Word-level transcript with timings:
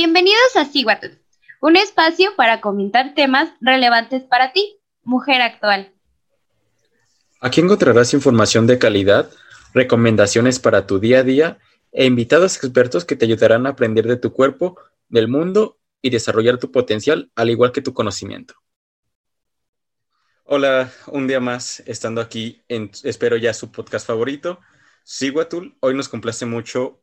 Bienvenidos 0.00 0.54
a 0.54 0.64
Siguatu, 0.64 1.08
un 1.60 1.74
espacio 1.74 2.36
para 2.36 2.60
comentar 2.60 3.14
temas 3.16 3.50
relevantes 3.60 4.22
para 4.22 4.52
ti, 4.52 4.78
mujer 5.02 5.42
actual. 5.42 5.92
Aquí 7.40 7.60
encontrarás 7.60 8.14
información 8.14 8.68
de 8.68 8.78
calidad, 8.78 9.28
recomendaciones 9.74 10.60
para 10.60 10.86
tu 10.86 11.00
día 11.00 11.18
a 11.18 11.22
día 11.24 11.58
e 11.90 12.04
invitados 12.04 12.54
expertos 12.58 13.04
que 13.04 13.16
te 13.16 13.24
ayudarán 13.24 13.66
a 13.66 13.70
aprender 13.70 14.06
de 14.06 14.16
tu 14.16 14.32
cuerpo, 14.32 14.78
del 15.08 15.26
mundo 15.26 15.80
y 16.00 16.10
desarrollar 16.10 16.58
tu 16.58 16.70
potencial, 16.70 17.32
al 17.34 17.50
igual 17.50 17.72
que 17.72 17.82
tu 17.82 17.92
conocimiento. 17.92 18.54
Hola, 20.44 20.92
un 21.08 21.26
día 21.26 21.40
más 21.40 21.82
estando 21.86 22.20
aquí 22.20 22.62
en, 22.68 22.92
espero 23.02 23.36
ya 23.36 23.52
su 23.52 23.72
podcast 23.72 24.06
favorito, 24.06 24.60
Siguatul. 25.02 25.76
Hoy 25.80 25.94
nos 25.94 26.08
complace 26.08 26.46
mucho 26.46 27.02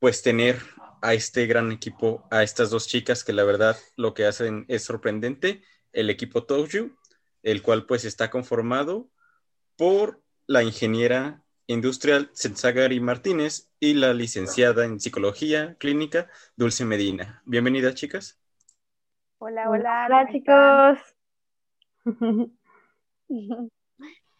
pues 0.00 0.22
tener 0.22 0.60
a 1.02 1.14
este 1.14 1.46
gran 1.46 1.72
equipo, 1.72 2.26
a 2.30 2.42
estas 2.42 2.70
dos 2.70 2.88
chicas 2.88 3.24
que 3.24 3.32
la 3.32 3.44
verdad 3.44 3.76
lo 3.96 4.14
que 4.14 4.26
hacen 4.26 4.64
es 4.68 4.84
sorprendente, 4.84 5.62
el 5.92 6.10
equipo 6.10 6.44
Toju, 6.44 6.96
el 7.42 7.62
cual 7.62 7.86
pues 7.86 8.04
está 8.04 8.30
conformado 8.30 9.08
por 9.76 10.22
la 10.46 10.62
ingeniera 10.62 11.42
industrial 11.66 12.30
Setsagari 12.32 13.00
Martínez 13.00 13.70
y 13.80 13.94
la 13.94 14.14
licenciada 14.14 14.84
en 14.84 15.00
psicología 15.00 15.76
clínica 15.78 16.28
Dulce 16.56 16.84
Medina. 16.84 17.42
Bienvenidas 17.44 17.94
chicas. 17.94 18.40
Hola, 19.38 19.68
hola. 19.68 20.06
Hola 20.06 20.28
chicos. 20.32 20.98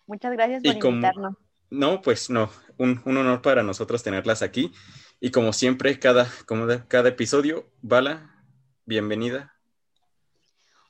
Muchas 0.06 0.32
gracias 0.32 0.62
por 0.62 0.76
invitarnos. 0.76 1.34
No, 1.68 2.00
pues 2.00 2.30
no, 2.30 2.48
un, 2.78 3.02
un 3.04 3.16
honor 3.16 3.42
para 3.42 3.62
nosotros 3.64 4.02
tenerlas 4.02 4.42
aquí. 4.42 4.72
Y 5.18 5.30
como 5.30 5.54
siempre, 5.54 5.98
cada, 5.98 6.30
como 6.46 6.66
cada 6.88 7.08
episodio, 7.08 7.70
Bala, 7.80 8.44
bienvenida. 8.84 9.56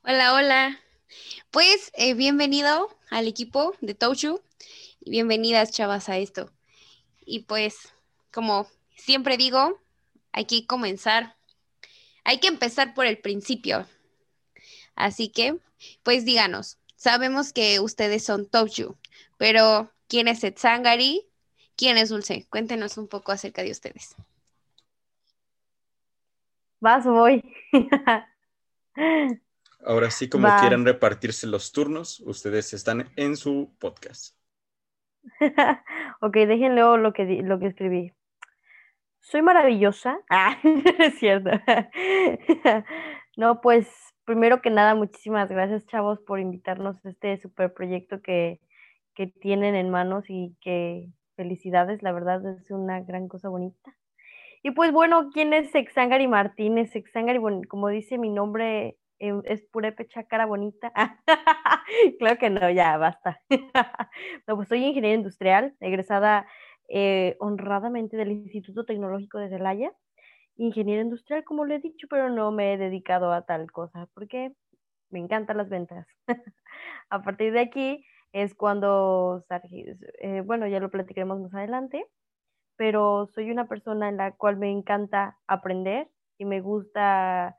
Hola, 0.02 0.34
hola. 0.34 0.80
Pues 1.52 1.92
eh, 1.94 2.14
bienvenido 2.14 2.88
al 3.10 3.28
equipo 3.28 3.74
de 3.80 3.94
Touchu 3.94 4.42
y 4.98 5.10
bienvenidas, 5.10 5.70
chavas, 5.70 6.08
a 6.08 6.18
esto. 6.18 6.50
Y 7.24 7.40
pues, 7.40 7.76
como 8.32 8.68
siempre 8.96 9.36
digo, 9.36 9.80
hay 10.32 10.46
que 10.46 10.66
comenzar, 10.66 11.36
hay 12.24 12.40
que 12.40 12.48
empezar 12.48 12.94
por 12.94 13.06
el 13.06 13.18
principio. 13.18 13.86
Así 14.96 15.28
que, 15.28 15.60
pues 16.02 16.24
díganos, 16.24 16.78
sabemos 16.96 17.52
que 17.52 17.78
ustedes 17.78 18.24
son 18.24 18.46
Touchu, 18.46 18.96
pero 19.38 19.92
¿quién 20.08 20.26
es 20.26 20.42
Etsangari? 20.42 21.28
¿Quién 21.76 21.98
es 21.98 22.08
Dulce? 22.08 22.46
Cuéntenos 22.48 22.96
un 22.96 23.06
poco 23.06 23.32
acerca 23.32 23.62
de 23.62 23.70
ustedes. 23.70 24.16
Vas, 26.80 27.04
voy. 27.04 27.44
Ahora 29.84 30.10
sí, 30.10 30.28
como 30.28 30.48
quieran 30.60 30.84
repartirse 30.84 31.46
los 31.46 31.72
turnos, 31.72 32.20
ustedes 32.20 32.72
están 32.72 33.10
en 33.16 33.36
su 33.36 33.74
podcast. 33.78 34.36
ok, 36.20 36.32
déjenle 36.34 36.80
lo 36.80 37.12
que, 37.12 37.24
lo 37.42 37.58
que 37.58 37.66
escribí. 37.66 38.12
Soy 39.20 39.42
maravillosa. 39.42 40.18
Ah, 40.30 40.58
es 40.98 41.18
cierto. 41.18 41.50
no, 43.36 43.60
pues 43.60 43.88
primero 44.24 44.62
que 44.62 44.70
nada, 44.70 44.94
muchísimas 44.94 45.50
gracias, 45.50 45.86
chavos, 45.86 46.20
por 46.20 46.40
invitarnos 46.40 47.04
a 47.04 47.10
este 47.10 47.40
super 47.40 47.72
proyecto 47.74 48.22
que, 48.22 48.60
que 49.14 49.26
tienen 49.26 49.74
en 49.74 49.90
manos 49.90 50.24
y 50.28 50.56
que 50.60 51.10
felicidades, 51.36 52.02
la 52.02 52.12
verdad 52.12 52.44
es 52.58 52.70
una 52.70 53.00
gran 53.00 53.28
cosa 53.28 53.48
bonita. 53.48 53.94
Y 54.62 54.72
pues 54.72 54.92
bueno, 54.92 55.30
¿quién 55.32 55.52
es 55.52 55.74
Exangari 55.74 56.26
Martínez? 56.26 56.96
Exangari, 56.96 57.38
bueno, 57.38 57.60
como 57.68 57.88
dice 57.88 58.18
mi 58.18 58.30
nombre, 58.30 58.98
em, 59.20 59.42
es 59.44 59.62
purépecha 59.62 60.24
cara 60.24 60.46
bonita. 60.46 60.92
claro 62.18 62.38
que 62.38 62.50
no, 62.50 62.70
ya 62.70 62.96
basta. 62.96 63.40
no, 64.46 64.56
pues 64.56 64.68
soy 64.68 64.84
ingeniera 64.84 65.14
industrial, 65.14 65.76
egresada 65.80 66.46
eh, 66.88 67.36
honradamente 67.38 68.16
del 68.16 68.32
Instituto 68.32 68.84
Tecnológico 68.84 69.38
de 69.38 69.50
Celaya. 69.50 69.92
Ingeniera 70.56 71.02
industrial, 71.02 71.44
como 71.44 71.64
le 71.64 71.76
he 71.76 71.78
dicho, 71.80 72.06
pero 72.10 72.30
no 72.30 72.50
me 72.50 72.72
he 72.72 72.78
dedicado 72.78 73.32
a 73.32 73.42
tal 73.42 73.70
cosa 73.70 74.08
porque 74.14 74.52
me 75.10 75.20
encantan 75.20 75.58
las 75.58 75.68
ventas. 75.68 76.06
a 77.10 77.22
partir 77.22 77.52
de 77.52 77.60
aquí, 77.60 78.04
es 78.36 78.54
cuando, 78.54 79.46
eh, 80.20 80.42
bueno, 80.42 80.66
ya 80.66 80.78
lo 80.78 80.90
platicaremos 80.90 81.40
más 81.40 81.54
adelante, 81.54 82.04
pero 82.76 83.30
soy 83.34 83.50
una 83.50 83.66
persona 83.66 84.10
en 84.10 84.18
la 84.18 84.32
cual 84.32 84.58
me 84.58 84.70
encanta 84.70 85.38
aprender 85.46 86.10
y 86.36 86.44
me 86.44 86.60
gusta 86.60 87.56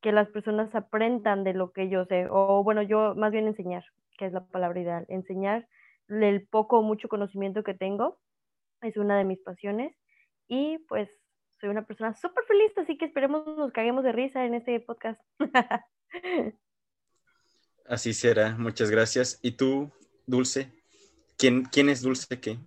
que 0.00 0.12
las 0.12 0.30
personas 0.30 0.74
aprendan 0.74 1.44
de 1.44 1.52
lo 1.52 1.70
que 1.72 1.90
yo 1.90 2.06
sé, 2.06 2.28
o 2.30 2.64
bueno, 2.64 2.80
yo 2.80 3.14
más 3.14 3.30
bien 3.30 3.46
enseñar, 3.46 3.84
que 4.16 4.24
es 4.24 4.32
la 4.32 4.46
palabra 4.46 4.80
ideal, 4.80 5.04
enseñar 5.08 5.68
el 6.08 6.46
poco 6.48 6.78
o 6.78 6.82
mucho 6.82 7.08
conocimiento 7.08 7.62
que 7.62 7.74
tengo, 7.74 8.18
es 8.80 8.96
una 8.96 9.18
de 9.18 9.24
mis 9.24 9.42
pasiones 9.42 9.94
y 10.48 10.78
pues 10.88 11.10
soy 11.60 11.68
una 11.68 11.86
persona 11.86 12.14
súper 12.14 12.44
feliz, 12.44 12.72
así 12.78 12.96
que 12.96 13.04
esperemos 13.04 13.46
nos 13.58 13.70
caguemos 13.70 14.02
de 14.02 14.12
risa 14.12 14.46
en 14.46 14.54
este 14.54 14.80
podcast. 14.80 15.20
Así 17.88 18.14
será, 18.14 18.56
muchas 18.58 18.90
gracias. 18.90 19.38
¿Y 19.42 19.52
tú, 19.52 19.92
Dulce. 20.26 20.72
¿Quién, 21.36 21.64
quién 21.64 21.88
es 21.88 22.02
Dulce 22.02 22.40
qué? 22.40 22.58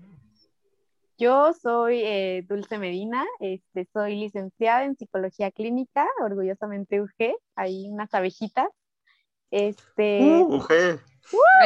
Yo 1.18 1.52
soy 1.54 2.02
eh, 2.02 2.46
Dulce 2.48 2.78
Medina, 2.78 3.26
este, 3.42 3.86
soy 3.92 4.16
licenciada 4.16 4.86
en 4.86 4.96
psicología 4.96 5.52
clínica, 5.52 6.08
orgullosamente 6.22 7.02
UG, 7.02 7.36
hay 7.56 7.90
unas 7.90 8.14
abejitas. 8.14 8.70
Este, 9.52 10.22
uh, 10.22 10.56
UG. 10.56 11.02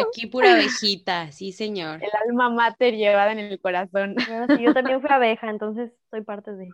Aquí 0.10 0.26
pura 0.26 0.54
abejita, 0.54 1.32
sí 1.32 1.52
señor. 1.52 2.04
El 2.04 2.10
alma 2.28 2.50
mater 2.50 2.96
llevada 2.96 3.32
en 3.32 3.40
el 3.40 3.60
corazón. 3.60 4.16
yo 4.60 4.74
también 4.74 5.02
fui 5.02 5.10
abeja, 5.12 5.50
entonces 5.50 5.92
soy 6.10 6.22
parte 6.22 6.56
de... 6.56 6.70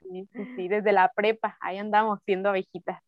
Sí, 0.00 0.28
sí, 0.32 0.44
sí, 0.54 0.68
desde 0.68 0.92
la 0.92 1.10
prepa, 1.14 1.56
ahí 1.60 1.78
andamos 1.78 2.20
siendo 2.24 2.50
abejitas. 2.50 3.02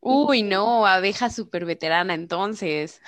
Uy, 0.00 0.42
no, 0.42 0.86
abeja 0.86 1.30
súper 1.30 1.64
veterana 1.64 2.14
entonces. 2.14 3.00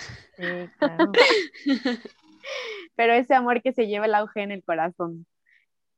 Pero 2.96 3.12
ese 3.12 3.34
amor 3.34 3.62
que 3.62 3.72
se 3.72 3.86
lleva 3.86 4.06
el 4.06 4.14
auge 4.14 4.42
en 4.42 4.52
el 4.52 4.64
corazón. 4.64 5.26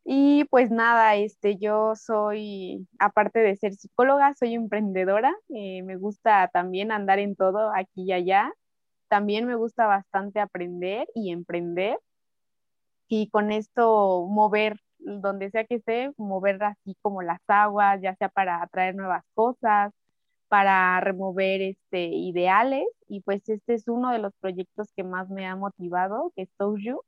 Y 0.05 0.45
pues 0.45 0.71
nada, 0.71 1.15
este, 1.17 1.57
yo 1.59 1.95
soy, 1.95 2.87
aparte 2.99 3.41
de 3.41 3.57
ser 3.57 3.75
psicóloga, 3.75 4.35
soy 4.35 4.55
emprendedora. 4.55 5.35
Eh, 5.51 5.83
me 5.83 5.97
gusta 5.97 6.49
también 6.53 6.91
andar 6.91 7.19
en 7.19 7.37
todo 7.37 7.73
aquí 7.75 8.05
y 8.05 8.13
allá. 8.13 8.53
También 9.09 9.47
me 9.47 9.57
gusta 9.57 9.87
bastante 9.87 10.41
aprender 10.41 11.07
y 11.15 11.33
emprender. 11.33 11.99
Y 13.09 13.29
con 13.29 13.53
esto 13.53 14.27
mover 14.29 14.77
donde 14.99 15.51
sea 15.51 15.65
que 15.65 15.77
esté, 15.77 16.13
mover 16.17 16.63
así 16.63 16.97
como 17.03 17.23
las 17.23 17.41
aguas, 17.49 18.01
ya 18.03 18.15
sea 18.17 18.29
para 18.29 18.63
atraer 18.63 18.95
nuevas 18.95 19.25
cosas, 19.35 19.93
para 20.51 20.99
remover 20.99 21.63
este, 21.63 22.07
ideales 22.07 22.85
y 23.07 23.21
pues 23.21 23.49
este 23.49 23.75
es 23.75 23.87
uno 23.87 24.11
de 24.11 24.19
los 24.19 24.35
proyectos 24.41 24.89
que 24.97 25.05
más 25.05 25.31
me 25.31 25.47
ha 25.47 25.55
motivado, 25.55 26.33
que 26.35 26.43
es 26.43 26.49
Touju. 26.59 27.03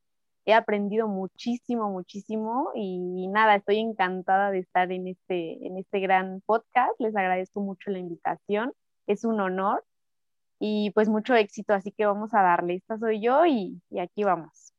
He 0.45 0.55
aprendido 0.55 1.09
muchísimo, 1.09 1.91
muchísimo 1.91 2.71
y, 2.77 3.27
nada, 3.27 3.57
estoy 3.57 3.81
encantada 3.81 4.53
de 4.53 4.61
estar 4.61 4.93
en 4.93 5.09
este, 5.09 5.67
en 5.67 5.77
este 5.77 5.99
gran 5.99 6.41
podcast. 6.47 6.93
Les 7.01 7.17
agradezco 7.17 7.61
mucho 7.61 7.91
la 7.91 7.99
invitación, 7.99 8.73
es 9.09 9.25
un 9.25 9.41
honor 9.41 9.85
y 10.61 10.93
pues 10.93 11.09
mucho 11.09 11.35
éxito, 11.35 11.75
así 11.75 11.91
que 11.91 12.07
vamos 12.07 12.35
a 12.35 12.43
darle. 12.43 12.77
Esta 12.77 12.97
soy 12.97 13.21
yo 13.21 13.45
y, 13.45 13.83
y 13.91 13.99
aquí 13.99 14.23
vamos. 14.23 14.73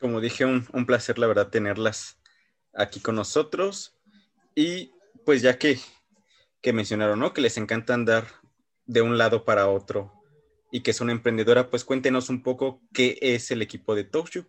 Como 0.00 0.22
dije, 0.22 0.46
un, 0.46 0.66
un 0.72 0.86
placer, 0.86 1.18
la 1.18 1.26
verdad, 1.26 1.48
tenerlas 1.48 2.18
aquí 2.72 2.98
con 2.98 3.16
nosotros 3.16 3.94
y 4.54 4.90
pues 5.26 5.42
ya 5.42 5.58
que 5.58 5.78
que 6.60 6.72
mencionaron, 6.72 7.18
¿no? 7.18 7.32
Que 7.32 7.40
les 7.40 7.56
encanta 7.56 7.94
andar 7.94 8.24
de 8.86 9.02
un 9.02 9.18
lado 9.18 9.44
para 9.44 9.68
otro 9.68 10.12
y 10.70 10.82
que 10.82 10.90
es 10.92 11.00
una 11.00 11.12
emprendedora, 11.12 11.70
pues 11.70 11.84
cuéntenos 11.84 12.30
un 12.30 12.42
poco 12.42 12.80
qué 12.92 13.18
es 13.20 13.50
el 13.50 13.62
equipo 13.62 13.94
de 13.94 14.04
Touchu. 14.04 14.46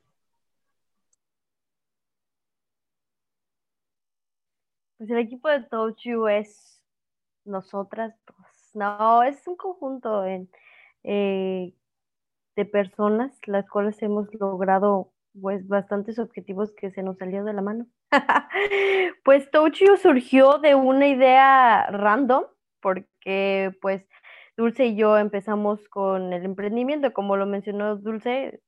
Pues 4.97 5.09
el 5.09 5.17
equipo 5.17 5.49
de 5.49 5.63
Touchu 5.63 6.27
es 6.27 6.81
nosotras, 7.43 8.13
pues, 8.25 8.71
no, 8.75 9.23
es 9.23 9.47
un 9.47 9.55
conjunto 9.55 10.25
eh, 10.25 11.73
de 12.55 12.65
personas 12.65 13.39
las 13.47 13.67
cuales 13.69 14.01
hemos 14.01 14.27
logrado 14.35 15.11
pues 15.39 15.67
bastantes 15.67 16.19
objetivos 16.19 16.71
que 16.73 16.91
se 16.91 17.03
nos 17.03 17.17
salió 17.17 17.43
de 17.43 17.53
la 17.53 17.61
mano. 17.61 17.87
pues 19.23 19.49
Touchio 19.51 19.97
surgió 19.97 20.59
de 20.59 20.75
una 20.75 21.07
idea 21.07 21.87
random, 21.91 22.45
porque 22.81 23.71
pues 23.81 24.05
Dulce 24.57 24.87
y 24.87 24.95
yo 24.95 25.17
empezamos 25.17 25.87
con 25.89 26.33
el 26.33 26.45
emprendimiento, 26.45 27.13
como 27.13 27.37
lo 27.37 27.45
mencionó 27.45 27.95
Dulce, 27.97 28.61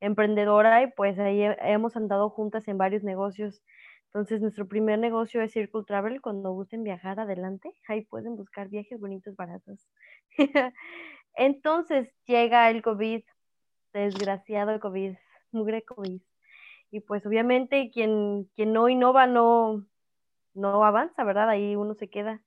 emprendedora, 0.00 0.82
y 0.82 0.88
pues 0.92 1.18
ahí 1.18 1.42
hemos 1.60 1.96
andado 1.96 2.30
juntas 2.30 2.68
en 2.68 2.78
varios 2.78 3.02
negocios 3.04 3.62
Entonces, 4.12 4.40
nuestro 4.42 4.68
primer 4.68 4.98
negocio 4.98 5.42
es 5.42 5.52
Circle 5.52 5.84
Travel. 5.86 6.20
Cuando 6.22 6.52
gusten 6.52 6.84
viajar 6.84 7.20
adelante, 7.20 7.72
ahí 7.88 8.02
pueden 8.06 8.36
buscar 8.36 8.68
viajes 8.68 9.00
bonitos, 9.00 9.36
baratos. 9.36 9.88
Entonces, 11.34 12.10
llega 12.26 12.70
el 12.70 12.82
COVID, 12.82 13.22
desgraciado 13.92 14.80
COVID, 14.80 15.16
mugre 15.52 15.84
COVID. 15.84 16.20
Y 16.90 17.00
pues 17.00 17.24
obviamente 17.26 17.90
quien, 17.92 18.48
quien 18.56 18.72
no 18.72 18.88
innova 18.88 19.26
no, 19.26 19.86
no 20.54 20.84
avanza, 20.84 21.24
¿verdad? 21.24 21.48
Ahí 21.48 21.76
uno 21.76 21.94
se 21.94 22.08
queda. 22.10 22.42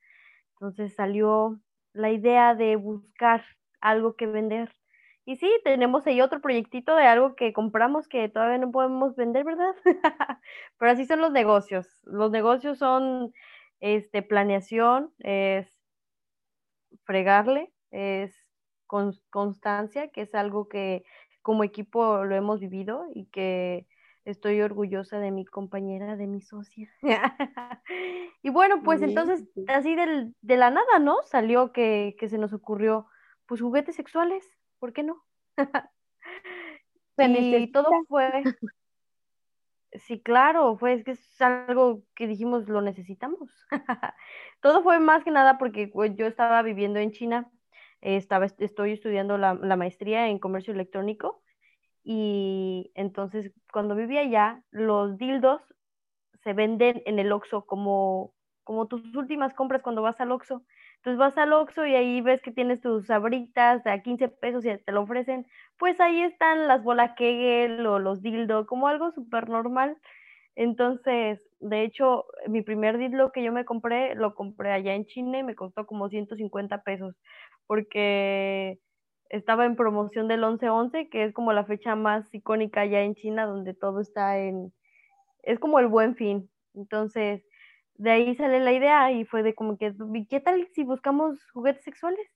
Entonces 0.54 0.96
salió 0.96 1.60
la 1.94 2.12
idea 2.12 2.56
de 2.56 2.76
buscar 2.76 3.44
algo 3.80 4.16
que 4.16 4.28
vender. 4.28 4.76
Y 5.26 5.38
sí, 5.38 5.50
tenemos 5.64 6.06
ahí 6.06 6.20
otro 6.20 6.42
proyectito 6.42 6.96
de 6.96 7.06
algo 7.06 7.36
que 7.36 7.54
compramos 7.54 8.08
que 8.08 8.28
todavía 8.28 8.58
no 8.58 8.72
podemos 8.72 9.16
vender, 9.16 9.46
¿verdad? 9.46 9.74
Pero 10.78 10.92
así 10.92 11.06
son 11.06 11.22
los 11.22 11.32
negocios. 11.32 11.88
Los 12.04 12.32
negocios 12.32 12.78
son 12.78 13.34
este, 13.80 14.22
planeación, 14.22 15.14
es 15.20 15.80
fregarle, 17.06 17.72
es 17.92 18.36
constancia, 19.30 20.10
que 20.10 20.22
es 20.22 20.36
algo 20.36 20.68
que 20.68 21.04
como 21.42 21.64
equipo 21.64 22.24
lo 22.26 22.36
hemos 22.36 22.60
vivido 22.60 23.08
y 23.14 23.26
que 23.26 23.88
estoy 24.26 24.62
orgullosa 24.62 25.20
de 25.20 25.32
mi 25.32 25.46
compañera, 25.46 26.16
de 26.16 26.28
mi 26.28 26.42
socia. 26.42 26.90
y 28.44 28.50
bueno, 28.50 28.82
pues 28.84 29.02
entonces, 29.02 29.44
así 29.68 29.96
de 29.96 30.58
la 30.58 30.70
nada, 30.70 31.00
¿no? 31.00 31.18
Salió 31.26 31.72
que, 31.72 32.16
que 32.20 32.30
se 32.30 32.38
nos 32.38 32.54
ocurrió, 32.54 33.08
pues 33.46 33.62
juguetes 33.62 33.96
sexuales, 33.96 34.46
¿por 34.80 34.94
qué 34.94 35.04
no? 35.04 35.24
y 37.18 37.72
todo 37.72 37.90
fue, 38.08 38.32
sí, 39.94 40.22
claro, 40.22 40.78
fue, 40.78 40.94
es 40.94 41.04
que 41.04 41.12
es 41.12 41.42
algo 41.42 42.04
que 42.16 42.28
dijimos, 42.28 42.68
lo 42.68 42.82
necesitamos. 42.82 43.50
todo 44.62 44.84
fue 44.84 45.00
más 45.00 45.24
que 45.24 45.32
nada 45.32 45.58
porque 45.58 45.92
yo 46.16 46.26
estaba 46.26 46.62
viviendo 46.62 47.00
en 47.00 47.12
China, 47.12 47.52
estaba, 48.02 48.46
estoy 48.46 48.94
estudiando 48.94 49.38
la, 49.38 49.54
la 49.54 49.76
maestría 49.76 50.28
en 50.28 50.40
comercio 50.40 50.74
electrónico 50.74 51.43
y 52.04 52.92
entonces 52.96 53.52
cuando 53.72 53.96
vivía 53.96 54.22
allá, 54.22 54.64
los 54.72 55.18
dildos 55.18 55.62
se 56.44 56.54
venden 56.54 57.02
en 57.06 57.20
el 57.20 57.32
Oxxo 57.32 57.66
como, 57.66 58.34
como 58.64 58.88
tus 58.88 59.16
últimas 59.16 59.54
compras 59.54 59.82
cuando 59.82 60.02
vas 60.02 60.20
al 60.20 60.32
Oxxo. 60.32 60.64
Entonces 60.98 61.18
vas 61.20 61.38
al 61.38 61.54
Oxxo 61.54 61.86
y 61.86 61.96
ahí 61.96 62.22
ves 62.22 62.42
que 62.42 62.52
tienes 62.52 62.82
tus 62.82 63.08
sabritas 63.08 63.86
a 63.88 64.00
15 64.02 64.30
pesos 64.30 64.66
y 64.66 64.78
te 64.78 64.92
lo 64.92 65.02
ofrecen. 65.04 65.46
Pues 65.78 66.00
ahí 66.02 66.22
están 66.24 66.68
las 66.68 66.84
bola 66.84 67.16
Kegel 67.16 67.86
o 67.86 68.00
los 68.00 68.22
dildos, 68.22 68.68
como 68.68 68.88
algo 68.88 69.12
súper 69.12 69.50
normal. 69.50 69.98
Entonces, 70.56 71.50
de 71.60 71.84
hecho, 71.84 72.26
mi 72.48 72.62
primer 72.62 72.98
dildo 72.98 73.32
que 73.32 73.44
yo 73.44 73.52
me 73.52 73.66
compré, 73.66 74.16
lo 74.16 74.36
compré 74.36 74.72
allá 74.72 74.94
en 74.96 75.06
China 75.06 75.40
y 75.40 75.44
me 75.44 75.56
costó 75.56 75.86
como 75.88 76.10
150 76.10 76.84
pesos, 76.84 77.16
porque 77.68 78.80
estaba 79.34 79.66
en 79.66 79.76
promoción 79.76 80.28
del 80.28 80.44
11-11, 80.44 81.10
que 81.10 81.24
es 81.24 81.34
como 81.34 81.54
la 81.54 81.66
fecha 81.66 81.96
más 81.96 82.32
icónica 82.36 82.82
allá 82.82 83.02
en 83.02 83.16
China, 83.16 83.48
donde 83.48 83.74
todo 83.74 84.00
está 84.00 84.38
en, 84.38 84.72
es 85.42 85.58
como 85.60 85.80
el 85.80 85.88
buen 85.88 86.16
fin. 86.16 86.52
Entonces, 86.76 87.44
de 87.96 88.12
ahí 88.12 88.36
sale 88.36 88.60
la 88.60 88.74
idea 88.74 89.12
y 89.12 89.26
fue 89.26 89.42
de 89.42 89.56
como 89.56 89.76
que, 89.78 89.92
¿qué 90.30 90.40
tal 90.40 90.68
si 90.76 90.84
buscamos 90.84 91.40
juguetes 91.52 91.84
sexuales? 91.84 92.28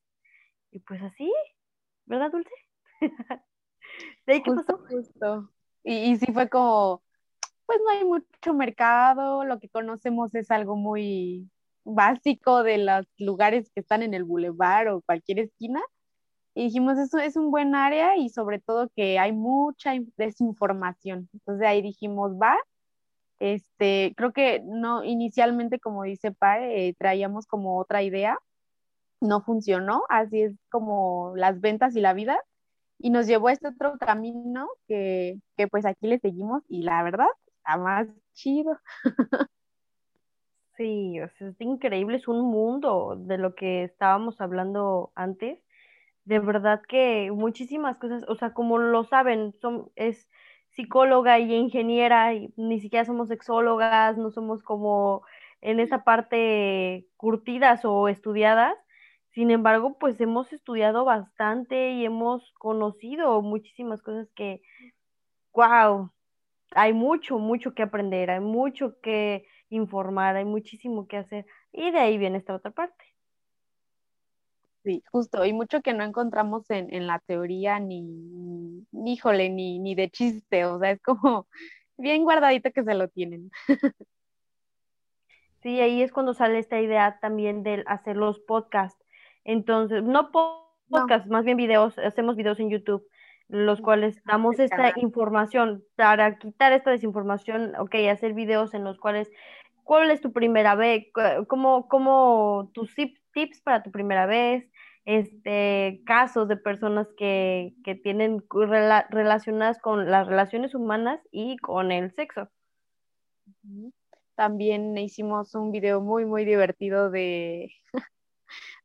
Y 0.71 0.79
pues 0.79 0.99
así, 1.03 1.31
¿verdad, 2.05 2.31
Dulce? 2.31 2.49
¿De 4.25 4.33
ahí 4.33 4.41
qué 4.41 4.51
pasó? 4.51 4.79
Justo. 4.89 5.51
Y, 5.83 6.11
y 6.11 6.17
sí 6.17 6.33
fue 6.33 6.49
como, 6.49 7.03
pues 7.67 7.79
no 7.85 7.91
hay 7.91 8.05
mucho 8.05 8.55
mercado, 8.55 9.45
lo 9.45 9.59
que 9.59 9.69
conocemos 9.69 10.33
es 10.33 10.49
algo 10.49 10.75
muy 10.75 11.47
básico 11.83 12.63
de 12.63 12.79
los 12.79 13.05
lugares 13.19 13.69
que 13.69 13.81
están 13.81 14.01
en 14.01 14.15
el 14.15 14.23
bulevar 14.23 14.87
o 14.87 15.01
cualquier 15.01 15.37
esquina. 15.39 15.79
Y 16.57 16.63
dijimos, 16.63 16.97
eso 16.97 17.19
es 17.19 17.37
un 17.37 17.51
buen 17.51 17.75
área 17.75 18.17
y 18.17 18.29
sobre 18.29 18.59
todo 18.59 18.89
que 18.95 19.19
hay 19.19 19.31
mucha 19.31 19.91
desinformación. 20.17 21.29
Entonces 21.31 21.67
ahí 21.67 21.83
dijimos, 21.83 22.31
va, 22.33 22.57
este, 23.39 24.15
creo 24.17 24.33
que 24.33 24.63
no, 24.65 25.03
inicialmente, 25.03 25.79
como 25.79 26.01
dice 26.01 26.31
Pai, 26.31 26.63
eh, 26.63 26.95
traíamos 26.97 27.45
como 27.45 27.77
otra 27.77 28.01
idea, 28.01 28.39
no 29.21 29.41
funcionó, 29.41 30.01
así 30.09 30.41
es 30.41 30.55
como 30.71 31.33
las 31.35 31.61
ventas 31.61 31.95
y 31.95 32.01
la 32.01 32.13
vida, 32.13 32.39
y 32.97 33.11
nos 33.11 33.27
llevó 33.27 33.49
a 33.49 33.53
este 33.53 33.67
otro 33.67 33.99
camino 33.99 34.67
que, 34.87 35.39
que 35.57 35.67
pues 35.67 35.85
aquí 35.85 36.07
le 36.07 36.17
seguimos 36.17 36.63
y 36.69 36.81
la 36.81 37.03
verdad, 37.03 37.27
está 37.57 37.77
más 37.77 38.07
chido. 38.33 38.79
Sí, 40.77 41.17
es 41.17 41.59
increíble, 41.59 42.17
es 42.17 42.27
un 42.27 42.51
mundo 42.51 43.15
de 43.17 43.39
lo 43.39 43.55
que 43.55 43.83
estábamos 43.83 44.39
hablando 44.41 45.11
antes 45.15 45.57
de 46.27 46.39
verdad 46.39 46.81
que 46.87 47.31
muchísimas 47.31 47.97
cosas, 47.97 48.25
o 48.27 48.35
sea, 48.35 48.53
como 48.53 48.77
lo 48.79 49.05
saben, 49.05 49.53
son, 49.61 49.91
es 49.95 50.29
psicóloga 50.71 51.39
y 51.39 51.53
ingeniera, 51.55 52.33
y 52.33 52.53
ni 52.57 52.81
siquiera 52.81 53.05
somos 53.05 53.29
sexólogas, 53.29 54.17
no 54.17 54.29
somos 54.31 54.61
como 54.61 55.23
en 55.61 55.79
esa 55.79 56.03
parte 56.03 57.07
curtidas 57.15 57.85
o 57.85 58.09
estudiadas. 58.09 58.75
Sin 59.29 59.51
embargo, 59.51 59.97
pues 59.99 60.19
hemos 60.19 60.51
estudiado 60.51 61.05
bastante 61.05 61.91
y 61.91 62.05
hemos 62.05 62.51
conocido 62.59 63.41
muchísimas 63.41 64.01
cosas 64.01 64.29
que, 64.35 64.61
wow, 65.53 66.11
hay 66.71 66.93
mucho, 66.93 67.39
mucho 67.39 67.73
que 67.73 67.83
aprender, 67.83 68.31
hay 68.31 68.41
mucho 68.41 68.99
que 69.01 69.47
informar, 69.69 70.35
hay 70.37 70.45
muchísimo 70.45 71.07
que 71.07 71.17
hacer. 71.17 71.45
Y 71.73 71.91
de 71.91 71.99
ahí 71.99 72.17
viene 72.17 72.37
esta 72.39 72.55
otra 72.55 72.71
parte. 72.71 73.06
Sí, 74.87 75.03
justo, 75.11 75.43
y 75.43 75.51
mucho 75.51 75.81
que 75.81 75.93
no 75.93 76.05
encontramos 76.05 76.69
en, 76.69 76.93
en 76.93 77.07
la 77.07 77.19
teoría 77.19 77.77
ni, 77.77 78.03
ni, 78.93 79.13
híjole, 79.15 79.49
ni, 79.49 79.79
ni 79.79 79.95
de 79.95 80.09
chiste, 80.09 80.63
o 80.63 80.79
sea, 80.79 80.91
es 80.91 81.01
como 81.01 81.45
bien 81.97 82.23
guardadito 82.23 82.71
que 82.71 82.85
se 82.85 82.93
lo 82.93 83.09
tienen. 83.09 83.51
Sí, 85.61 85.81
ahí 85.81 86.01
es 86.01 86.13
cuando 86.13 86.33
sale 86.33 86.59
esta 86.59 86.79
idea 86.79 87.19
también 87.19 87.63
de 87.63 87.83
hacer 87.85 88.15
los 88.15 88.39
podcasts. 88.39 89.03
Entonces, 89.43 90.03
no 90.03 90.31
podcasts, 90.31 91.29
más 91.29 91.43
bien 91.43 91.57
videos, 91.57 91.99
hacemos 91.99 92.37
videos 92.37 92.61
en 92.61 92.69
YouTube, 92.69 93.05
los 93.49 93.81
cuales 93.81 94.23
damos 94.23 94.57
esta 94.57 94.93
información 94.95 95.83
para 95.97 96.37
quitar 96.37 96.71
esta 96.71 96.91
desinformación, 96.91 97.75
ok, 97.75 97.93
hacer 98.09 98.33
videos 98.33 98.73
en 98.73 98.85
los 98.85 98.97
cuales, 98.99 99.29
¿cuál 99.83 100.11
es 100.11 100.21
tu 100.21 100.31
primera 100.31 100.75
vez? 100.75 101.07
¿Cómo, 101.47 101.89
cómo 101.89 102.71
tus 102.73 102.95
tips 103.33 103.59
para 103.61 103.83
tu 103.83 103.91
primera 103.91 104.25
vez? 104.25 104.65
Este, 105.07 106.01
casos 106.05 106.49
de 106.49 106.57
personas 106.57 107.07
que, 107.17 107.73
que 107.85 107.95
tienen 107.95 108.43
relacionadas 109.09 109.79
con 109.79 110.11
las 110.11 110.27
relaciones 110.27 110.75
humanas 110.75 111.21
y 111.31 111.55
con 111.59 111.93
el 111.93 112.13
sexo. 112.13 112.49
También 114.35 114.97
hicimos 114.97 115.55
un 115.55 115.71
video 115.71 116.01
muy, 116.01 116.25
muy 116.25 116.43
divertido 116.43 117.09
de, 117.09 117.71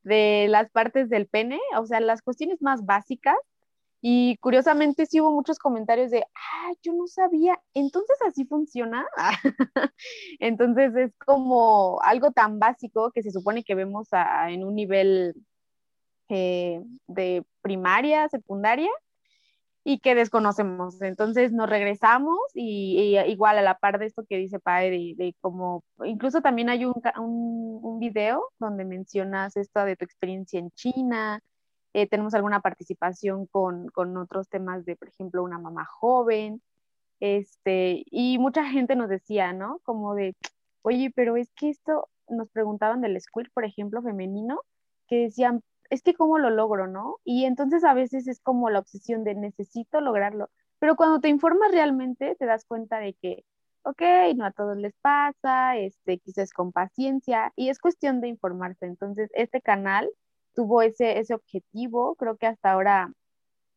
de 0.05 0.47
las 0.49 0.71
partes 0.71 1.09
del 1.09 1.27
pene, 1.27 1.59
o 1.77 1.87
sea, 1.87 1.99
las 1.99 2.23
cuestiones 2.23 2.63
más 2.63 2.87
básicas. 2.87 3.37
Y 4.01 4.37
curiosamente 4.37 5.07
sí 5.07 5.21
hubo 5.21 5.33
muchos 5.33 5.59
comentarios 5.59 6.13
de, 6.13 6.23
ah, 6.23 6.73
yo 6.85 6.93
no 6.93 7.09
sabía, 7.09 7.61
entonces 7.75 8.17
así 8.25 8.45
funciona. 8.45 9.05
entonces 10.39 10.95
es 10.95 11.13
como 11.27 12.01
algo 12.03 12.31
tan 12.31 12.61
básico 12.61 13.11
que 13.11 13.25
se 13.25 13.33
supone 13.33 13.65
que 13.65 13.75
vemos 13.75 14.09
en 14.49 14.63
un 14.63 14.77
nivel 14.77 15.35
eh, 16.33 16.83
de 17.07 17.45
primaria, 17.63 18.29
secundaria, 18.29 18.91
y 19.85 19.99
que 19.99 20.15
desconocemos. 20.15 21.01
Entonces 21.03 21.53
nos 21.53 21.69
regresamos 21.69 22.39
y, 22.55 23.19
igual 23.27 23.59
a 23.59 23.63
la 23.63 23.79
par 23.79 23.99
de 23.99 24.07
esto 24.07 24.25
que 24.29 24.39
dice 24.39 24.61
Padre, 24.61 25.15
de, 25.17 25.35
como, 25.41 25.85
incluso 26.05 26.41
también 26.41 26.69
hay 26.71 26.85
un, 26.85 26.95
un, 27.17 27.99
video 27.99 28.45
donde 28.59 28.85
mencionas 28.85 29.57
esto 29.57 29.85
de 29.85 29.97
tu 29.97 30.05
experiencia 30.05 30.59
en 30.61 30.71
China, 30.73 31.41
eh, 31.95 32.09
tenemos 32.09 32.35
alguna 32.35 32.61
participación 32.61 33.47
con, 33.47 33.89
con, 33.89 34.17
otros 34.17 34.49
temas 34.49 34.85
de, 34.85 34.97
por 34.97 35.09
ejemplo, 35.09 35.43
una 35.43 35.59
mamá 35.59 35.85
joven, 35.85 36.63
este, 37.21 38.05
y 38.11 38.39
mucha 38.39 38.65
gente 38.65 38.97
nos 38.97 39.09
decía, 39.09 39.53
¿no? 39.53 39.81
Como 39.85 40.15
de, 40.15 40.37
oye, 40.83 41.13
pero 41.15 41.37
es 41.37 41.53
que 41.55 41.71
esto, 41.71 42.09
nos 42.29 42.49
preguntaban 42.51 43.01
del 43.03 43.21
school, 43.21 43.51
por 43.55 43.65
ejemplo, 43.65 44.03
femenino, 44.03 44.61
que 45.07 45.17
decían, 45.25 45.63
es 45.93 46.03
que 46.03 46.15
cómo 46.15 46.39
lo 46.39 46.51
logro, 46.51 46.87
¿no? 46.89 47.19
Y 47.25 47.45
entonces 47.47 47.85
a 47.85 47.95
veces 47.95 48.27
es 48.29 48.41
como 48.41 48.71
la 48.71 48.81
obsesión 48.81 49.25
de 49.25 49.35
necesito 49.35 50.01
lograrlo, 50.01 50.51
pero 50.81 50.97
cuando 50.97 51.21
te 51.21 51.29
informas 51.29 51.71
realmente 51.73 52.37
te 52.37 52.47
das 52.47 52.65
cuenta 52.67 52.99
de 53.01 53.15
que, 53.15 53.45
ok, 53.85 54.03
no 54.37 54.45
a 54.47 54.53
todos 54.53 54.77
les 54.79 54.95
pasa, 55.03 55.77
este, 55.79 56.19
quizás 56.19 56.53
con 56.53 56.73
paciencia, 56.73 57.53
y 57.57 57.69
es 57.71 57.79
cuestión 57.81 58.21
de 58.21 58.29
informarse. 58.29 58.87
Entonces, 58.87 59.31
este 59.35 59.61
canal 59.63 60.11
tuvo 60.55 60.83
ese, 60.83 61.19
ese 61.19 61.35
objetivo, 61.35 62.15
creo 62.17 62.37
que 62.37 62.47
hasta 62.47 62.73
ahora 62.73 63.13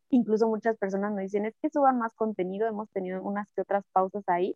incluso 0.10 0.48
muchas 0.48 0.77
personas 0.77 1.13
me 1.13 1.24
dicen, 1.24 1.45
es 1.45 1.55
que 1.62 1.69
suban 1.69 1.98
más 2.00 2.13
contenido, 2.15 2.67
hemos 2.67 2.89
tenido 2.91 3.22
unas 3.24 3.51
que 3.53 3.62
otras 3.62 3.84
pausas 3.93 4.24
ahí, 4.27 4.55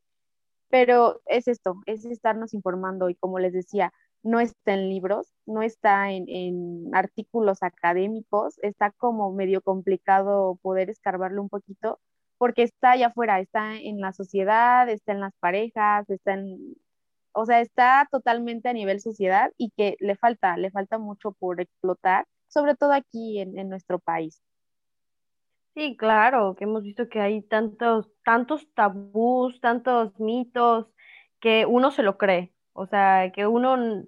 Pero 0.69 1.21
es 1.25 1.47
esto, 1.47 1.81
es 1.85 2.05
estarnos 2.05 2.53
informando 2.53 3.09
y 3.09 3.15
como 3.15 3.39
les 3.39 3.53
decía, 3.53 3.91
no 4.23 4.39
está 4.39 4.73
en 4.73 4.89
libros, 4.89 5.33
no 5.45 5.61
está 5.61 6.11
en, 6.11 6.25
en 6.27 6.95
artículos 6.95 7.63
académicos, 7.63 8.59
está 8.63 8.91
como 8.91 9.31
medio 9.31 9.61
complicado 9.61 10.59
poder 10.61 10.89
escarbarlo 10.89 11.41
un 11.41 11.49
poquito, 11.49 11.99
porque 12.37 12.63
está 12.63 12.91
allá 12.91 13.07
afuera, 13.07 13.39
está 13.39 13.75
en 13.75 13.99
la 14.01 14.13
sociedad, 14.13 14.89
está 14.89 15.11
en 15.13 15.21
las 15.21 15.33
parejas, 15.39 16.09
está 16.09 16.33
en, 16.33 16.75
o 17.33 17.45
sea, 17.45 17.61
está 17.61 18.07
totalmente 18.11 18.69
a 18.69 18.73
nivel 18.73 18.99
sociedad 18.99 19.51
y 19.57 19.71
que 19.71 19.95
le 19.99 20.15
falta, 20.15 20.57
le 20.57 20.71
falta 20.71 20.97
mucho 20.97 21.31
por 21.33 21.61
explotar, 21.61 22.25
sobre 22.47 22.75
todo 22.75 22.93
aquí 22.93 23.39
en, 23.39 23.57
en 23.57 23.69
nuestro 23.69 23.99
país. 23.99 24.41
Sí, 25.75 25.95
claro, 25.95 26.55
que 26.55 26.65
hemos 26.65 26.83
visto 26.83 27.07
que 27.07 27.21
hay 27.21 27.41
tantos, 27.41 28.09
tantos 28.25 28.67
tabús, 28.73 29.61
tantos 29.61 30.19
mitos, 30.19 30.87
que 31.39 31.65
uno 31.65 31.91
se 31.91 32.03
lo 32.03 32.17
cree. 32.17 32.53
O 32.73 32.85
sea, 32.87 33.31
que 33.33 33.47
uno 33.47 34.03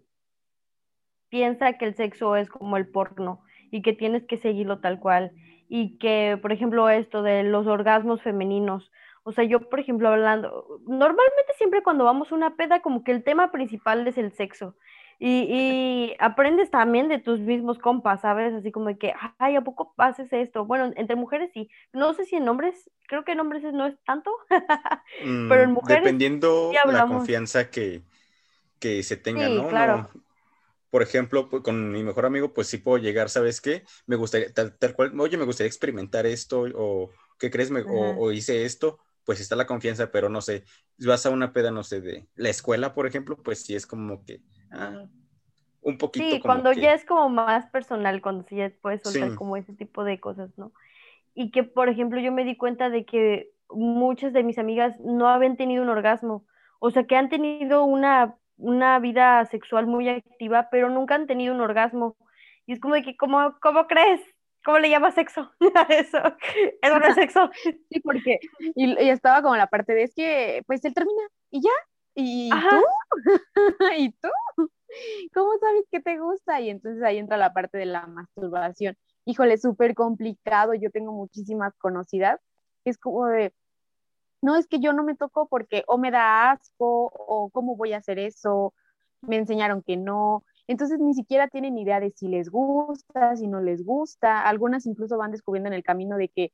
piensa 1.30 1.74
que 1.74 1.86
el 1.86 1.96
sexo 1.96 2.36
es 2.36 2.50
como 2.50 2.78
el 2.78 2.88
porno 2.88 3.42
y 3.72 3.82
que 3.82 3.94
tienes 3.94 4.24
que 4.26 4.38
seguirlo 4.38 4.80
tal 4.80 5.00
cual. 5.00 5.32
Y 5.70 5.98
que, 5.98 6.38
por 6.42 6.52
ejemplo, 6.52 6.90
esto 6.90 7.24
de 7.24 7.44
los 7.44 7.66
orgasmos 7.68 8.22
femeninos. 8.22 8.92
O 9.24 9.32
sea, 9.32 9.44
yo, 9.44 9.70
por 9.70 9.80
ejemplo, 9.80 10.10
hablando, 10.10 10.82
normalmente 10.88 11.54
siempre 11.58 11.84
cuando 11.84 12.04
vamos 12.04 12.32
a 12.32 12.36
una 12.36 12.56
peda, 12.56 12.82
como 12.82 13.04
que 13.04 13.12
el 13.12 13.24
tema 13.24 13.52
principal 13.52 14.06
es 14.08 14.18
el 14.18 14.34
sexo. 14.34 14.76
Y, 15.24 16.16
aprendes 16.18 16.72
también 16.72 17.08
de 17.08 17.20
tus 17.20 17.40
mismos 17.40 17.78
compas, 17.78 18.22
¿sabes? 18.22 18.56
Así 18.56 18.72
como 18.72 18.98
que, 18.98 19.14
ay, 19.38 19.56
¿a 19.56 19.62
poco 19.62 19.94
haces 19.98 20.34
esto? 20.34 20.66
Bueno, 20.66 20.92
entre 20.96 21.16
mujeres 21.16 21.52
sí. 21.54 21.70
No 21.94 22.16
sé 22.16 22.26
si 22.26 22.38
en 22.38 22.50
hombres, 22.50 22.90
creo 23.08 23.24
que 23.24 23.34
en 23.34 23.40
hombres 23.40 23.62
no 23.72 23.86
es 23.86 23.96
tanto, 24.04 24.32
pero 25.48 25.62
en 25.62 25.70
Mm, 25.70 25.74
mujeres 25.74 26.04
Dependiendo 26.04 26.72
sí 26.72 26.92
la 26.92 27.06
confianza 27.06 27.70
que, 27.70 28.02
que 28.82 29.04
se 29.04 29.18
tenga, 29.18 29.50
Sí, 29.50 29.52
¿no? 29.52 29.72
claro. 29.72 30.10
No, 30.12 30.12
Por 30.90 31.04
ejemplo, 31.04 31.50
pues, 31.50 31.64
con 31.64 31.92
mi 31.92 32.04
mejor 32.04 32.26
amigo, 32.26 32.54
pues 32.54 32.68
sí 32.68 32.78
puedo 32.80 32.98
llegar, 32.98 33.30
¿sabes 33.30 33.62
qué? 33.62 33.84
Me 34.08 34.18
gustaría, 34.18 34.54
tal, 34.54 34.78
tal 34.78 34.94
cual, 34.96 35.20
oye, 35.20 35.38
me 35.38 35.46
gustaría 35.46 35.70
experimentar 35.70 36.26
esto, 36.26 36.66
o 36.76 37.12
¿qué 37.40 37.52
crees? 37.52 37.72
Me- 37.72 37.86
o, 37.88 38.32
hice 38.34 38.66
esto, 38.66 39.00
pues 39.26 39.40
está 39.42 39.56
la 39.56 39.68
confianza, 39.68 40.12
pero 40.12 40.30
no 40.30 40.42
sé, 40.42 40.66
vas 41.00 41.26
a 41.26 41.30
una 41.32 41.54
peda, 41.54 41.72
no 41.72 41.84
sé, 41.84 42.02
de 42.02 42.28
la 42.36 42.50
escuela, 42.50 42.94
por 42.94 43.08
ejemplo, 43.08 43.38
pues 43.44 43.64
sí 43.66 43.76
es 43.76 43.88
como 43.88 44.24
que, 44.26 44.44
ah, 44.72 45.08
un 45.82 45.98
poquito 45.98 46.40
Sí, 46.40 46.42
como 46.42 46.64
cuando 46.64 46.72
que- 46.72 46.74
ya 46.74 46.94
es 46.94 47.06
como 47.06 47.30
más 47.30 47.68
personal, 47.68 48.22
cuando 48.22 48.44
sí 48.44 48.58
ya 48.58 48.72
puedes 48.82 49.02
soltar 49.02 49.34
Sí. 49.34 49.34
como 49.34 49.58
ese 49.58 49.74
tipo 49.74 50.04
de 50.04 50.20
cosas, 50.20 50.52
¿no? 50.58 50.72
Y 51.36 51.52
que, 51.52 51.64
por 51.64 51.90
ejemplo, 51.90 52.20
yo 52.22 52.32
me 52.32 52.46
di 52.46 52.58
cuenta 52.58 52.90
de 52.90 53.06
que 53.06 53.52
muchas 53.70 54.34
de 54.34 54.44
mis 54.44 54.58
amigas 54.60 55.00
no 55.02 55.28
habían 55.30 55.58
tenido 55.58 55.84
un 55.84 55.90
orgasmo, 55.90 56.46
o 56.80 56.92
sea, 56.92 57.06
que 57.06 57.16
han 57.18 57.30
tenido 57.30 57.86
una, 57.86 58.38
una 58.62 59.00
vida 59.00 59.44
sexual 59.46 59.88
muy 59.88 60.08
activa, 60.08 60.70
pero 60.72 60.90
nunca 60.90 61.16
han 61.16 61.28
tenido 61.28 61.54
un 61.54 61.62
orgasmo. 61.62 62.16
Y 62.66 62.74
es 62.74 62.80
como 62.80 62.94
de 62.94 63.04
que, 63.04 63.18
¿cómo, 63.18 63.56
cómo 63.60 63.88
crees? 63.88 64.22
¿Cómo 64.64 64.78
le 64.78 64.90
llamas 64.90 65.16
sexo? 65.16 65.52
Eso, 65.90 66.20
eso 66.82 67.00
no 67.00 67.06
es 67.06 67.16
sexo. 67.16 67.50
Sí, 67.90 68.00
porque, 68.02 68.40
y, 68.76 69.04
y 69.04 69.10
estaba 69.10 69.42
como 69.42 69.56
la 69.56 69.68
parte 69.68 69.94
de, 69.94 70.04
es 70.04 70.14
que, 70.14 70.64
pues 70.68 70.86
él 70.86 70.94
termina, 70.94 71.22
y 71.50 71.62
ya, 71.62 71.72
y 72.14 72.50
Ajá. 72.54 72.70
tú, 72.70 72.86
y 73.98 74.12
tú, 74.12 74.30
¿cómo 75.34 75.58
sabes 75.60 75.86
que 75.90 76.00
te 76.00 76.20
gusta? 76.20 76.62
Y 76.62 76.70
entonces 76.70 77.04
ahí 77.04 77.18
entra 77.18 77.38
la 77.38 77.54
parte 77.54 77.80
de 77.80 77.86
la 77.88 78.06
masturbación. 78.06 78.96
Híjole, 79.26 79.58
súper 79.58 79.96
complicado, 79.96 80.74
yo 80.76 80.92
tengo 80.92 81.12
muchísimas 81.12 81.74
conocidas, 81.78 82.40
es 82.86 82.98
como 82.98 83.26
de, 83.28 83.54
no, 84.42 84.56
es 84.56 84.68
que 84.68 84.80
yo 84.80 84.94
no 84.94 85.04
me 85.04 85.16
toco 85.16 85.48
porque 85.48 85.84
o 85.88 85.98
me 85.98 86.12
da 86.12 86.52
asco, 86.52 87.12
o 87.14 87.50
cómo 87.52 87.76
voy 87.76 87.94
a 87.94 87.98
hacer 87.98 88.20
eso, 88.20 88.74
me 89.22 89.38
enseñaron 89.38 89.84
que 89.84 89.98
no, 89.98 90.44
entonces 90.68 91.00
ni 91.00 91.14
siquiera 91.14 91.48
tienen 91.48 91.78
idea 91.78 92.00
de 92.00 92.12
si 92.12 92.28
les 92.28 92.50
gusta, 92.50 93.36
si 93.36 93.48
no 93.48 93.62
les 93.62 93.84
gusta, 93.86 94.42
algunas 94.42 94.86
incluso 94.86 95.18
van 95.18 95.32
descubriendo 95.32 95.68
en 95.68 95.74
el 95.74 95.84
camino 95.84 96.18
de 96.18 96.30
que 96.30 96.52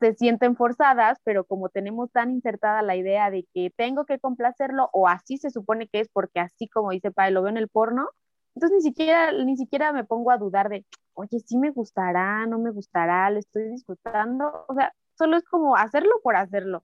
se 0.00 0.14
sienten 0.14 0.56
forzadas, 0.56 1.18
pero 1.24 1.44
como 1.44 1.68
tenemos 1.68 2.10
tan 2.10 2.30
insertada 2.30 2.82
la 2.82 2.96
idea 2.96 3.30
de 3.30 3.46
que 3.54 3.70
tengo 3.76 4.06
que 4.06 4.18
complacerlo 4.18 4.88
o 4.92 5.08
así 5.08 5.36
se 5.38 5.50
supone 5.50 5.88
que 5.88 6.00
es 6.00 6.08
porque 6.08 6.40
así 6.40 6.68
como 6.68 6.90
dice 6.90 7.10
Pai, 7.10 7.32
lo 7.32 7.42
veo 7.42 7.50
en 7.50 7.58
el 7.58 7.68
porno, 7.68 8.08
entonces 8.54 8.76
ni 8.78 8.82
siquiera, 8.82 9.32
ni 9.44 9.56
siquiera 9.56 9.92
me 9.92 10.04
pongo 10.04 10.30
a 10.30 10.38
dudar 10.38 10.68
de, 10.70 10.86
oye, 11.14 11.40
sí 11.40 11.58
me 11.58 11.70
gustará, 11.70 12.46
no 12.46 12.58
me 12.58 12.70
gustará, 12.70 13.30
lo 13.30 13.38
estoy 13.38 13.68
disfrutando, 13.70 14.64
o 14.68 14.74
sea, 14.74 14.92
solo 15.18 15.36
es 15.36 15.44
como 15.44 15.76
hacerlo 15.76 16.12
por 16.22 16.36
hacerlo. 16.36 16.82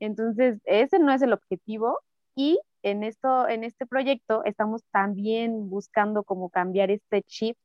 Entonces, 0.00 0.58
ese 0.64 0.98
no 0.98 1.12
es 1.12 1.22
el 1.22 1.32
objetivo 1.32 2.00
y 2.34 2.58
en 2.82 3.04
esto, 3.04 3.48
en 3.48 3.64
este 3.64 3.86
proyecto 3.86 4.42
estamos 4.44 4.82
también 4.90 5.68
buscando 5.68 6.24
como 6.24 6.50
cambiar 6.50 6.90
este 6.90 7.22
chip 7.22 7.56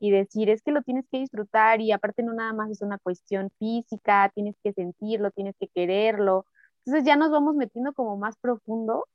y 0.00 0.10
decir, 0.10 0.50
es 0.50 0.62
que 0.62 0.72
lo 0.72 0.82
tienes 0.82 1.06
que 1.10 1.18
disfrutar 1.18 1.80
y 1.80 1.92
aparte 1.92 2.22
no 2.22 2.34
nada 2.34 2.52
más 2.52 2.70
es 2.70 2.82
una 2.82 2.98
cuestión 2.98 3.50
física, 3.58 4.30
tienes 4.34 4.56
que 4.62 4.72
sentirlo, 4.72 5.30
tienes 5.32 5.56
que 5.58 5.68
quererlo. 5.68 6.46
Entonces 6.84 7.04
ya 7.06 7.16
nos 7.16 7.30
vamos 7.30 7.56
metiendo 7.56 7.92
como 7.92 8.16
más 8.16 8.36
profundo 8.38 9.06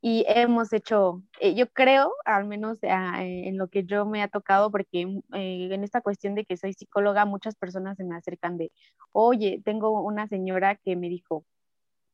y 0.00 0.24
hemos 0.28 0.72
hecho, 0.72 1.22
eh, 1.40 1.54
yo 1.54 1.68
creo, 1.68 2.12
al 2.24 2.46
menos 2.46 2.78
eh, 2.82 2.88
en 3.48 3.58
lo 3.58 3.68
que 3.68 3.84
yo 3.84 4.06
me 4.06 4.22
ha 4.22 4.28
tocado, 4.28 4.70
porque 4.70 5.02
eh, 5.34 5.68
en 5.72 5.82
esta 5.82 6.00
cuestión 6.00 6.34
de 6.36 6.44
que 6.44 6.56
soy 6.56 6.72
psicóloga, 6.72 7.24
muchas 7.24 7.56
personas 7.56 7.96
se 7.96 8.04
me 8.04 8.14
acercan 8.14 8.56
de, 8.58 8.70
oye, 9.12 9.60
tengo 9.64 10.00
una 10.02 10.28
señora 10.28 10.76
que 10.76 10.94
me 10.94 11.08
dijo, 11.08 11.44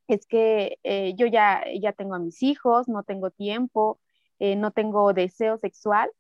es 0.08 0.26
que 0.26 0.78
eh, 0.82 1.14
yo 1.16 1.26
ya, 1.26 1.64
ya 1.80 1.92
tengo 1.92 2.14
a 2.14 2.18
mis 2.18 2.42
hijos, 2.42 2.88
no 2.88 3.02
tengo 3.02 3.30
tiempo, 3.30 4.00
eh, 4.38 4.56
no 4.56 4.70
tengo 4.70 5.12
deseo 5.12 5.58
sexual, 5.58 6.10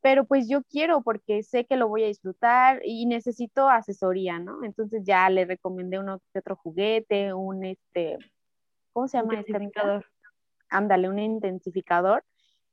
pero 0.00 0.24
pues 0.24 0.48
yo 0.48 0.62
quiero 0.64 1.02
porque 1.02 1.42
sé 1.42 1.64
que 1.66 1.76
lo 1.76 1.88
voy 1.88 2.04
a 2.04 2.08
disfrutar 2.08 2.80
y 2.84 3.06
necesito 3.06 3.68
asesoría, 3.68 4.38
¿no? 4.38 4.64
Entonces 4.64 5.02
ya 5.04 5.28
le 5.30 5.44
recomendé 5.44 5.98
uno 5.98 6.20
que 6.32 6.38
otro 6.38 6.56
juguete, 6.56 7.32
un 7.32 7.64
este, 7.64 8.18
¿cómo 8.92 9.08
se 9.08 9.18
llama 9.18 9.34
este? 9.40 9.52
Intensificador. 9.52 10.06
Ándale, 10.68 11.08
un 11.08 11.18
intensificador. 11.18 12.24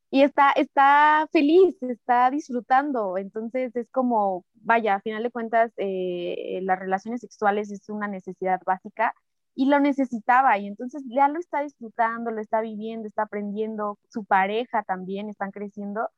Y 0.09 0.23
está, 0.23 0.51
está 0.51 1.27
feliz, 1.31 1.81
está 1.83 2.29
disfrutando. 2.29 3.17
Entonces 3.17 3.73
es 3.77 3.89
como, 3.91 4.43
vaya, 4.55 4.95
a 4.95 5.01
final 5.01 5.23
de 5.23 5.31
cuentas, 5.31 5.71
eh, 5.77 6.59
las 6.63 6.79
relaciones 6.79 7.21
sexuales 7.21 7.71
es 7.71 7.87
una 7.89 8.07
necesidad 8.09 8.59
básica 8.65 9.13
y 9.55 9.65
lo 9.65 9.79
necesitaba 9.79 10.57
y 10.57 10.67
entonces 10.67 11.03
ya 11.07 11.27
lo 11.27 11.39
está 11.39 11.61
disfrutando, 11.61 12.31
lo 12.31 12.41
está 12.41 12.61
viviendo, 12.61 13.07
está 13.07 13.23
aprendiendo, 13.23 13.99
su 14.09 14.23
pareja 14.23 14.83
también 14.83 15.29
están 15.29 15.51
creciendo 15.51 16.09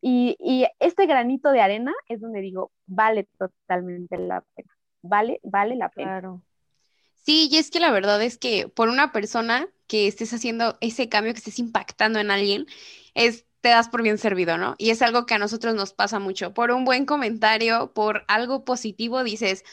y, 0.00 0.36
y, 0.38 0.66
este 0.80 1.06
granito 1.06 1.50
de 1.50 1.62
arena 1.62 1.92
es 2.08 2.20
donde 2.20 2.40
digo, 2.40 2.70
vale 2.86 3.26
totalmente 3.38 4.18
la 4.18 4.42
pena, 4.54 4.76
vale, 5.00 5.40
vale 5.42 5.76
la 5.76 5.88
pena. 5.88 6.20
Claro. 6.20 6.42
Sí, 7.14 7.48
y 7.50 7.56
es 7.56 7.70
que 7.70 7.80
la 7.80 7.90
verdad 7.90 8.20
es 8.22 8.36
que 8.36 8.68
por 8.68 8.90
una 8.90 9.12
persona 9.12 9.66
que 9.86 10.06
estés 10.06 10.34
haciendo 10.34 10.76
ese 10.82 11.08
cambio, 11.08 11.32
que 11.32 11.38
estés 11.38 11.58
impactando 11.58 12.18
en 12.18 12.30
alguien, 12.30 12.66
es 13.14 13.46
te 13.62 13.70
das 13.70 13.88
por 13.88 14.02
bien 14.02 14.18
servido, 14.18 14.58
¿no? 14.58 14.74
Y 14.76 14.90
es 14.90 15.00
algo 15.00 15.24
que 15.24 15.32
a 15.32 15.38
nosotros 15.38 15.74
nos 15.74 15.94
pasa 15.94 16.18
mucho. 16.18 16.52
Por 16.52 16.70
un 16.70 16.84
buen 16.84 17.06
comentario, 17.06 17.94
por 17.94 18.26
algo 18.28 18.62
positivo, 18.66 19.24
dices, 19.24 19.64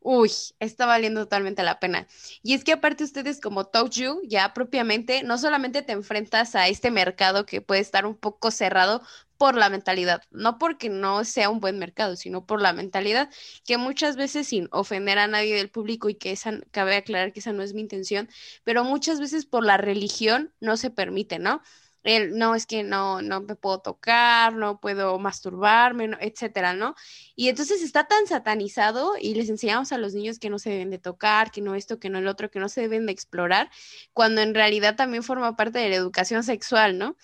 uy, 0.00 0.30
está 0.58 0.86
valiendo 0.86 1.22
totalmente 1.22 1.62
la 1.62 1.78
pena. 1.80 2.06
Y 2.42 2.54
es 2.54 2.64
que 2.64 2.72
aparte 2.72 3.04
ustedes 3.04 3.40
como 3.40 3.66
Toju, 3.66 4.20
ya 4.24 4.52
propiamente, 4.54 5.22
no 5.22 5.38
solamente 5.38 5.82
te 5.82 5.92
enfrentas 5.92 6.54
a 6.54 6.68
este 6.68 6.90
mercado 6.90 7.46
que 7.46 7.60
puede 7.60 7.80
estar 7.80 8.06
un 8.06 8.16
poco 8.16 8.50
cerrado 8.50 9.02
por 9.36 9.54
la 9.56 9.70
mentalidad, 9.70 10.22
no 10.30 10.58
porque 10.58 10.90
no 10.90 11.24
sea 11.24 11.48
un 11.48 11.60
buen 11.60 11.78
mercado, 11.78 12.14
sino 12.16 12.44
por 12.44 12.60
la 12.60 12.74
mentalidad, 12.74 13.30
que 13.64 13.78
muchas 13.78 14.16
veces 14.16 14.48
sin 14.48 14.68
ofender 14.70 15.18
a 15.18 15.28
nadie 15.28 15.56
del 15.56 15.70
público 15.70 16.10
y 16.10 16.14
que 16.14 16.32
esa, 16.32 16.60
cabe 16.72 16.96
aclarar 16.96 17.32
que 17.32 17.40
esa 17.40 17.54
no 17.54 17.62
es 17.62 17.72
mi 17.72 17.80
intención, 17.80 18.28
pero 18.64 18.84
muchas 18.84 19.18
veces 19.18 19.46
por 19.46 19.64
la 19.64 19.78
religión 19.78 20.52
no 20.60 20.76
se 20.76 20.90
permite, 20.90 21.38
¿no? 21.38 21.62
El, 22.02 22.38
no, 22.38 22.54
es 22.54 22.66
que 22.66 22.82
no, 22.82 23.22
no 23.22 23.40
me 23.42 23.56
puedo 23.56 23.80
tocar, 23.80 24.54
no 24.54 24.80
puedo 24.80 25.18
masturbarme, 25.18 26.08
no, 26.08 26.16
etcétera, 26.20 26.74
¿no? 26.74 26.94
Y 27.36 27.48
entonces 27.48 27.82
está 27.82 28.06
tan 28.06 28.26
satanizado 28.26 29.14
y 29.20 29.34
les 29.34 29.48
enseñamos 29.50 29.92
a 29.92 29.98
los 29.98 30.14
niños 30.14 30.38
que 30.38 30.50
no 30.50 30.58
se 30.58 30.70
deben 30.70 30.90
de 30.90 30.98
tocar, 30.98 31.50
que 31.50 31.60
no 31.60 31.74
esto, 31.74 31.98
que 31.98 32.10
no 32.10 32.18
el 32.18 32.28
otro, 32.28 32.50
que 32.50 32.60
no 32.60 32.68
se 32.68 32.82
deben 32.82 33.06
de 33.06 33.12
explorar, 33.12 33.70
cuando 34.12 34.40
en 34.40 34.54
realidad 34.54 34.96
también 34.96 35.22
forma 35.22 35.56
parte 35.56 35.78
de 35.78 35.90
la 35.90 35.96
educación 35.96 36.42
sexual, 36.44 36.98
¿no? 36.98 37.16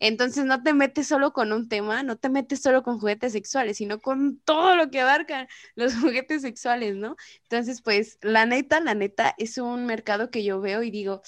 Entonces 0.00 0.44
no 0.44 0.62
te 0.62 0.72
metes 0.74 1.08
solo 1.08 1.32
con 1.32 1.52
un 1.52 1.68
tema, 1.68 2.02
no 2.02 2.16
te 2.16 2.28
metes 2.28 2.60
solo 2.62 2.82
con 2.82 3.00
juguetes 3.00 3.32
sexuales, 3.32 3.78
sino 3.78 4.00
con 4.00 4.38
todo 4.40 4.76
lo 4.76 4.90
que 4.90 5.00
abarcan 5.00 5.48
los 5.74 5.94
juguetes 5.96 6.42
sexuales, 6.42 6.96
¿no? 6.96 7.16
Entonces, 7.42 7.82
pues, 7.82 8.18
la 8.22 8.46
neta, 8.46 8.80
la 8.80 8.94
neta, 8.94 9.34
es 9.38 9.58
un 9.58 9.86
mercado 9.86 10.30
que 10.30 10.44
yo 10.44 10.60
veo 10.60 10.82
y 10.82 10.90
digo, 10.90 11.22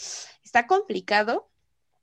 está 0.45 0.67
complicado, 0.67 1.50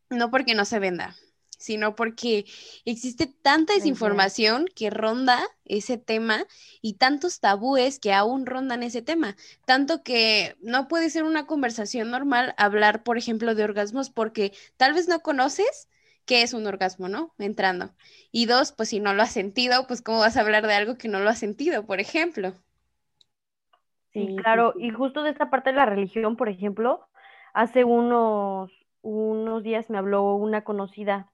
no 0.10 0.32
porque 0.32 0.56
no 0.56 0.66
se 0.66 0.80
venda, 0.80 1.16
sino 1.58 1.96
porque 1.96 2.46
existe 2.86 3.28
tanta 3.28 3.74
desinformación 3.74 4.68
que 4.76 4.90
ronda 4.90 5.42
ese 5.66 5.98
tema 5.98 6.46
y 6.82 6.94
tantos 6.94 7.40
tabúes 7.40 8.00
que 8.00 8.14
aún 8.14 8.46
rondan 8.46 8.84
ese 8.84 9.02
tema, 9.02 9.36
tanto 9.66 10.04
que 10.04 10.56
no 10.62 10.88
puede 10.88 11.10
ser 11.10 11.24
una 11.24 11.46
conversación 11.48 12.12
normal 12.12 12.54
hablar, 12.58 13.04
por 13.04 13.18
ejemplo, 13.18 13.56
de 13.56 13.64
orgasmos 13.64 14.10
porque 14.10 14.54
tal 14.78 14.94
vez 14.94 15.08
no 15.08 15.20
conoces 15.22 15.90
qué 16.26 16.42
es 16.44 16.54
un 16.54 16.68
orgasmo, 16.68 17.08
¿no? 17.10 17.34
Entrando. 17.40 17.94
Y 18.32 18.46
dos, 18.46 18.72
pues 18.74 18.90
si 18.90 19.00
no 19.00 19.14
lo 19.14 19.24
has 19.24 19.32
sentido, 19.32 19.88
pues 19.88 20.02
cómo 20.02 20.20
vas 20.20 20.38
a 20.38 20.42
hablar 20.42 20.68
de 20.68 20.74
algo 20.74 20.98
que 20.98 21.08
no 21.08 21.20
lo 21.20 21.30
has 21.30 21.40
sentido, 21.40 21.86
por 21.86 22.00
ejemplo. 22.00 22.54
Sí, 24.14 24.36
claro, 24.42 24.74
y 24.78 24.90
justo 24.90 25.22
de 25.24 25.30
esta 25.30 25.50
parte 25.50 25.70
de 25.70 25.76
la 25.76 25.86
religión, 25.86 26.38
por 26.38 26.50
ejemplo, 26.50 27.08
hace 27.54 27.84
unos, 27.84 28.72
unos 29.02 29.64
días 29.64 29.90
me 29.90 29.98
habló 29.98 30.36
una 30.36 30.64
conocida 30.64 31.32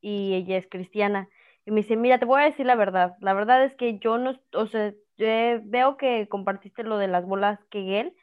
y 0.00 0.34
ella 0.34 0.58
es 0.58 0.66
cristiana. 0.68 1.28
Y 1.66 1.70
me 1.70 1.82
dice, 1.82 1.96
mira, 1.96 2.18
te 2.18 2.26
voy 2.26 2.42
a 2.42 2.44
decir 2.44 2.66
la 2.66 2.76
verdad. 2.76 3.16
La 3.20 3.34
verdad 3.34 3.64
es 3.64 3.74
que 3.74 3.98
yo 3.98 4.18
no, 4.18 4.38
o 4.52 4.66
sea, 4.66 4.92
veo 5.16 5.96
que 5.96 6.28
compartiste 6.28 6.82
lo 6.84 6.98
de 6.98 7.08
las 7.08 7.26
bolas 7.26 7.64
Kegel 7.70 8.14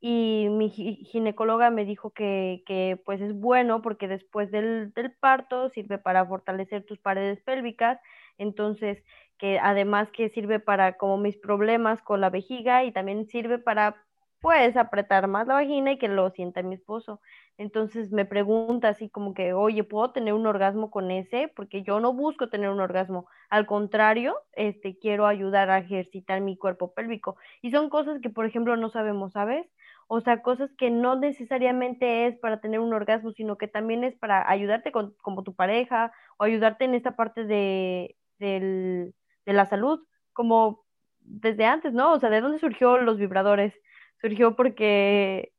y 0.00 0.48
mi 0.50 0.70
ginecóloga 0.70 1.70
me 1.70 1.84
dijo 1.84 2.10
que, 2.12 2.62
que, 2.66 3.00
pues 3.04 3.20
es 3.20 3.34
bueno 3.34 3.82
porque 3.82 4.08
después 4.08 4.50
del, 4.50 4.92
del, 4.94 5.12
parto 5.12 5.68
sirve 5.68 5.98
para 5.98 6.24
fortalecer 6.26 6.84
tus 6.84 6.98
paredes 6.98 7.40
pélvicas, 7.42 8.00
entonces 8.38 9.04
que 9.36 9.58
además 9.58 10.10
que 10.10 10.30
sirve 10.30 10.58
para 10.58 10.96
como 10.96 11.18
mis 11.18 11.36
problemas 11.36 12.02
con 12.02 12.20
la 12.20 12.30
vejiga 12.30 12.84
y 12.84 12.92
también 12.92 13.26
sirve 13.26 13.58
para 13.58 14.02
pues 14.40 14.76
apretar 14.76 15.28
más 15.28 15.46
la 15.46 15.54
vagina 15.54 15.92
y 15.92 15.98
que 15.98 16.08
lo 16.08 16.30
sienta 16.30 16.62
mi 16.62 16.74
esposo. 16.76 17.20
Entonces 17.58 18.10
me 18.10 18.24
pregunta 18.24 18.88
así 18.88 19.10
como 19.10 19.34
que, 19.34 19.52
oye, 19.52 19.84
¿puedo 19.84 20.12
tener 20.12 20.32
un 20.34 20.46
orgasmo 20.46 20.90
con 20.90 21.10
ese? 21.10 21.52
Porque 21.54 21.82
yo 21.82 22.00
no 22.00 22.14
busco 22.14 22.48
tener 22.48 22.70
un 22.70 22.80
orgasmo. 22.80 23.26
Al 23.50 23.66
contrario, 23.66 24.36
este, 24.52 24.98
quiero 24.98 25.26
ayudar 25.26 25.70
a 25.70 25.78
ejercitar 25.78 26.40
mi 26.40 26.56
cuerpo 26.56 26.94
pélvico. 26.94 27.36
Y 27.60 27.70
son 27.70 27.90
cosas 27.90 28.20
que, 28.22 28.30
por 28.30 28.46
ejemplo, 28.46 28.76
no 28.76 28.88
sabemos, 28.88 29.32
¿sabes? 29.32 29.66
O 30.08 30.20
sea, 30.22 30.42
cosas 30.42 30.70
que 30.78 30.90
no 30.90 31.16
necesariamente 31.16 32.26
es 32.26 32.38
para 32.38 32.60
tener 32.60 32.80
un 32.80 32.94
orgasmo, 32.94 33.32
sino 33.32 33.58
que 33.58 33.68
también 33.68 34.04
es 34.04 34.16
para 34.16 34.48
ayudarte 34.50 34.90
con, 34.90 35.14
como 35.22 35.42
tu 35.44 35.54
pareja 35.54 36.12
o 36.38 36.44
ayudarte 36.44 36.84
en 36.86 36.94
esta 36.94 37.14
parte 37.14 37.44
de, 37.44 38.16
de 38.38 39.12
la 39.44 39.66
salud, 39.66 40.00
como 40.32 40.84
desde 41.20 41.66
antes, 41.66 41.92
¿no? 41.92 42.12
O 42.12 42.18
sea, 42.18 42.30
¿de 42.30 42.40
dónde 42.40 42.58
surgió 42.58 42.98
los 42.98 43.18
vibradores? 43.18 43.74
Surgió 44.20 44.56
porque 44.56 45.52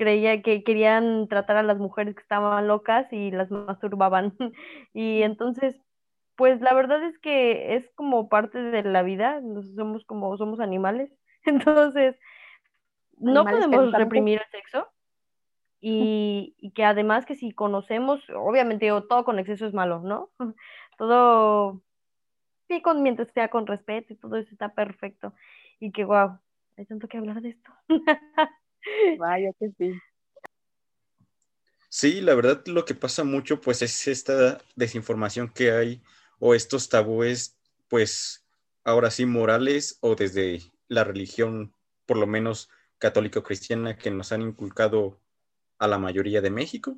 creía 0.00 0.40
que 0.40 0.64
querían 0.64 1.28
tratar 1.28 1.58
a 1.58 1.62
las 1.62 1.78
mujeres 1.78 2.14
que 2.14 2.22
estaban 2.22 2.66
locas 2.66 3.06
y 3.12 3.30
las 3.30 3.50
masturbaban. 3.50 4.34
y 4.94 5.22
entonces, 5.22 5.76
pues 6.36 6.60
la 6.62 6.72
verdad 6.72 7.02
es 7.04 7.18
que 7.18 7.76
es 7.76 7.90
como 7.96 8.30
parte 8.30 8.58
de 8.58 8.82
la 8.82 9.02
vida, 9.02 9.42
somos 9.76 10.04
como 10.06 10.36
somos 10.38 10.58
animales. 10.60 11.10
Entonces, 11.44 12.16
no 13.18 13.44
podemos 13.44 13.92
reprimir 13.92 14.40
el 14.40 14.50
sexo. 14.50 14.88
Y, 15.82 16.54
y, 16.58 16.72
que 16.72 16.84
además 16.84 17.24
que 17.24 17.34
si 17.34 17.52
conocemos, 17.52 18.20
obviamente 18.34 18.88
todo 19.08 19.24
con 19.24 19.38
exceso 19.38 19.66
es 19.66 19.72
malo, 19.72 20.00
¿no? 20.00 20.30
todo, 20.98 21.82
sí, 22.68 22.82
con, 22.82 23.02
mientras 23.02 23.28
sea 23.32 23.48
con 23.48 23.66
respeto 23.66 24.12
y 24.12 24.16
todo 24.16 24.36
eso 24.36 24.50
está 24.50 24.74
perfecto. 24.74 25.34
Y 25.78 25.92
que, 25.92 26.04
wow, 26.04 26.38
hay 26.80 26.86
tanto 26.86 27.08
que 27.08 27.18
hablar 27.18 27.42
de 27.42 27.50
esto. 27.50 27.70
Vaya 29.18 29.52
que 29.58 29.70
sí. 29.76 29.92
Sí, 31.90 32.20
la 32.22 32.34
verdad 32.34 32.62
lo 32.66 32.86
que 32.86 32.94
pasa 32.94 33.22
mucho 33.22 33.60
pues 33.60 33.82
es 33.82 34.08
esta 34.08 34.58
desinformación 34.76 35.50
que 35.52 35.72
hay 35.72 36.02
o 36.38 36.54
estos 36.54 36.88
tabúes 36.88 37.58
pues 37.88 38.46
ahora 38.82 39.10
sí 39.10 39.26
morales 39.26 39.98
o 40.00 40.14
desde 40.14 40.62
la 40.88 41.04
religión 41.04 41.74
por 42.06 42.16
lo 42.16 42.26
menos 42.26 42.70
católico-cristiana 42.98 43.98
que 43.98 44.10
nos 44.10 44.32
han 44.32 44.40
inculcado 44.40 45.20
a 45.78 45.86
la 45.86 45.98
mayoría 45.98 46.40
de 46.40 46.50
México. 46.50 46.96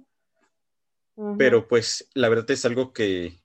Pero 1.39 1.67
pues 1.67 2.09
la 2.15 2.29
verdad 2.29 2.51
es 2.53 2.65
algo 2.65 2.93
que 2.93 3.42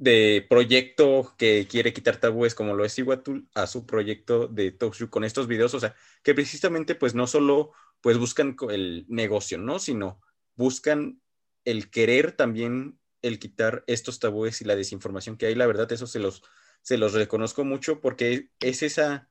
de 0.00 0.46
proyecto 0.48 1.34
que 1.36 1.68
quiere 1.68 1.92
quitar 1.92 2.16
tabúes 2.16 2.54
como 2.54 2.74
lo 2.74 2.86
es 2.86 2.98
Iguatul 2.98 3.50
a 3.54 3.66
su 3.66 3.84
proyecto 3.84 4.48
de 4.48 4.72
Talkshow 4.72 5.10
con 5.10 5.24
estos 5.24 5.46
videos, 5.46 5.74
o 5.74 5.80
sea, 5.80 5.94
que 6.22 6.34
precisamente 6.34 6.94
pues 6.94 7.14
no 7.14 7.26
solo 7.26 7.72
pues 8.00 8.16
buscan 8.16 8.56
el 8.70 9.04
negocio, 9.08 9.58
¿no? 9.58 9.78
Sino 9.78 10.22
buscan 10.56 11.20
el 11.66 11.90
querer 11.90 12.32
también 12.32 12.98
el 13.20 13.38
quitar 13.38 13.84
estos 13.86 14.18
tabúes 14.20 14.62
y 14.62 14.64
la 14.64 14.74
desinformación 14.74 15.36
que 15.36 15.44
hay, 15.46 15.54
la 15.54 15.66
verdad 15.66 15.92
eso 15.92 16.06
se 16.06 16.18
los, 16.18 16.42
se 16.80 16.96
los 16.96 17.12
reconozco 17.12 17.64
mucho 17.64 18.00
porque 18.00 18.48
es 18.60 18.82
esa 18.82 19.28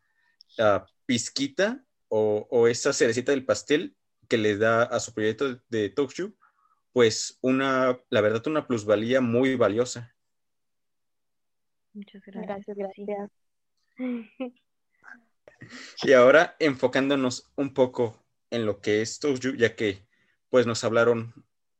uh, 0.60 0.86
pizquita 1.08 1.84
o, 2.10 2.48
o, 2.52 2.68
esa 2.68 2.94
cerecita 2.94 3.32
del 3.32 3.46
pastel 3.46 3.96
que 4.28 4.38
le 4.38 4.56
da 4.56 4.84
a 4.84 5.00
su 5.00 5.16
proyecto 5.16 5.60
de 5.70 5.90
Talkshow 5.90 6.36
pues 6.94 7.40
una, 7.42 8.00
la 8.10 8.22
verdad, 8.22 8.46
una 8.48 8.68
plusvalía 8.68 9.22
muy 9.22 9.56
valiosa. 9.56 10.16
Muchas 11.94 12.22
gracias. 12.26 12.78
Gracias, 12.78 13.32
Y 16.04 16.14
ahora 16.14 16.56
enfocándonos 16.60 17.52
un 17.56 17.74
poco 17.74 18.24
en 18.50 18.66
lo 18.66 18.80
que 18.80 19.02
es 19.02 19.20
Toast 19.20 19.44
ya 19.58 19.76
que 19.76 20.08
pues 20.50 20.66
nos 20.66 20.84
hablaron 20.84 21.34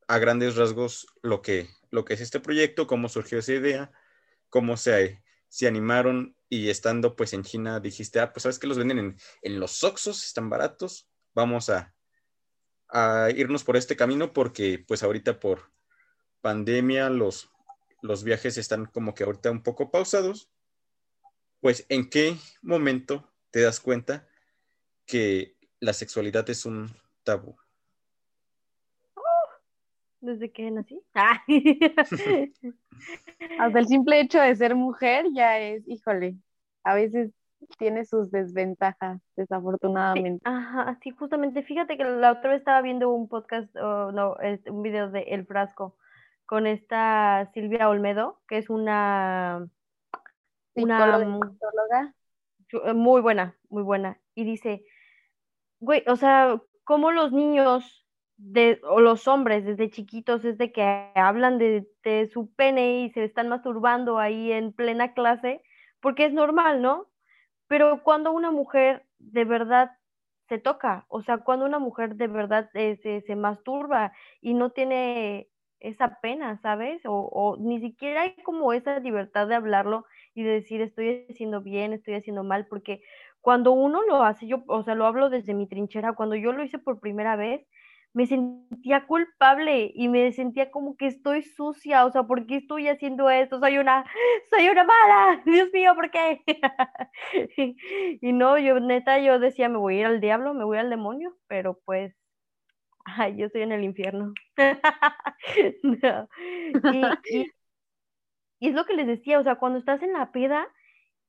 a 0.08 0.18
grandes 0.18 0.56
rasgos 0.56 1.08
lo 1.22 1.42
que, 1.42 1.70
lo 1.92 2.04
que 2.04 2.16
es 2.16 2.22
este 2.22 2.40
proyecto, 2.40 2.88
cómo 2.88 3.10
surgió 3.10 3.40
esa 3.40 3.54
idea, 3.54 3.92
cómo 4.50 4.76
se, 4.76 5.24
se 5.48 5.68
animaron 5.68 6.36
y 6.50 6.70
estando 6.70 7.16
pues 7.16 7.34
en 7.34 7.44
China 7.44 7.80
dijiste, 7.80 8.20
ah, 8.20 8.34
pues 8.34 8.44
sabes 8.44 8.60
que 8.60 8.68
los 8.68 8.78
venden 8.78 9.00
en, 9.00 9.18
en 9.44 9.60
los 9.60 9.84
Oxos, 9.84 10.26
están 10.26 10.50
baratos, 10.50 11.08
vamos 11.34 11.70
a, 11.70 11.94
a 12.90 13.30
irnos 13.36 13.64
por 13.64 13.78
este 13.78 13.96
camino 13.96 14.34
porque 14.34 14.84
pues 14.88 15.04
ahorita 15.04 15.40
por 15.40 15.72
pandemia 16.42 17.10
los 17.10 17.52
los 18.02 18.24
viajes 18.24 18.58
están 18.58 18.86
como 18.86 19.14
que 19.14 19.24
ahorita 19.24 19.52
un 19.52 19.64
poco 19.64 19.92
pausados, 19.92 20.50
pues 21.62 21.86
¿en 21.90 22.10
qué 22.10 22.36
momento 22.62 23.30
te 23.52 23.62
das 23.62 23.80
cuenta 23.80 24.28
que 25.06 25.56
la 25.80 25.94
sexualidad 25.94 26.50
es 26.50 26.66
un 26.66 26.90
tabú? 27.24 27.56
Desde 30.22 30.52
que 30.52 30.70
nací. 30.70 31.02
Hasta 33.60 33.80
el 33.80 33.88
simple 33.88 34.20
hecho 34.20 34.40
de 34.40 34.56
ser 34.56 34.76
mujer 34.76 35.28
ya 35.34 35.60
es, 35.60 35.88
híjole, 35.88 36.36
a 36.84 36.94
veces 36.94 37.32
tiene 37.78 38.06
sus 38.06 38.32
desventajas, 38.32 39.22
desafortunadamente. 39.36 40.42
ajá, 40.44 40.98
sí, 41.02 41.12
justamente. 41.12 41.64
Fíjate 41.64 41.98
que 41.98 42.04
la 42.04 42.34
otra 42.34 42.52
vez 42.52 42.60
estaba 42.60 42.82
viendo 42.82 43.10
un 43.10 43.28
podcast, 43.28 43.74
no, 43.76 44.36
un 44.68 44.82
video 44.82 45.10
de 45.10 45.22
El 45.24 45.46
Frasco, 45.46 45.96
con 46.50 46.66
esta 46.66 47.48
Silvia 47.54 47.90
Olmedo, 47.90 48.42
que 48.48 48.58
es 48.58 48.72
una, 48.72 49.70
una 50.74 51.20
psicóloga 51.20 52.16
eh, 52.86 52.94
muy 52.94 53.22
buena, 53.22 53.56
muy 53.70 53.84
buena. 53.84 54.20
Y 54.34 54.46
dice, 54.46 54.84
güey, 55.80 56.04
o 56.08 56.16
sea, 56.16 56.60
cómo 56.86 57.12
los 57.12 57.32
niños 57.32 58.04
de, 58.38 58.82
o 58.82 59.00
los 59.00 59.28
hombres 59.28 59.64
desde 59.64 59.92
chiquitos 59.92 60.44
es 60.44 60.58
de 60.58 60.72
que 60.72 61.12
hablan 61.14 61.60
de, 61.60 61.88
de 62.04 62.28
su 62.34 62.52
pene 62.56 63.02
y 63.02 63.12
se 63.12 63.26
están 63.26 63.48
masturbando 63.48 64.18
ahí 64.18 64.52
en 64.52 64.74
plena 64.74 65.14
clase, 65.14 65.62
porque 66.00 66.26
es 66.26 66.34
normal, 66.34 66.82
¿no? 66.82 67.12
Pero 67.68 68.02
cuando 68.02 68.32
una 68.32 68.50
mujer 68.50 69.06
de 69.20 69.46
verdad 69.46 69.92
se 70.48 70.58
toca, 70.58 71.06
o 71.10 71.22
sea, 71.22 71.38
cuando 71.38 71.68
una 71.68 71.78
mujer 71.78 72.16
de 72.16 72.26
verdad 72.26 72.72
eh, 72.74 73.00
se, 73.04 73.22
se 73.22 73.36
masturba 73.36 74.14
y 74.42 74.56
no 74.56 74.72
tiene 74.72 75.48
esa 75.80 76.20
pena, 76.22 76.60
¿sabes? 76.62 77.06
O, 77.06 77.30
o, 77.32 77.58
ni 77.58 77.80
siquiera 77.80 78.22
hay 78.24 78.36
como 78.44 78.74
esa 78.74 79.00
libertad 79.00 79.48
de 79.48 79.56
hablarlo 79.56 80.06
y 80.34 80.44
de 80.44 80.52
decir 80.52 80.82
estoy 80.82 81.26
haciendo 81.30 81.62
bien, 81.62 81.94
estoy 81.94 82.16
haciendo 82.16 82.44
mal, 82.44 82.68
porque 82.68 83.02
cuando 83.42 83.72
uno 83.72 84.02
lo 84.04 84.24
hace, 84.24 84.48
yo, 84.48 84.64
o 84.68 84.84
sea, 84.84 84.96
lo 84.96 85.06
hablo 85.06 85.30
desde 85.30 85.54
mi 85.54 85.68
trinchera, 85.68 86.14
cuando 86.14 86.36
yo 86.36 86.52
lo 86.52 86.64
hice 86.64 86.80
por 86.80 87.00
primera 87.00 87.36
vez, 87.36 87.66
me 88.14 88.26
sentía 88.26 89.06
culpable 89.06 89.92
y 89.94 90.08
me 90.08 90.32
sentía 90.32 90.72
como 90.72 90.98
que 90.98 91.08
estoy 91.08 91.44
sucia, 91.44 92.06
o 92.06 92.12
sea, 92.12 92.24
¿por 92.24 92.48
qué 92.48 92.58
estoy 92.58 92.88
haciendo 92.88 93.30
esto? 93.30 93.60
Soy 93.60 93.78
una, 93.78 94.04
soy 94.50 94.68
una 94.70 94.84
mala, 94.84 95.42
Dios 95.46 95.70
mío, 95.74 95.94
¿por 95.96 96.10
qué? 96.12 96.42
y 98.22 98.34
no, 98.34 98.58
yo 98.58 98.80
neta, 98.80 99.20
yo 99.20 99.40
decía, 99.40 99.70
me 99.70 99.78
voy 99.78 99.98
a 99.98 100.00
ir 100.00 100.06
al 100.08 100.22
diablo, 100.22 100.54
me 100.54 100.66
voy 100.66 100.78
al 100.80 100.90
demonio, 100.90 101.36
pero 101.48 101.80
pues 101.86 102.16
Ay, 103.18 103.36
yo 103.38 103.48
estoy 103.48 103.62
en 103.62 103.72
el 103.72 103.84
infierno. 103.84 104.34
y, 108.60 108.68
es 108.68 108.74
lo 108.74 108.86
que 108.86 108.94
les 108.94 109.08
decía, 109.08 109.40
o 109.40 109.44
sea, 109.44 109.56
cuando 109.56 109.80
estás 109.80 110.02
en 110.04 110.14
la 110.14 110.32
peda 110.32 110.68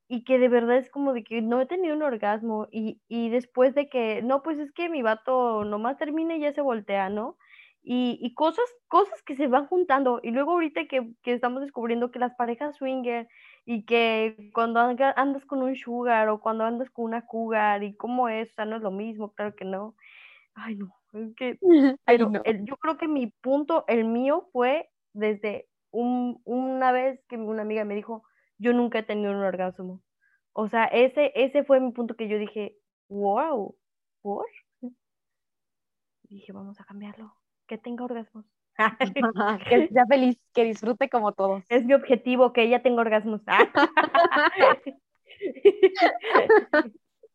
y 0.09 0.25
que 0.25 0.39
de 0.39 0.49
verdad 0.49 0.79
es 0.79 0.91
como 0.91 1.13
de 1.13 1.23
que 1.23 1.43
no 1.43 1.61
he 1.61 1.67
tenido 1.67 1.95
un 1.95 2.03
orgasmo 2.03 2.67
y, 2.73 3.01
y 3.09 3.31
después 3.31 3.75
de 3.75 3.89
que, 3.89 4.23
no, 4.23 4.43
pues 4.43 4.59
es 4.59 4.73
que 4.73 4.89
mi 4.89 5.03
vato 5.03 5.65
nomás 5.65 5.97
termina 5.97 6.37
y 6.37 6.41
ya 6.41 6.53
se 6.53 6.61
voltea, 6.61 7.09
¿no? 7.09 7.37
y, 7.83 8.35
cosas, 8.35 8.65
cosas 8.89 9.23
que 9.23 9.37
se 9.37 9.47
van 9.47 9.67
juntando. 9.67 10.21
Y 10.23 10.31
luego 10.31 10.53
ahorita 10.53 10.87
que, 10.87 11.13
estamos 11.25 11.63
descubriendo 11.63 12.11
que 12.11 12.19
las 12.19 12.35
parejas 12.35 12.77
swinger 12.77 13.29
y 13.65 13.85
que 13.85 14.51
cuando 14.53 14.81
andas 14.81 15.45
con 15.47 15.63
un 15.63 15.77
sugar 15.77 16.29
o 16.29 16.41
cuando 16.41 16.65
andas 16.65 16.91
con 16.91 17.07
una 17.07 17.27
cougar 17.27 17.83
y 17.83 17.97
cómo 17.97 18.29
es, 18.29 18.51
o 18.53 18.55
sea, 18.55 18.65
no 18.65 18.77
es 18.77 18.83
lo 18.83 18.91
mismo, 18.91 19.33
claro 19.33 19.55
que 19.55 19.65
no. 19.65 19.95
Ay, 20.55 20.77
no, 20.77 20.95
es 21.13 21.35
que, 21.37 21.59
pero 22.07 22.33
yo 22.65 22.77
creo 22.77 22.97
que 22.99 23.09
mi 23.09 23.29
punto, 23.41 23.85
el 23.89 24.05
mío 24.05 24.49
fue 24.53 24.89
desde 25.13 25.69
un, 25.91 26.41
una 26.45 26.93
vez 26.93 27.21
que 27.29 27.37
una 27.37 27.63
amiga 27.63 27.85
me 27.85 27.95
dijo, 27.95 28.23
yo 28.59 28.73
nunca 28.73 29.01
he 29.01 29.03
tenido 29.03 29.33
un 29.33 29.39
orgasmo. 29.39 30.03
O 30.53 30.69
sea, 30.69 30.85
ese, 30.85 31.33
ese 31.35 31.65
fue 31.65 31.81
mi 31.81 31.93
punto 31.93 32.17
que 32.17 32.29
yo 32.29 32.39
dije, 32.39 32.77
wow, 33.09 33.77
¿por? 34.23 34.47
dije, 36.29 36.53
vamos 36.53 36.81
a 36.81 36.85
cambiarlo 36.85 37.35
que 37.67 37.77
tenga 37.79 38.05
orgasmos. 38.05 38.45
que 39.69 39.89
sea 39.89 40.07
feliz, 40.07 40.39
que 40.55 40.65
disfrute 40.65 41.09
como 41.09 41.33
todos. 41.33 41.65
Es 41.69 41.85
mi 41.85 41.95
objetivo, 41.95 42.53
que 42.53 42.63
ella 42.63 42.83
tenga 42.83 43.01
orgasmos. 43.03 43.43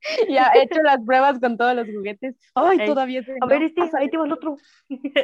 ya 0.29 0.51
he 0.55 0.63
hecho 0.63 0.81
las 0.81 0.99
pruebas 1.05 1.39
con 1.39 1.57
todos 1.57 1.75
los 1.75 1.87
juguetes. 1.87 2.35
Ay, 2.53 2.85
todavía 2.85 3.23
A 3.41 3.45
ver, 3.45 3.63
este, 3.63 3.81
ahí 3.97 4.09
te 4.09 4.17
va 4.17 4.25
el 4.25 4.33
otro. 4.33 4.57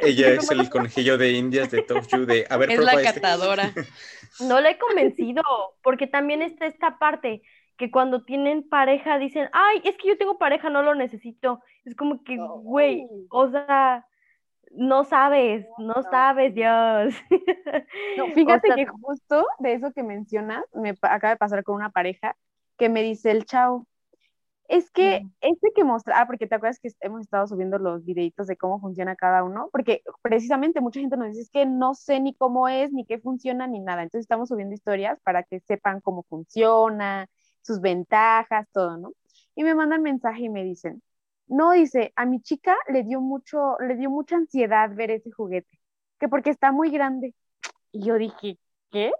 Ella 0.02 0.28
es 0.34 0.50
el 0.50 0.68
conejillo 0.70 1.18
de 1.18 1.32
indias 1.32 1.70
de 1.70 1.82
Top 1.82 2.04
de, 2.04 2.46
a 2.48 2.56
ver, 2.56 2.70
Es 2.70 2.80
la 2.80 2.94
este. 2.94 3.20
catadora. 3.20 3.72
No 4.40 4.60
la 4.60 4.70
he 4.70 4.78
convencido, 4.78 5.42
porque 5.82 6.06
también 6.06 6.40
está 6.40 6.64
esta 6.64 6.98
parte 6.98 7.42
que 7.76 7.90
cuando 7.90 8.24
tienen 8.24 8.66
pareja 8.66 9.18
dicen, 9.18 9.50
ay, 9.52 9.82
es 9.84 9.96
que 9.98 10.08
yo 10.08 10.16
tengo 10.16 10.38
pareja, 10.38 10.70
no 10.70 10.82
lo 10.82 10.94
necesito. 10.94 11.60
Es 11.84 11.94
como 11.94 12.24
que, 12.24 12.38
güey, 12.38 13.06
o 13.28 13.50
sea, 13.50 14.06
no 14.70 15.04
sabes, 15.04 15.66
no, 15.78 16.02
sabes, 16.10 16.54
Dios. 16.54 17.14
No, 18.16 18.28
fíjate 18.34 18.68
que 18.74 18.86
justo 18.86 19.46
de 19.58 19.74
eso 19.74 19.92
que 19.92 20.02
mencionas, 20.02 20.64
me 20.72 20.94
acaba 21.02 21.30
de 21.30 21.36
pasar 21.36 21.62
con 21.62 21.76
una 21.76 21.90
pareja 21.90 22.36
que 22.78 22.88
me 22.88 23.02
dice 23.02 23.30
el 23.30 23.44
chao. 23.44 23.86
Es 24.68 24.90
que 24.90 25.26
este 25.40 25.72
que 25.74 25.84
mostra, 25.84 26.20
ah, 26.20 26.26
porque 26.26 26.46
te 26.46 26.54
acuerdas 26.54 26.78
que 26.78 26.90
hemos 27.00 27.20
estado 27.22 27.46
subiendo 27.46 27.78
los 27.78 28.04
videitos 28.04 28.46
de 28.46 28.56
cómo 28.56 28.80
funciona 28.80 29.16
cada 29.16 29.44
uno, 29.44 29.68
porque 29.70 30.02
precisamente 30.22 30.80
mucha 30.80 31.00
gente 31.00 31.16
nos 31.16 31.28
dice 31.28 31.42
es 31.42 31.50
que 31.50 31.66
no 31.66 31.94
sé 31.94 32.20
ni 32.20 32.34
cómo 32.34 32.68
es, 32.68 32.92
ni 32.92 33.04
qué 33.04 33.18
funciona, 33.18 33.66
ni 33.66 33.80
nada. 33.80 34.02
Entonces 34.02 34.24
estamos 34.24 34.48
subiendo 34.48 34.74
historias 34.74 35.18
para 35.22 35.42
que 35.42 35.60
sepan 35.60 36.00
cómo 36.00 36.22
funciona, 36.24 37.28
sus 37.62 37.80
ventajas, 37.80 38.66
todo, 38.72 38.96
¿no? 38.96 39.12
Y 39.54 39.64
me 39.64 39.74
mandan 39.74 40.02
mensaje 40.02 40.44
y 40.44 40.48
me 40.48 40.64
dicen, 40.64 41.02
no, 41.46 41.72
dice, 41.72 42.12
a 42.16 42.24
mi 42.26 42.40
chica 42.40 42.76
le 42.88 43.02
dio 43.02 43.20
mucho, 43.20 43.76
le 43.80 43.96
dio 43.96 44.10
mucha 44.10 44.36
ansiedad 44.36 44.90
ver 44.94 45.10
ese 45.10 45.30
juguete, 45.30 45.78
que 46.18 46.28
porque 46.28 46.50
está 46.50 46.72
muy 46.72 46.90
grande. 46.90 47.34
Y 47.92 48.04
yo 48.04 48.16
dije, 48.16 48.58
¿qué? 48.90 49.12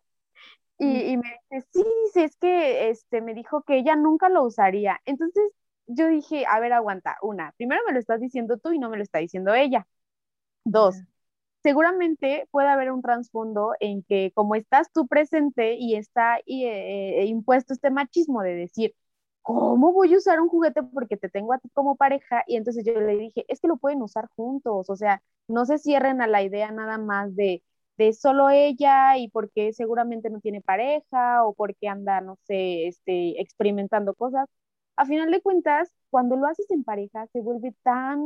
Y, 0.84 1.16
me 1.16 1.40
dice, 1.50 1.68
sí, 1.72 1.84
dice, 2.06 2.24
es 2.24 2.36
que 2.36 2.90
este, 2.90 3.20
me 3.20 3.34
dijo 3.34 3.62
que 3.62 3.78
ella 3.78 3.96
nunca 3.96 4.28
lo 4.28 4.44
usaría. 4.44 5.00
Entonces 5.04 5.44
yo 5.86 6.08
dije, 6.08 6.44
a 6.46 6.60
ver, 6.60 6.72
aguanta. 6.72 7.16
Una, 7.22 7.52
primero 7.56 7.82
me 7.86 7.92
lo 7.92 8.00
estás 8.00 8.20
diciendo 8.20 8.58
tú 8.58 8.72
y 8.72 8.78
no 8.78 8.90
me 8.90 8.96
lo 8.96 9.02
está 9.02 9.18
diciendo 9.18 9.54
ella. 9.54 9.86
Dos, 10.64 10.96
seguramente 11.62 12.48
puede 12.50 12.68
haber 12.68 12.92
un 12.92 13.02
trasfondo 13.02 13.74
en 13.80 14.02
que 14.04 14.32
como 14.34 14.54
estás 14.56 14.92
tú 14.92 15.06
presente 15.08 15.76
y 15.78 15.96
está 15.96 16.38
eh, 16.38 16.42
eh, 16.46 17.26
impuesto 17.26 17.74
este 17.74 17.90
machismo 17.90 18.42
de 18.42 18.54
decir, 18.54 18.94
¿cómo 19.42 19.92
voy 19.92 20.14
a 20.14 20.18
usar 20.18 20.40
un 20.40 20.48
juguete 20.48 20.82
porque 20.82 21.16
te 21.16 21.28
tengo 21.28 21.52
a 21.52 21.58
ti 21.58 21.68
como 21.74 21.96
pareja? 21.96 22.44
Y 22.46 22.56
entonces 22.56 22.84
yo 22.84 22.94
le 23.00 23.16
dije, 23.16 23.44
es 23.48 23.60
que 23.60 23.68
lo 23.68 23.76
pueden 23.78 24.02
usar 24.02 24.28
juntos, 24.36 24.90
o 24.90 24.96
sea, 24.96 25.22
no 25.48 25.66
se 25.66 25.78
cierren 25.78 26.22
a 26.22 26.26
la 26.26 26.42
idea 26.42 26.70
nada 26.72 26.98
más 26.98 27.34
de, 27.36 27.62
de 28.06 28.12
solo 28.12 28.50
ella 28.50 29.16
y 29.18 29.28
porque 29.28 29.72
seguramente 29.72 30.30
no 30.30 30.40
tiene 30.40 30.60
pareja 30.60 31.44
o 31.44 31.54
porque 31.54 31.88
anda, 31.88 32.20
no 32.20 32.36
sé, 32.44 32.86
este, 32.88 33.40
experimentando 33.40 34.14
cosas. 34.14 34.48
A 34.96 35.06
final 35.06 35.30
de 35.30 35.40
cuentas, 35.40 35.90
cuando 36.10 36.36
lo 36.36 36.46
haces 36.46 36.70
en 36.70 36.84
pareja, 36.84 37.26
se 37.28 37.40
vuelve 37.40 37.74
tan, 37.82 38.20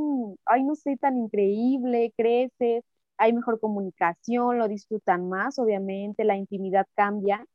ay, 0.47 0.65
no 0.65 0.75
sé, 0.75 0.97
tan 0.97 1.17
increíble, 1.17 2.13
creces, 2.17 2.85
hay 3.19 3.33
mejor 3.33 3.61
comunicación, 3.61 4.59
lo 4.59 4.69
disfrutan 4.69 5.29
más, 5.29 5.59
obviamente, 5.59 6.25
la 6.25 6.37
intimidad 6.37 6.87
cambia 6.95 7.47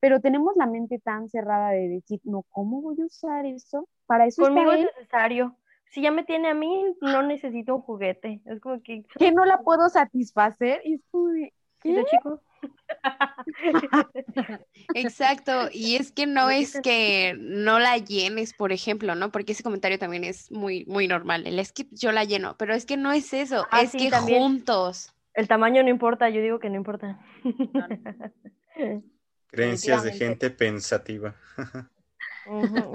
pero 0.00 0.20
tenemos 0.20 0.54
la 0.56 0.66
mente 0.66 0.98
tan 0.98 1.28
cerrada 1.28 1.70
de 1.70 1.88
decir, 1.88 2.20
no, 2.24 2.44
¿cómo 2.50 2.80
voy 2.80 3.00
a 3.00 3.06
usar 3.06 3.46
eso? 3.46 3.88
Para 4.06 4.26
eso 4.26 4.42
Conmigo 4.42 4.72
es 4.72 4.86
necesario. 4.96 5.56
Si 5.90 6.02
ya 6.02 6.10
me 6.10 6.24
tiene 6.24 6.48
a 6.48 6.54
mí, 6.54 6.84
no 7.00 7.22
necesito 7.22 7.76
un 7.76 7.82
juguete. 7.82 8.40
Es 8.44 8.60
como 8.60 8.80
que... 8.82 9.04
Que 9.18 9.32
no 9.32 9.44
la 9.44 9.62
puedo 9.62 9.88
satisfacer. 9.88 10.82
Y 10.84 10.94
es 10.94 11.04
¿qué? 11.82 12.04
chico? 12.10 12.42
Exacto, 14.94 15.68
y 15.72 15.96
es 15.96 16.12
que 16.12 16.26
no 16.26 16.50
es 16.50 16.80
que 16.82 17.36
no 17.38 17.78
la 17.78 17.98
llenes, 17.98 18.52
por 18.54 18.72
ejemplo, 18.72 19.14
¿no? 19.14 19.30
Porque 19.30 19.52
ese 19.52 19.62
comentario 19.62 19.98
también 19.98 20.24
es 20.24 20.50
muy, 20.50 20.84
muy 20.86 21.06
normal. 21.08 21.46
El 21.46 21.58
es 21.58 21.72
que 21.72 21.86
yo 21.90 22.12
la 22.12 22.24
lleno, 22.24 22.56
pero 22.58 22.74
es 22.74 22.86
que 22.86 22.96
no 22.96 23.12
es 23.12 23.32
eso, 23.32 23.66
ah, 23.70 23.82
es 23.82 23.92
que 23.92 24.10
juntos. 24.10 25.14
El 25.34 25.46
tamaño 25.46 25.82
no 25.82 25.88
importa, 25.88 26.28
yo 26.30 26.40
digo 26.40 26.58
que 26.58 26.70
no 26.70 26.76
importa. 26.76 27.20
Creencias 29.48 30.02
de 30.02 30.12
gente 30.12 30.50
pensativa. 30.50 31.34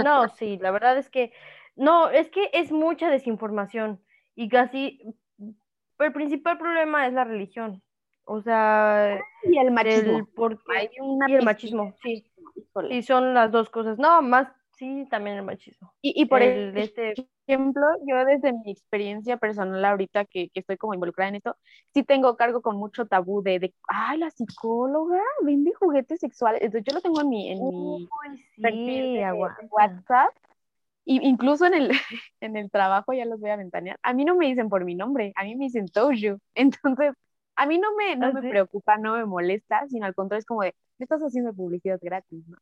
No, 0.04 0.30
sí, 0.30 0.58
la 0.60 0.72
verdad 0.72 0.98
es 0.98 1.12
que, 1.12 1.32
no, 1.76 2.10
es 2.10 2.28
que 2.30 2.50
es 2.54 2.72
mucha 2.72 3.12
desinformación 3.12 4.02
y 4.34 4.50
casi, 4.50 5.00
el 6.00 6.12
principal 6.12 6.58
problema 6.58 7.06
es 7.06 7.14
la 7.14 7.24
religión. 7.24 7.84
O 8.26 8.42
sea, 8.42 9.20
y 9.44 9.58
el 9.58 9.72
machismo. 9.72 10.28
y 11.28 11.34
el 11.34 11.44
machismo, 11.44 11.94
sí. 12.02 12.26
Y 12.90 13.04
son 13.04 13.34
las 13.34 13.52
dos 13.52 13.70
cosas. 13.70 13.98
No, 13.98 14.22
más 14.22 14.48
Sí, 14.76 15.08
también 15.10 15.38
el 15.38 15.44
machismo. 15.44 15.94
Y, 16.02 16.26
por 16.26 16.42
el, 16.42 16.76
este 16.78 17.14
ejemplo, 17.48 17.86
yo 18.08 18.26
desde 18.26 18.54
mi 18.54 18.72
experiencia 18.72 19.38
personal 19.38 19.84
ahorita 19.86 20.26
que, 20.26 20.50
estoy 20.54 20.78
como 20.78 20.94
involucrada 20.94 21.30
en 21.30 21.36
esto, 21.36 21.56
sí 21.94 22.04
tengo 22.04 22.36
cargo 22.36 22.62
con 22.62 22.78
mucho 22.78 23.06
tabú 23.06 23.44
de, 23.44 23.60
de 23.60 23.74
ay, 23.88 24.18
la 24.18 24.32
psicóloga 24.32 25.22
vende 25.42 25.74
juguetes 25.74 26.20
sexuales. 26.20 26.62
Entonces 26.62 26.86
yo 26.86 26.96
lo 26.96 27.02
tengo 27.02 27.22
en 27.22 27.30
mi, 27.30 27.52
en 27.52 27.60
mi 27.68 28.10
WhatsApp. 29.70 30.34
Y 31.06 31.26
incluso 31.28 31.66
en 31.66 31.76
el, 31.76 31.92
en 32.42 32.58
el 32.58 32.72
trabajo, 32.72 33.14
ya 33.14 33.26
los 33.26 33.40
voy 33.40 33.52
a 33.52 33.58
ventanear, 33.58 34.00
a 34.02 34.14
mí 34.14 34.26
no 34.26 34.36
me 34.36 34.48
dicen 34.48 34.70
por 34.70 34.86
mi 34.86 34.96
nombre, 34.96 35.34
a 35.36 35.44
mí 35.44 35.56
me 35.56 35.66
dicen 35.66 35.88
Toju. 35.88 36.40
Entonces, 36.56 37.14
a 37.56 37.66
mí 37.66 37.78
no 37.78 37.96
me, 37.96 38.16
no 38.16 38.28
¿Ah, 38.28 38.32
me 38.34 38.50
preocupa, 38.50 38.98
no 38.98 39.14
me 39.14 39.26
molesta, 39.26 39.88
sino 39.88 40.06
al 40.06 40.16
contrario 40.16 40.40
es 40.40 40.46
como 40.46 40.64
de, 40.64 40.76
me 40.98 41.04
estás 41.04 41.22
haciendo 41.22 41.54
publicidad 41.54 42.00
gratis, 42.02 42.48
¿no? 42.48 42.58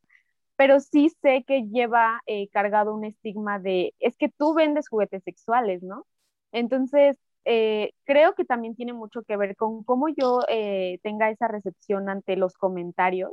pero 0.62 0.80
sí 0.80 1.10
sé 1.24 1.44
que 1.48 1.64
lleva 1.64 2.22
eh, 2.28 2.48
cargado 2.50 2.94
un 2.94 3.04
estigma 3.04 3.58
de, 3.58 3.96
es 4.00 4.16
que 4.16 4.30
tú 4.30 4.54
vendes 4.54 4.90
juguetes 4.90 5.24
sexuales, 5.24 5.82
¿no? 5.82 6.06
Entonces, 6.52 7.18
eh, 7.46 7.94
creo 8.04 8.36
que 8.36 8.46
también 8.46 8.76
tiene 8.76 8.94
mucho 8.94 9.24
que 9.24 9.38
ver 9.38 9.56
con 9.56 9.84
cómo 9.84 10.08
yo 10.10 10.42
eh, 10.50 11.00
tenga 11.02 11.32
esa 11.32 11.48
recepción 11.48 12.10
ante 12.10 12.36
los 12.36 12.54
comentarios, 12.58 13.32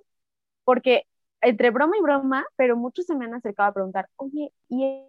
porque 0.65 1.05
entre 1.43 1.69
broma 1.71 1.99
y 1.99 2.01
broma, 2.01 2.47
pero 2.57 2.79
muchos 2.79 3.05
se 3.05 3.15
me 3.15 3.27
han 3.27 3.35
acercado 3.35 3.69
a 3.69 3.75
preguntar, 3.75 4.09
oye, 4.17 4.51
¿y 4.71 5.03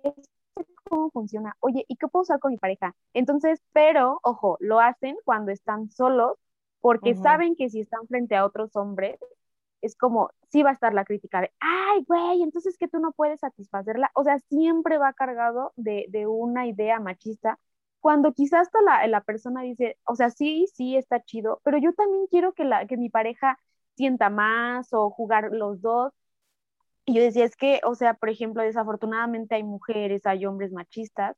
cómo 0.83 1.09
funciona? 1.11 1.55
Oye, 1.59 1.85
¿y 1.87 1.95
qué 1.97 2.07
puedo 2.07 2.23
usar 2.23 2.39
con 2.39 2.51
mi 2.51 2.57
pareja? 2.57 2.95
Entonces, 3.13 3.61
pero, 3.73 4.19
ojo, 4.23 4.57
lo 4.59 4.79
hacen 4.79 5.15
cuando 5.25 5.51
están 5.51 5.89
solos, 5.89 6.37
porque 6.81 7.15
saben 7.15 7.55
que 7.55 7.69
si 7.69 7.81
están 7.81 8.07
frente 8.07 8.35
a 8.35 8.45
otros 8.45 8.75
hombres, 8.75 9.19
es 9.81 9.95
como, 9.95 10.31
sí 10.49 10.63
va 10.63 10.71
a 10.71 10.73
estar 10.73 10.93
la 10.93 11.05
crítica 11.05 11.41
de, 11.41 11.51
ay, 11.59 12.03
güey, 12.07 12.41
entonces 12.43 12.77
que 12.77 12.87
tú 12.87 12.99
no 12.99 13.11
puedes 13.11 13.39
satisfacerla. 13.41 14.11
O 14.13 14.23
sea, 14.23 14.39
siempre 14.49 14.97
va 14.97 15.13
cargado 15.13 15.73
de, 15.75 16.05
de 16.09 16.27
una 16.27 16.67
idea 16.67 16.99
machista, 16.99 17.59
cuando 17.99 18.33
quizás 18.33 18.61
hasta 18.61 18.81
la, 18.81 19.05
la, 19.07 19.21
persona 19.21 19.61
dice, 19.61 19.97
o 20.05 20.15
sea, 20.15 20.29
sí, 20.29 20.67
sí, 20.73 20.95
está 20.95 21.21
chido, 21.23 21.61
pero 21.63 21.77
yo 21.77 21.93
también 21.93 22.27
quiero 22.27 22.53
que, 22.53 22.63
la, 22.63 22.87
que 22.87 22.97
mi 22.97 23.09
pareja 23.09 23.59
sienta 23.95 24.29
más 24.29 24.93
o 24.93 25.09
jugar 25.09 25.49
los 25.51 25.81
dos. 25.81 26.13
Y 27.05 27.15
yo 27.15 27.21
decía, 27.21 27.45
es 27.45 27.55
que, 27.55 27.81
o 27.83 27.95
sea, 27.95 28.13
por 28.15 28.29
ejemplo, 28.29 28.63
desafortunadamente 28.63 29.55
hay 29.55 29.63
mujeres, 29.63 30.25
hay 30.25 30.45
hombres 30.45 30.71
machistas 30.71 31.35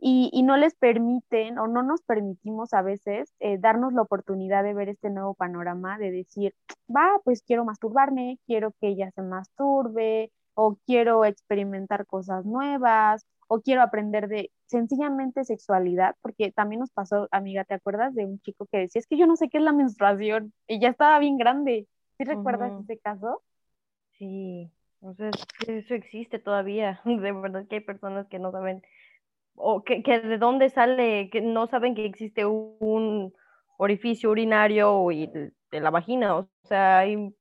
y, 0.00 0.42
no 0.44 0.56
les 0.56 0.74
permiten 0.76 1.58
o 1.58 1.66
no 1.66 1.82
nos 1.82 2.02
permitimos 2.02 2.72
a 2.72 2.82
veces 2.82 3.34
eh, 3.40 3.58
darnos 3.58 3.92
la 3.92 4.02
oportunidad 4.02 4.62
de 4.62 4.74
ver 4.74 4.88
este 4.88 5.10
nuevo 5.10 5.34
panorama, 5.34 5.98
de 5.98 6.12
decir, 6.12 6.54
va, 6.94 7.20
pues 7.24 7.42
quiero 7.42 7.64
masturbarme, 7.64 8.38
quiero 8.46 8.72
que 8.80 8.88
ella 8.88 9.10
se 9.12 9.22
masturbe 9.22 10.32
o 10.54 10.76
quiero 10.86 11.24
experimentar 11.24 12.06
cosas 12.06 12.44
nuevas 12.44 13.26
o 13.48 13.60
quiero 13.60 13.82
aprender 13.82 14.28
de 14.28 14.52
sencillamente 14.66 15.44
sexualidad, 15.44 16.14
porque 16.20 16.52
también 16.52 16.80
nos 16.80 16.90
pasó, 16.90 17.28
amiga, 17.32 17.64
¿te 17.64 17.74
acuerdas 17.74 18.14
de 18.14 18.26
un 18.26 18.40
chico 18.40 18.66
que 18.66 18.78
decía, 18.78 19.00
es 19.00 19.06
que 19.06 19.16
yo 19.16 19.26
no 19.26 19.36
sé 19.36 19.48
qué 19.48 19.58
es 19.58 19.64
la 19.64 19.72
menstruación 19.72 20.52
y 20.66 20.78
ya 20.80 20.90
estaba 20.90 21.18
bien 21.18 21.38
grande? 21.38 21.88
¿Sí 22.18 22.24
recuerdas 22.24 22.72
ese 22.82 22.98
caso? 22.98 23.42
Sí, 24.18 24.70
o 25.00 25.14
sea, 25.14 25.30
eso 25.66 25.94
existe 25.94 26.38
todavía, 26.38 27.00
de 27.04 27.32
verdad 27.32 27.66
que 27.68 27.76
hay 27.76 27.80
personas 27.80 28.26
que 28.28 28.38
no 28.38 28.52
saben 28.52 28.82
o 29.60 29.82
que, 29.82 30.00
de 30.00 30.38
dónde 30.38 30.70
sale, 30.70 31.30
que 31.30 31.40
no 31.40 31.66
saben 31.66 31.94
que 31.94 32.04
existe 32.04 32.46
un, 32.46 33.34
orificio 33.76 34.30
urinario 34.30 35.10
y 35.10 35.26
de, 35.26 35.52
la 35.72 35.90
vagina. 35.90 36.36
O 36.36 36.48
sea, 36.64 36.98
hay 36.98 37.34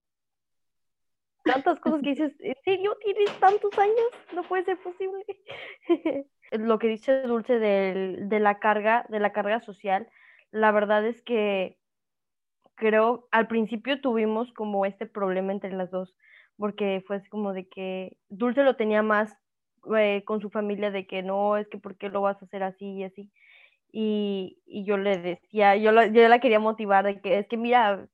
tantas 1.44 1.80
cosas 1.80 2.02
que 2.02 2.10
dices, 2.10 2.36
¿en 2.40 2.56
serio 2.64 2.96
tienes 3.04 3.32
tantos 3.40 3.78
años? 3.78 4.08
No 4.34 4.44
puede 4.44 4.64
ser 4.64 4.78
posible. 4.80 5.26
Lo 6.52 6.80
que 6.80 6.88
dice 6.88 7.22
Dulce 7.24 7.60
de 7.60 8.40
la 8.40 8.60
carga, 8.60 9.06
de 9.10 9.20
la 9.20 9.34
carga 9.34 9.60
social, 9.62 10.08
la 10.52 10.72
verdad 10.72 11.06
es 11.06 11.22
que 11.22 11.78
creo, 12.76 13.28
al 13.32 13.48
principio 13.48 14.00
tuvimos 14.00 14.54
como 14.54 14.86
este 14.86 15.08
problema 15.08 15.52
entre 15.52 15.74
las 15.74 15.92
dos, 15.92 16.16
porque 16.58 17.04
fue 17.08 17.22
como 17.30 17.54
de 17.54 17.68
que 17.68 18.18
Dulce 18.30 18.64
lo 18.64 18.76
tenía 18.76 19.04
más 19.04 19.34
eh, 19.98 20.24
con 20.26 20.42
su 20.42 20.50
familia 20.50 20.92
de 20.92 21.08
que 21.08 21.24
no, 21.24 21.58
es 21.58 21.68
que 21.68 21.78
por 21.78 21.98
qué 21.98 22.10
lo 22.10 22.22
vas 22.22 22.42
a 22.42 22.46
hacer 22.46 22.64
así 22.64 22.86
y 22.86 23.04
así. 23.04 23.32
Y, 23.92 24.60
y 24.66 24.86
yo 24.86 24.98
le 24.98 25.18
decía, 25.18 25.76
yo, 25.78 25.92
yo 25.92 26.28
la 26.28 26.40
quería 26.40 26.60
motivar 26.60 27.06
de 27.06 27.22
que 27.22 27.40
es 27.40 27.48
que 27.48 27.58
mira, 27.58 28.08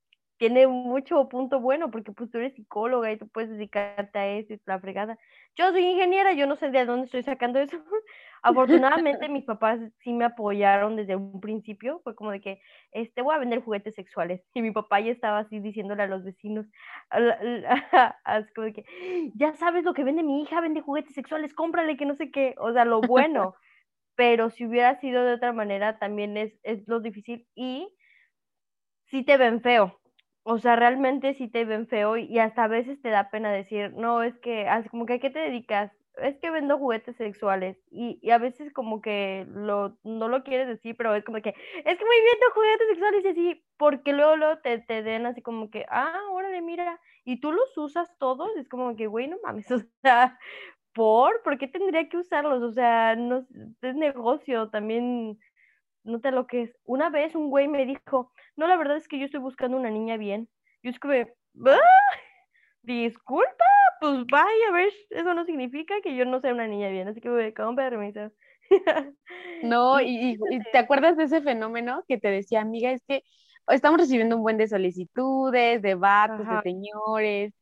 tiene 0.44 0.68
mucho 0.68 1.30
punto 1.30 1.62
bueno 1.62 1.90
porque 1.90 2.12
pues 2.12 2.30
tú 2.30 2.38
eres 2.38 2.54
psicóloga 2.54 3.10
y 3.10 3.18
tú 3.18 3.30
puedes 3.30 3.50
dedicarte 3.50 4.20
a 4.20 4.28
eso 4.28 4.52
y 4.54 4.60
la 4.66 4.78
fregada. 4.78 5.18
Yo 5.56 5.72
soy 5.72 5.86
ingeniera, 5.86 6.34
yo 6.34 6.48
no 6.48 6.58
sé 6.58 6.70
de 6.70 6.84
dónde 6.84 7.06
estoy 7.06 7.24
sacando 7.24 7.60
eso. 7.60 7.78
Afortunadamente 8.44 9.30
mis 9.30 9.46
papás 9.46 9.80
sí 10.00 10.12
me 10.12 10.26
apoyaron 10.26 10.98
desde 10.98 11.16
un 11.16 11.40
principio, 11.40 12.02
fue 12.04 12.14
como 12.14 12.32
de 12.32 12.42
que 12.42 12.60
este 12.92 13.22
voy 13.22 13.34
a 13.34 13.38
vender 13.38 13.64
juguetes 13.64 13.96
sexuales 13.96 14.44
y 14.54 14.62
mi 14.62 14.72
papá 14.72 15.00
ya 15.00 15.14
estaba 15.14 15.40
así 15.40 15.62
diciéndole 15.62 16.04
a 16.04 16.08
los 16.08 16.26
vecinos, 16.26 16.66
así 18.26 18.54
como 18.54 18.66
de 18.66 18.74
que 18.74 19.32
ya 19.36 19.54
sabes 19.54 19.86
lo 19.86 19.94
que 19.94 20.04
vende 20.04 20.24
mi 20.24 20.42
hija, 20.42 20.60
vende 20.60 20.82
juguetes 20.82 21.14
sexuales, 21.14 21.54
cómprale 21.54 21.96
que 21.96 22.06
no 22.06 22.16
sé 22.16 22.32
qué, 22.32 22.54
o 22.58 22.74
sea, 22.74 22.84
lo 22.84 23.00
bueno. 23.00 23.56
Pero 24.16 24.50
si 24.50 24.66
hubiera 24.66 25.00
sido 25.00 25.24
de 25.24 25.34
otra 25.36 25.54
manera 25.54 25.98
también 25.98 26.36
es, 26.38 26.54
es 26.64 26.88
lo 26.88 27.00
difícil 27.00 27.48
y 27.56 27.88
sí 29.06 29.24
te 29.24 29.38
ven 29.38 29.62
feo, 29.62 30.03
o 30.44 30.58
sea, 30.60 30.76
realmente 30.76 31.34
sí 31.34 31.48
te 31.48 31.66
ven 31.66 31.88
feo 31.88 32.18
y 32.18 32.38
hasta 32.40 32.66
a 32.66 32.68
veces 32.68 33.02
te 33.02 33.10
da 33.10 33.30
pena 33.30 33.52
decir, 33.52 33.94
no, 33.94 34.24
es 34.24 34.38
que, 34.40 34.68
como 34.92 35.06
que 35.06 35.14
a 35.14 35.20
qué 35.20 35.30
te 35.30 35.40
dedicas, 35.40 35.92
es 36.18 36.38
que 36.38 36.52
vendo 36.52 36.78
juguetes 36.78 37.16
sexuales 37.16 37.78
y, 37.90 38.20
y 38.22 38.32
a 38.32 38.38
veces 38.38 38.72
como 38.72 39.02
que 39.02 39.48
lo, 39.50 39.98
no 40.04 40.28
lo 40.28 40.44
quieres 40.44 40.68
decir, 40.68 40.96
pero 40.98 41.16
es 41.16 41.24
como 41.24 41.42
que, 41.42 41.50
es 41.50 41.98
que 41.98 42.06
muy 42.06 42.22
bien 42.22 42.38
juguetes 42.54 42.88
sexuales 42.90 43.26
y 43.26 43.28
así, 43.30 43.66
porque 43.78 44.14
luego, 44.14 44.36
luego 44.36 44.60
te, 44.60 44.80
te 44.80 45.02
den 45.02 45.26
así 45.26 45.42
como 45.42 45.70
que, 45.72 45.86
ah, 45.90 46.20
órale, 46.32 46.62
mira, 46.62 47.00
y 47.26 47.40
tú 47.40 47.52
los 47.52 47.76
usas 47.78 48.16
todos, 48.20 48.56
es 48.58 48.68
como 48.70 48.96
que, 48.96 49.08
güey, 49.08 49.28
no 49.28 49.38
mames, 49.44 49.72
o 49.72 49.80
sea, 50.02 50.38
¿por? 50.94 51.42
¿Por 51.44 51.58
qué 51.58 51.68
tendría 51.68 52.08
que 52.10 52.18
usarlos? 52.18 52.62
O 52.64 52.72
sea, 52.72 53.16
no, 53.16 53.46
es 53.82 53.96
negocio, 53.96 54.70
también 54.70 55.40
nota 56.04 56.32
lo 56.32 56.48
que 56.48 56.64
es. 56.64 56.76
Una 56.86 57.10
vez 57.10 57.36
un 57.36 57.50
güey 57.50 57.68
me 57.68 57.86
dijo, 57.86 58.32
no, 58.56 58.68
la 58.68 58.78
verdad 58.78 58.98
es 58.98 59.08
que 59.08 59.20
yo 59.20 59.26
estoy 59.26 59.40
buscando 59.40 59.78
una 59.78 59.90
niña 59.90 60.18
bien. 60.18 60.50
Yo 60.82 60.92
escribí, 60.92 61.28
¿Ah? 61.66 61.80
disculpa, 62.84 63.66
pues 64.00 64.26
vaya, 64.30 64.68
a 64.70 64.74
ver, 64.74 64.92
eso 65.10 65.34
no 65.34 65.46
significa 65.46 65.96
que 66.02 66.16
yo 66.16 66.26
no 66.26 66.42
sea 66.42 66.54
una 66.54 66.68
niña 66.68 66.90
bien, 66.90 67.08
así 67.08 67.22
que 67.22 67.30
voy 67.30 67.54
con 67.54 67.76
permiso. 67.76 68.32
No, 69.64 70.02
y, 70.02 70.38
te 70.74 70.78
acuerdas 70.78 71.16
de 71.16 71.24
ese 71.24 71.42
fenómeno 71.42 72.04
que 72.08 72.18
te 72.18 72.28
decía, 72.28 72.60
amiga, 72.60 72.92
es 72.92 73.02
que 73.08 73.24
estamos 73.70 73.98
recibiendo 73.98 74.36
un 74.36 74.42
buen 74.42 74.58
de 74.58 74.68
solicitudes, 74.68 75.82
de 75.82 75.96
vatos, 75.96 76.46
de 76.46 76.62
señores, 76.64 77.54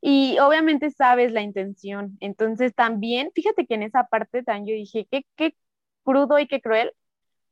y 0.00 0.38
obviamente 0.40 0.90
sabes 0.90 1.30
la 1.32 1.42
intención. 1.42 2.16
Entonces 2.20 2.74
también, 2.74 3.30
fíjate 3.32 3.64
que 3.64 3.74
en 3.74 3.84
esa 3.84 4.04
parte 4.08 4.42
también 4.42 4.66
yo 4.66 4.74
dije, 4.74 5.06
qué, 5.08 5.24
qué 5.36 5.54
crudo 6.02 6.38
y 6.40 6.48
qué 6.48 6.60
cruel, 6.60 6.92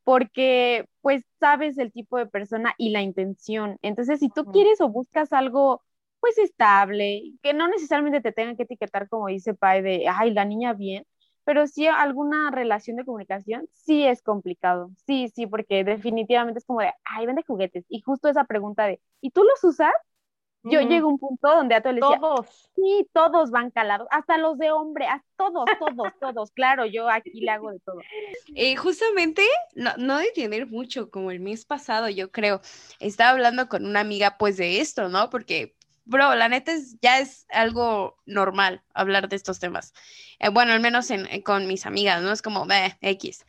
porque 0.05 0.87
pues 1.01 1.25
sabes 1.41 1.79
el 1.79 1.93
tipo 1.93 2.19
de 2.19 2.27
persona 2.27 2.75
y 2.79 2.91
la 2.91 3.03
intención. 3.03 3.79
Entonces, 3.83 4.21
si 4.21 4.29
tú 4.29 4.45
quieres 4.47 4.81
o 4.81 4.89
buscas 4.89 5.33
algo 5.33 5.83
pues 6.21 6.39
estable, 6.39 7.23
que 7.43 7.53
no 7.53 7.69
necesariamente 7.69 8.21
te 8.23 8.33
tengan 8.33 8.57
que 8.57 8.63
etiquetar 8.65 9.09
como 9.09 9.27
dice 9.29 9.55
Pai 9.55 9.83
de, 9.83 10.07
ay, 10.09 10.33
la 10.33 10.45
niña 10.47 10.73
bien, 10.73 11.07
pero 11.45 11.67
sí 11.67 11.87
alguna 11.87 12.51
relación 12.51 12.97
de 12.97 13.05
comunicación, 13.05 13.69
sí 13.73 14.07
es 14.07 14.23
complicado, 14.23 14.91
sí, 15.07 15.29
sí, 15.35 15.47
porque 15.47 15.85
definitivamente 15.85 16.59
es 16.61 16.65
como 16.65 16.81
de, 16.81 16.93
ay, 17.05 17.27
vende 17.27 17.43
juguetes. 17.47 17.85
Y 17.89 18.01
justo 18.01 18.29
esa 18.29 18.45
pregunta 18.45 18.87
de, 18.87 19.01
¿y 19.21 19.31
tú 19.31 19.45
los 19.45 19.63
usas? 19.65 19.93
Yo 20.65 20.81
llego 20.81 21.09
a 21.09 21.13
un 21.13 21.19
punto 21.19 21.49
donde 21.49 21.75
a 21.75 21.83
todos 21.83 21.95
les 21.95 22.03
decía, 22.03 22.19
todos. 22.19 22.71
Sí, 22.75 23.07
todos 23.13 23.51
van 23.51 23.71
calados, 23.71 24.09
hasta 24.11 24.39
los 24.39 24.57
de 24.57 24.71
hombre, 24.71 25.07
a 25.07 25.23
todos, 25.37 25.67
todos, 25.79 26.13
todos. 26.21 26.51
Claro, 26.53 26.87
yo 26.87 27.11
aquí 27.11 27.41
le 27.41 27.51
hago 27.51 27.71
de 27.71 27.81
todo. 27.81 28.01
Eh, 28.55 28.75
justamente, 28.77 29.43
no, 29.75 29.91
no 29.99 30.17
de 30.19 30.31
tener 30.35 30.67
mucho, 30.67 31.11
como 31.11 31.31
el 31.31 31.41
mes 31.41 31.67
pasado, 31.67 32.09
yo 32.09 32.33
creo, 32.33 32.63
estaba 32.99 33.31
hablando 33.31 33.69
con 33.69 33.85
una 33.85 34.01
amiga 34.01 34.39
pues 34.39 34.57
de 34.57 34.81
esto, 34.81 35.11
¿no? 35.11 35.29
Porque, 35.29 35.77
bro, 36.07 36.35
la 36.35 36.49
neta 36.49 36.73
es, 36.73 36.99
ya 37.03 37.19
es 37.19 37.47
algo 37.51 38.17
normal 38.25 38.83
hablar 38.95 39.29
de 39.29 39.37
estos 39.37 39.61
temas. 39.61 39.93
Eh, 40.39 40.49
bueno, 40.49 40.73
al 40.73 40.81
menos 40.81 41.11
en, 41.11 41.43
con 41.43 41.67
mis 41.67 41.85
amigas, 41.85 42.23
¿no? 42.23 42.33
Es 42.33 42.41
como, 42.41 42.65
ve, 42.65 42.97
X. 43.03 43.45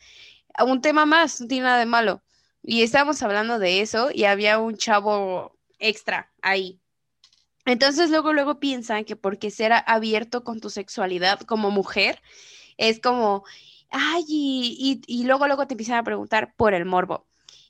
Un 0.66 0.82
tema 0.82 1.06
más, 1.06 1.40
no 1.40 1.46
tiene 1.46 1.64
nada 1.64 1.78
de 1.78 1.86
malo. 1.86 2.22
Y 2.62 2.82
estábamos 2.82 3.22
hablando 3.22 3.58
de 3.58 3.80
eso 3.80 4.10
y 4.12 4.24
había 4.24 4.58
un 4.58 4.76
chavo 4.76 5.56
extra 5.78 6.32
ahí 6.42 6.80
entonces 7.66 8.10
luego, 8.10 8.32
luego 8.32 8.58
piensan 8.60 9.04
que 9.04 9.16
porque 9.16 9.50
ser 9.50 9.72
abierto 9.86 10.44
con 10.44 10.60
tu 10.60 10.70
sexualidad 10.70 11.40
como 11.40 11.70
mujer 11.70 12.22
es 12.78 13.00
como, 13.00 13.44
ay, 13.90 14.24
y, 14.28 15.24
luego, 15.24 15.46
luego 15.46 15.66
te 15.66 15.74
empiezan 15.74 15.98
a 15.98 16.04
preguntar 16.04 16.54
por 16.56 16.74
el 16.74 16.84
morbo 16.84 17.26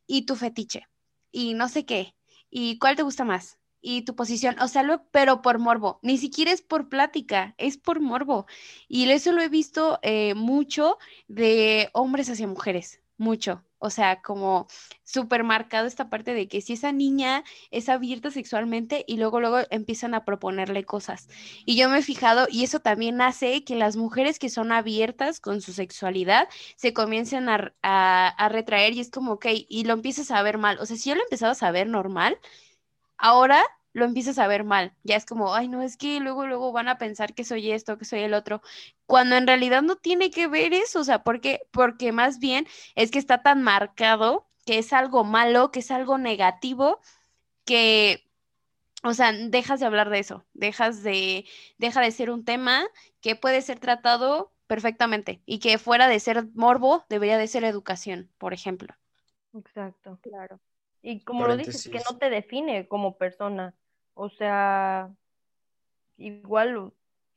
y 0.06 0.22
tu 0.26 0.36
fetiche 0.36 0.86
y 1.32 1.54
no 1.54 1.68
sé 1.68 1.84
qué, 1.84 2.14
y 2.50 2.78
cuál 2.78 2.96
te 2.96 3.02
gusta 3.02 3.24
más 3.24 3.58
y 3.88 4.02
tu 4.02 4.16
posición, 4.16 4.58
o 4.60 4.66
sea, 4.66 4.82
lo, 4.82 5.04
pero 5.12 5.42
por 5.42 5.60
morbo, 5.60 6.00
ni 6.02 6.18
siquiera 6.18 6.50
es 6.50 6.60
por 6.60 6.88
plática, 6.88 7.54
es 7.56 7.78
por 7.78 8.00
morbo. 8.00 8.46
Y 8.88 9.08
eso 9.10 9.30
lo 9.30 9.40
he 9.42 9.48
visto 9.48 10.00
eh, 10.02 10.34
mucho 10.34 10.98
de 11.28 11.88
hombres 11.92 12.28
hacia 12.28 12.48
mujeres, 12.48 13.00
mucho. 13.18 13.62
O 13.78 13.90
sea, 13.90 14.22
como 14.22 14.66
súper 15.04 15.44
marcado 15.44 15.86
esta 15.86 16.08
parte 16.08 16.32
de 16.34 16.48
que 16.48 16.60
si 16.62 16.72
esa 16.72 16.92
niña 16.92 17.44
es 17.70 17.88
abierta 17.88 18.30
sexualmente 18.30 19.04
y 19.06 19.18
luego 19.18 19.38
luego 19.40 19.58
empiezan 19.70 20.14
a 20.14 20.24
proponerle 20.24 20.84
cosas. 20.84 21.28
Y 21.66 21.76
yo 21.76 21.88
me 21.90 21.98
he 21.98 22.02
fijado, 22.02 22.46
y 22.50 22.64
eso 22.64 22.80
también 22.80 23.20
hace 23.20 23.64
que 23.64 23.76
las 23.76 23.96
mujeres 23.96 24.38
que 24.38 24.48
son 24.48 24.72
abiertas 24.72 25.40
con 25.40 25.60
su 25.60 25.72
sexualidad 25.72 26.48
se 26.76 26.94
comiencen 26.94 27.48
a, 27.48 27.72
a, 27.82 28.48
retraer 28.48 28.94
y 28.94 29.00
es 29.00 29.10
como, 29.10 29.32
ok, 29.32 29.46
y 29.68 29.84
lo 29.84 29.92
empiezas 29.92 30.30
a 30.30 30.42
ver 30.42 30.58
mal. 30.58 30.78
O 30.80 30.86
sea, 30.86 30.96
si 30.96 31.10
yo 31.10 31.16
lo 31.16 31.22
empezaba 31.22 31.52
a 31.52 31.54
saber 31.54 31.86
normal, 31.86 32.38
ahora 33.18 33.62
lo 33.96 34.04
empiezas 34.04 34.38
a 34.38 34.46
ver 34.46 34.62
mal. 34.62 34.92
Ya 35.04 35.16
es 35.16 35.24
como, 35.24 35.54
ay, 35.54 35.68
no, 35.68 35.80
es 35.80 35.96
que 35.96 36.20
luego, 36.20 36.46
luego 36.46 36.70
van 36.70 36.86
a 36.88 36.98
pensar 36.98 37.32
que 37.32 37.44
soy 37.44 37.72
esto, 37.72 37.96
que 37.96 38.04
soy 38.04 38.20
el 38.20 38.34
otro, 38.34 38.60
cuando 39.06 39.36
en 39.36 39.46
realidad 39.46 39.80
no 39.80 39.96
tiene 39.96 40.30
que 40.30 40.48
ver 40.48 40.74
eso, 40.74 41.00
o 41.00 41.04
sea, 41.04 41.24
porque, 41.24 41.62
porque 41.70 42.12
más 42.12 42.38
bien 42.38 42.66
es 42.94 43.10
que 43.10 43.18
está 43.18 43.42
tan 43.42 43.62
marcado 43.62 44.46
que 44.66 44.76
es 44.76 44.92
algo 44.92 45.24
malo, 45.24 45.70
que 45.70 45.80
es 45.80 45.90
algo 45.90 46.18
negativo, 46.18 47.00
que, 47.64 48.28
o 49.02 49.14
sea, 49.14 49.32
dejas 49.32 49.80
de 49.80 49.86
hablar 49.86 50.10
de 50.10 50.18
eso, 50.18 50.44
dejas 50.52 51.02
de, 51.02 51.46
deja 51.78 52.02
de 52.02 52.10
ser 52.10 52.30
un 52.30 52.44
tema 52.44 52.86
que 53.22 53.34
puede 53.34 53.62
ser 53.62 53.78
tratado 53.78 54.52
perfectamente 54.66 55.40
y 55.46 55.58
que 55.58 55.78
fuera 55.78 56.06
de 56.06 56.20
ser 56.20 56.48
morbo, 56.52 57.06
debería 57.08 57.38
de 57.38 57.46
ser 57.46 57.64
educación, 57.64 58.30
por 58.36 58.52
ejemplo. 58.52 58.94
Exacto, 59.54 60.18
claro. 60.20 60.60
Y 61.00 61.20
como 61.20 61.46
lo 61.46 61.56
dices, 61.56 61.88
que 61.88 62.02
no 62.10 62.18
te 62.18 62.28
define 62.28 62.88
como 62.88 63.16
persona. 63.16 63.74
O 64.18 64.30
sea, 64.30 65.10
igual, 66.16 66.90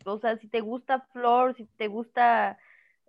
o 0.06 0.20
sea, 0.20 0.38
si 0.38 0.48
te 0.48 0.62
gusta 0.62 1.02
flor, 1.12 1.54
si 1.56 1.66
te 1.66 1.90
gusta 1.90 2.58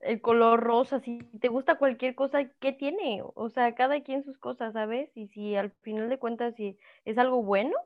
el 0.00 0.20
color 0.20 0.58
rosa, 0.58 0.98
si 0.98 1.18
te 1.40 1.46
gusta 1.46 1.78
cualquier 1.78 2.16
cosa, 2.16 2.50
¿qué 2.58 2.72
tiene? 2.72 3.22
O 3.22 3.48
sea, 3.48 3.76
cada 3.76 4.02
quien 4.02 4.24
sus 4.24 4.36
cosas, 4.38 4.72
¿sabes? 4.72 5.08
Y 5.14 5.28
si 5.28 5.54
al 5.54 5.70
final 5.82 6.08
de 6.08 6.18
cuentas 6.18 6.56
si 6.56 6.78
es 7.04 7.16
algo 7.16 7.44
bueno, 7.44 7.76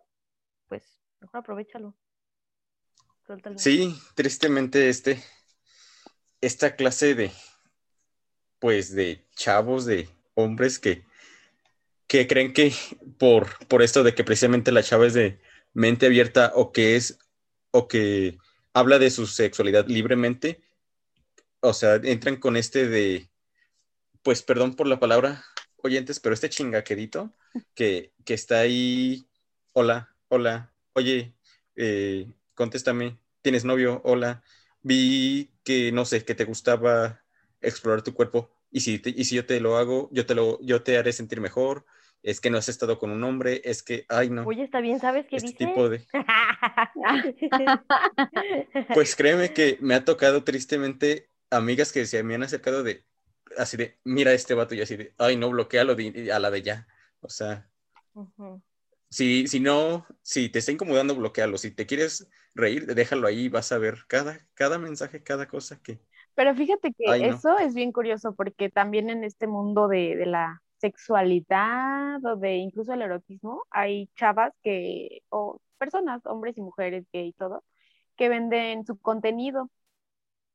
pues 0.68 0.83
mejor 1.20 1.40
aprovechalo. 1.40 1.94
Sí, 3.57 3.94
tristemente 4.14 4.88
este, 4.88 5.23
esta 6.40 6.77
clase 6.77 7.14
de, 7.14 7.31
pues 8.59 8.94
de 8.94 9.27
chavos, 9.37 9.85
de 9.85 10.09
hombres 10.33 10.79
que, 10.79 11.05
que 12.07 12.27
creen 12.27 12.55
que 12.55 12.73
por, 13.18 13.66
por 13.68 13.83
esto 13.83 14.03
de 14.03 14.14
que 14.14 14.25
precisamente 14.25 14.73
la 14.73 14.83
chava 14.83 15.07
es 15.07 15.12
de 15.12 15.38
mente 15.75 16.07
abierta 16.07 16.53
o 16.55 16.73
que 16.73 16.97
es 16.97 17.19
o 17.71 17.89
que 17.89 18.39
habla 18.73 18.99
de 18.99 19.11
su 19.11 19.27
sexualidad 19.27 19.87
libremente, 19.89 20.63
o 21.61 21.73
sea, 21.73 21.97
entran 21.97 22.37
con 22.37 22.57
este 22.57 22.89
de, 22.89 23.31
pues 24.23 24.43
perdón 24.43 24.75
por 24.75 24.87
la 24.87 25.01
palabra, 25.01 25.45
oyentes, 25.83 26.21
pero 26.21 26.35
este 26.35 26.49
chingaquerito 26.49 27.35
que, 27.75 28.13
que 28.25 28.35
está 28.35 28.61
ahí, 28.61 29.27
hola, 29.73 30.15
hola, 30.29 30.73
oye, 30.95 31.35
eh, 31.77 32.33
contéstame, 32.55 33.19
¿tienes 33.43 33.65
novio? 33.65 34.01
Hola, 34.05 34.43
vi 34.83 35.51
que, 35.65 35.93
no 35.93 36.05
sé, 36.05 36.25
que 36.25 36.35
te 36.35 36.45
gustaba 36.45 37.23
explorar 37.61 38.03
tu 38.03 38.15
cuerpo 38.15 38.51
y 38.71 38.81
si, 38.81 39.01
y 39.05 39.25
si 39.25 39.37
yo 39.37 39.47
te 39.47 39.61
lo 39.61 39.77
hago, 39.77 40.09
yo 40.13 40.27
te, 40.27 40.35
lo, 40.35 40.61
yo 40.63 40.83
te 40.83 40.99
haré 40.99 41.13
sentir 41.13 41.41
mejor 41.41 41.87
es 42.25 42.41
que 42.41 42.49
no 42.49 42.57
has 42.57 42.71
estado 42.71 42.99
con 42.99 43.11
un 43.11 43.23
hombre, 43.23 43.61
es 43.65 43.83
que, 43.83 44.07
ay, 44.09 44.31
no. 44.31 44.45
Oye, 44.45 44.65
está 44.65 44.81
bien, 44.81 44.99
¿sabes 44.99 45.27
qué 45.27 45.37
este 45.37 45.49
dice? 45.49 45.59
tipo 45.59 45.91
de... 45.91 46.07
Pues 48.95 49.15
créeme 49.17 49.53
que 49.53 49.77
me 49.83 49.95
ha 49.95 50.07
tocado 50.07 50.43
tristemente 50.43 51.29
amigas 51.51 51.93
que 51.93 52.07
se 52.07 52.23
me 52.23 52.35
han 52.35 52.43
acercado 52.43 52.83
de, 52.83 53.05
así 53.59 53.77
de, 53.77 53.99
mira 54.05 54.33
este 54.33 54.55
vato 54.55 54.75
y 54.75 54.81
así 54.81 54.97
de, 54.97 55.15
ay, 55.19 55.37
no, 55.37 55.51
bloquealo 55.51 55.95
de, 55.95 56.33
a 56.33 56.39
la 56.39 56.51
de 56.51 56.63
ya. 56.63 56.89
O 57.21 57.29
sea, 57.29 57.69
si, 59.11 59.47
si 59.47 59.61
no, 59.61 60.07
si 60.23 60.49
te 60.49 60.61
está 60.61 60.73
incomodando, 60.73 61.15
bloquealo. 61.15 61.59
Si 61.59 61.73
te 61.73 61.85
quieres 61.85 62.27
reír, 62.55 62.87
déjalo 62.87 63.27
ahí, 63.27 63.51
vas 63.51 63.71
a 63.71 63.77
ver 63.77 63.99
cada, 64.09 64.41
cada 64.55 64.79
mensaje, 64.79 65.23
cada 65.23 65.47
cosa 65.47 65.79
que... 65.83 66.01
Pero 66.35 66.55
fíjate 66.55 66.95
que 66.95 67.05
Ay, 67.07 67.29
no. 67.29 67.37
eso 67.37 67.59
es 67.59 67.75
bien 67.75 67.93
curioso 67.93 68.35
porque 68.35 68.71
también 68.71 69.11
en 69.11 69.25
este 69.25 69.47
mundo 69.47 69.89
de, 69.89 70.17
de 70.17 70.27
la 70.27 70.63
sexualidad 70.85 72.25
o 72.25 72.37
de 72.37 72.57
incluso 72.57 72.92
el 72.92 73.03
erotismo, 73.03 73.64
hay 73.70 74.09
chavas 74.16 74.53
que, 74.62 75.23
o 75.31 75.61
personas, 75.79 76.23
hombres 76.27 76.59
y 76.59 76.62
mujeres, 76.62 77.07
gay 77.12 77.29
y 77.29 77.33
todo, 77.35 77.64
que 78.16 78.29
venden 78.29 78.85
su 78.87 78.99
contenido. 79.01 79.70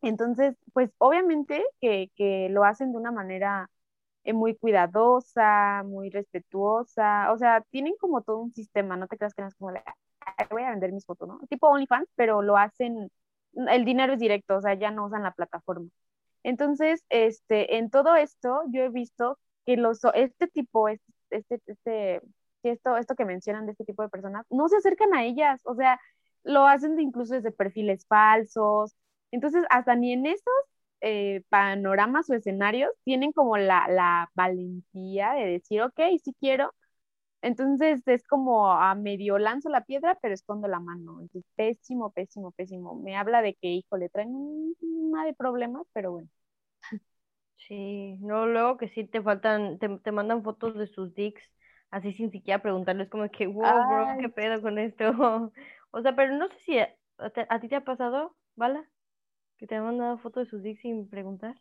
Entonces, 0.01 0.55
pues 0.73 0.91
obviamente 0.97 1.63
que, 1.81 2.09
que 2.15 2.47
lo 2.49 2.63
hacen 2.63 2.91
de 2.93 2.97
una 2.99 3.11
manera 3.11 3.69
eh, 4.25 4.33
muy 4.33 4.55
cuidadosa, 4.57 5.83
muy 5.85 6.09
respetuosa, 6.11 7.31
o 7.33 7.37
sea, 7.37 7.61
tienen 7.71 7.95
como 7.99 8.21
todo 8.23 8.39
un 8.39 8.53
sistema, 8.53 8.97
no 8.97 9.07
te 9.07 9.17
creas 9.17 9.33
que 9.35 9.41
no 9.43 9.49
es 9.49 9.55
como 9.55 9.71
de, 9.73 9.81
"Ay, 10.21 10.47
voy 10.51 10.63
a 10.63 10.71
vender 10.71 10.91
mis 10.93 11.05
fotos, 11.05 11.27
¿no? 11.29 11.39
Tipo 11.49 11.69
OnlyFans, 11.69 12.09
pero 12.15 12.41
lo 12.43 12.57
hacen, 12.57 13.11
el 13.53 13.85
dinero 13.85 14.13
es 14.13 14.19
directo, 14.19 14.57
o 14.57 14.61
sea, 14.61 14.75
ya 14.75 14.91
no 14.91 15.05
usan 15.07 15.23
la 15.23 15.33
plataforma. 15.33 15.89
Entonces, 16.43 17.03
este, 17.09 17.77
en 17.77 17.89
todo 17.89 18.15
esto, 18.15 18.63
yo 18.71 18.83
he 18.83 18.89
visto 18.89 19.37
que 19.69 19.77
los, 19.77 19.99
este 20.15 20.47
tipo, 20.47 20.87
este, 20.89 21.59
este, 21.67 22.21
esto, 22.63 22.97
esto 22.97 23.15
que 23.15 23.25
mencionan 23.25 23.65
de 23.65 23.73
este 23.73 23.85
tipo 23.85 24.03
de 24.03 24.09
personas, 24.09 24.45
no 24.49 24.67
se 24.69 24.77
acercan 24.77 25.13
a 25.13 25.23
ellas, 25.25 25.61
o 25.65 25.75
sea, 25.75 25.99
lo 26.43 26.67
hacen 26.67 26.99
incluso 26.99 27.35
desde 27.35 27.51
perfiles 27.51 28.05
falsos. 28.07 28.95
Entonces, 29.31 29.63
hasta 29.69 29.95
ni 29.95 30.13
en 30.13 30.25
esos 30.25 30.43
eh, 31.01 31.43
panoramas 31.49 32.29
o 32.29 32.33
escenarios 32.35 32.91
tienen 33.03 33.31
como 33.31 33.57
la, 33.57 33.87
la 33.89 34.29
valentía 34.35 35.33
de 35.33 35.45
decir, 35.45 35.81
ok, 35.81 35.99
sí 36.23 36.35
quiero. 36.39 36.73
Entonces 37.41 38.01
es 38.07 38.23
como 38.27 38.71
a 38.73 38.95
medio 38.95 39.37
lanzo 39.39 39.69
la 39.69 39.85
piedra, 39.85 40.17
pero 40.21 40.33
escondo 40.33 40.67
la 40.67 40.79
mano. 40.79 41.21
Entonces, 41.21 41.45
pésimo, 41.55 42.11
pésimo, 42.11 42.51
pésimo. 42.51 42.95
Me 42.95 43.15
habla 43.17 43.41
de 43.41 43.55
que, 43.55 43.67
híjole, 43.69 44.09
traen 44.09 44.35
un- 44.35 44.75
una 44.81 45.25
de 45.25 45.33
problemas, 45.33 45.85
pero 45.93 46.11
bueno. 46.13 46.29
Sí, 47.67 48.15
no, 48.21 48.47
luego 48.47 48.77
que 48.77 48.89
sí 48.89 49.05
te 49.05 49.21
faltan, 49.21 49.77
te, 49.79 49.89
te 49.99 50.11
mandan 50.11 50.43
fotos 50.43 50.75
de 50.75 50.87
sus 50.87 51.13
dicks, 51.13 51.41
así 51.91 52.13
sin 52.13 52.31
siquiera 52.31 52.61
preguntarles, 52.61 53.09
como 53.09 53.29
que, 53.29 53.47
wow, 53.47 53.83
bro, 53.85 54.15
¿qué 54.17 54.29
pedo 54.29 54.61
con 54.61 54.77
esto? 54.79 55.03
O 55.91 56.01
sea, 56.03 56.15
pero 56.15 56.35
no 56.37 56.47
sé 56.49 56.55
si 56.65 56.77
a, 56.79 56.95
a 57.17 57.59
ti 57.59 57.67
te 57.67 57.75
ha 57.75 57.83
pasado, 57.83 58.35
¿Bala? 58.55 58.87
Que 59.57 59.67
te 59.67 59.75
han 59.75 59.85
mandado 59.85 60.17
fotos 60.19 60.45
de 60.45 60.49
sus 60.51 60.63
dicks 60.63 60.81
sin 60.81 61.09
preguntar. 61.09 61.55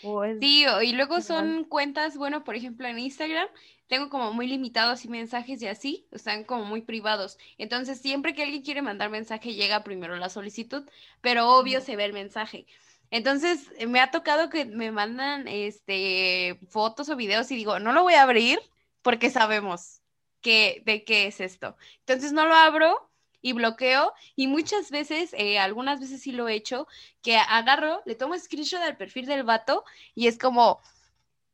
O 0.00 0.24
es 0.24 0.40
Sí, 0.40 0.64
y 0.84 0.92
luego 0.92 1.20
son 1.20 1.64
cuentas, 1.64 2.16
bueno, 2.16 2.44
por 2.44 2.54
ejemplo, 2.54 2.86
en 2.86 2.98
Instagram 2.98 3.48
tengo 3.88 4.08
como 4.08 4.32
muy 4.32 4.46
limitados 4.46 5.04
y 5.04 5.08
mensajes 5.08 5.60
y 5.62 5.66
así, 5.66 6.06
están 6.12 6.44
como 6.44 6.64
muy 6.64 6.82
privados. 6.82 7.38
Entonces, 7.58 8.00
siempre 8.00 8.34
que 8.34 8.44
alguien 8.44 8.62
quiere 8.62 8.82
mandar 8.82 9.10
mensaje, 9.10 9.54
llega 9.54 9.82
primero 9.82 10.14
la 10.16 10.28
solicitud, 10.28 10.88
pero 11.22 11.48
obvio 11.58 11.80
se 11.80 11.96
ve 11.96 12.04
el 12.04 12.12
mensaje. 12.12 12.66
Entonces, 13.10 13.70
eh, 13.78 13.86
me 13.86 14.00
ha 14.00 14.10
tocado 14.10 14.50
que 14.50 14.64
me 14.64 14.90
mandan 14.92 15.48
este 15.48 16.58
fotos 16.68 17.08
o 17.08 17.16
videos 17.16 17.50
y 17.50 17.56
digo, 17.56 17.78
no 17.78 17.92
lo 17.92 18.02
voy 18.02 18.14
a 18.14 18.22
abrir 18.22 18.58
porque 19.02 19.30
sabemos 19.30 20.00
que 20.40 20.82
de 20.84 21.04
qué 21.04 21.26
es 21.26 21.40
esto. 21.40 21.76
Entonces, 22.00 22.32
no 22.32 22.46
lo 22.46 22.54
abro 22.54 23.10
y 23.40 23.52
bloqueo 23.52 24.12
y 24.36 24.46
muchas 24.46 24.90
veces, 24.90 25.30
eh, 25.32 25.58
algunas 25.58 26.00
veces 26.00 26.20
sí 26.22 26.32
lo 26.32 26.48
he 26.48 26.54
hecho, 26.54 26.86
que 27.22 27.36
agarro, 27.36 28.02
le 28.04 28.14
tomo 28.14 28.38
screenshot 28.38 28.80
del 28.80 28.96
perfil 28.96 29.26
del 29.26 29.44
vato 29.44 29.84
y 30.14 30.26
es 30.26 30.38
como, 30.38 30.80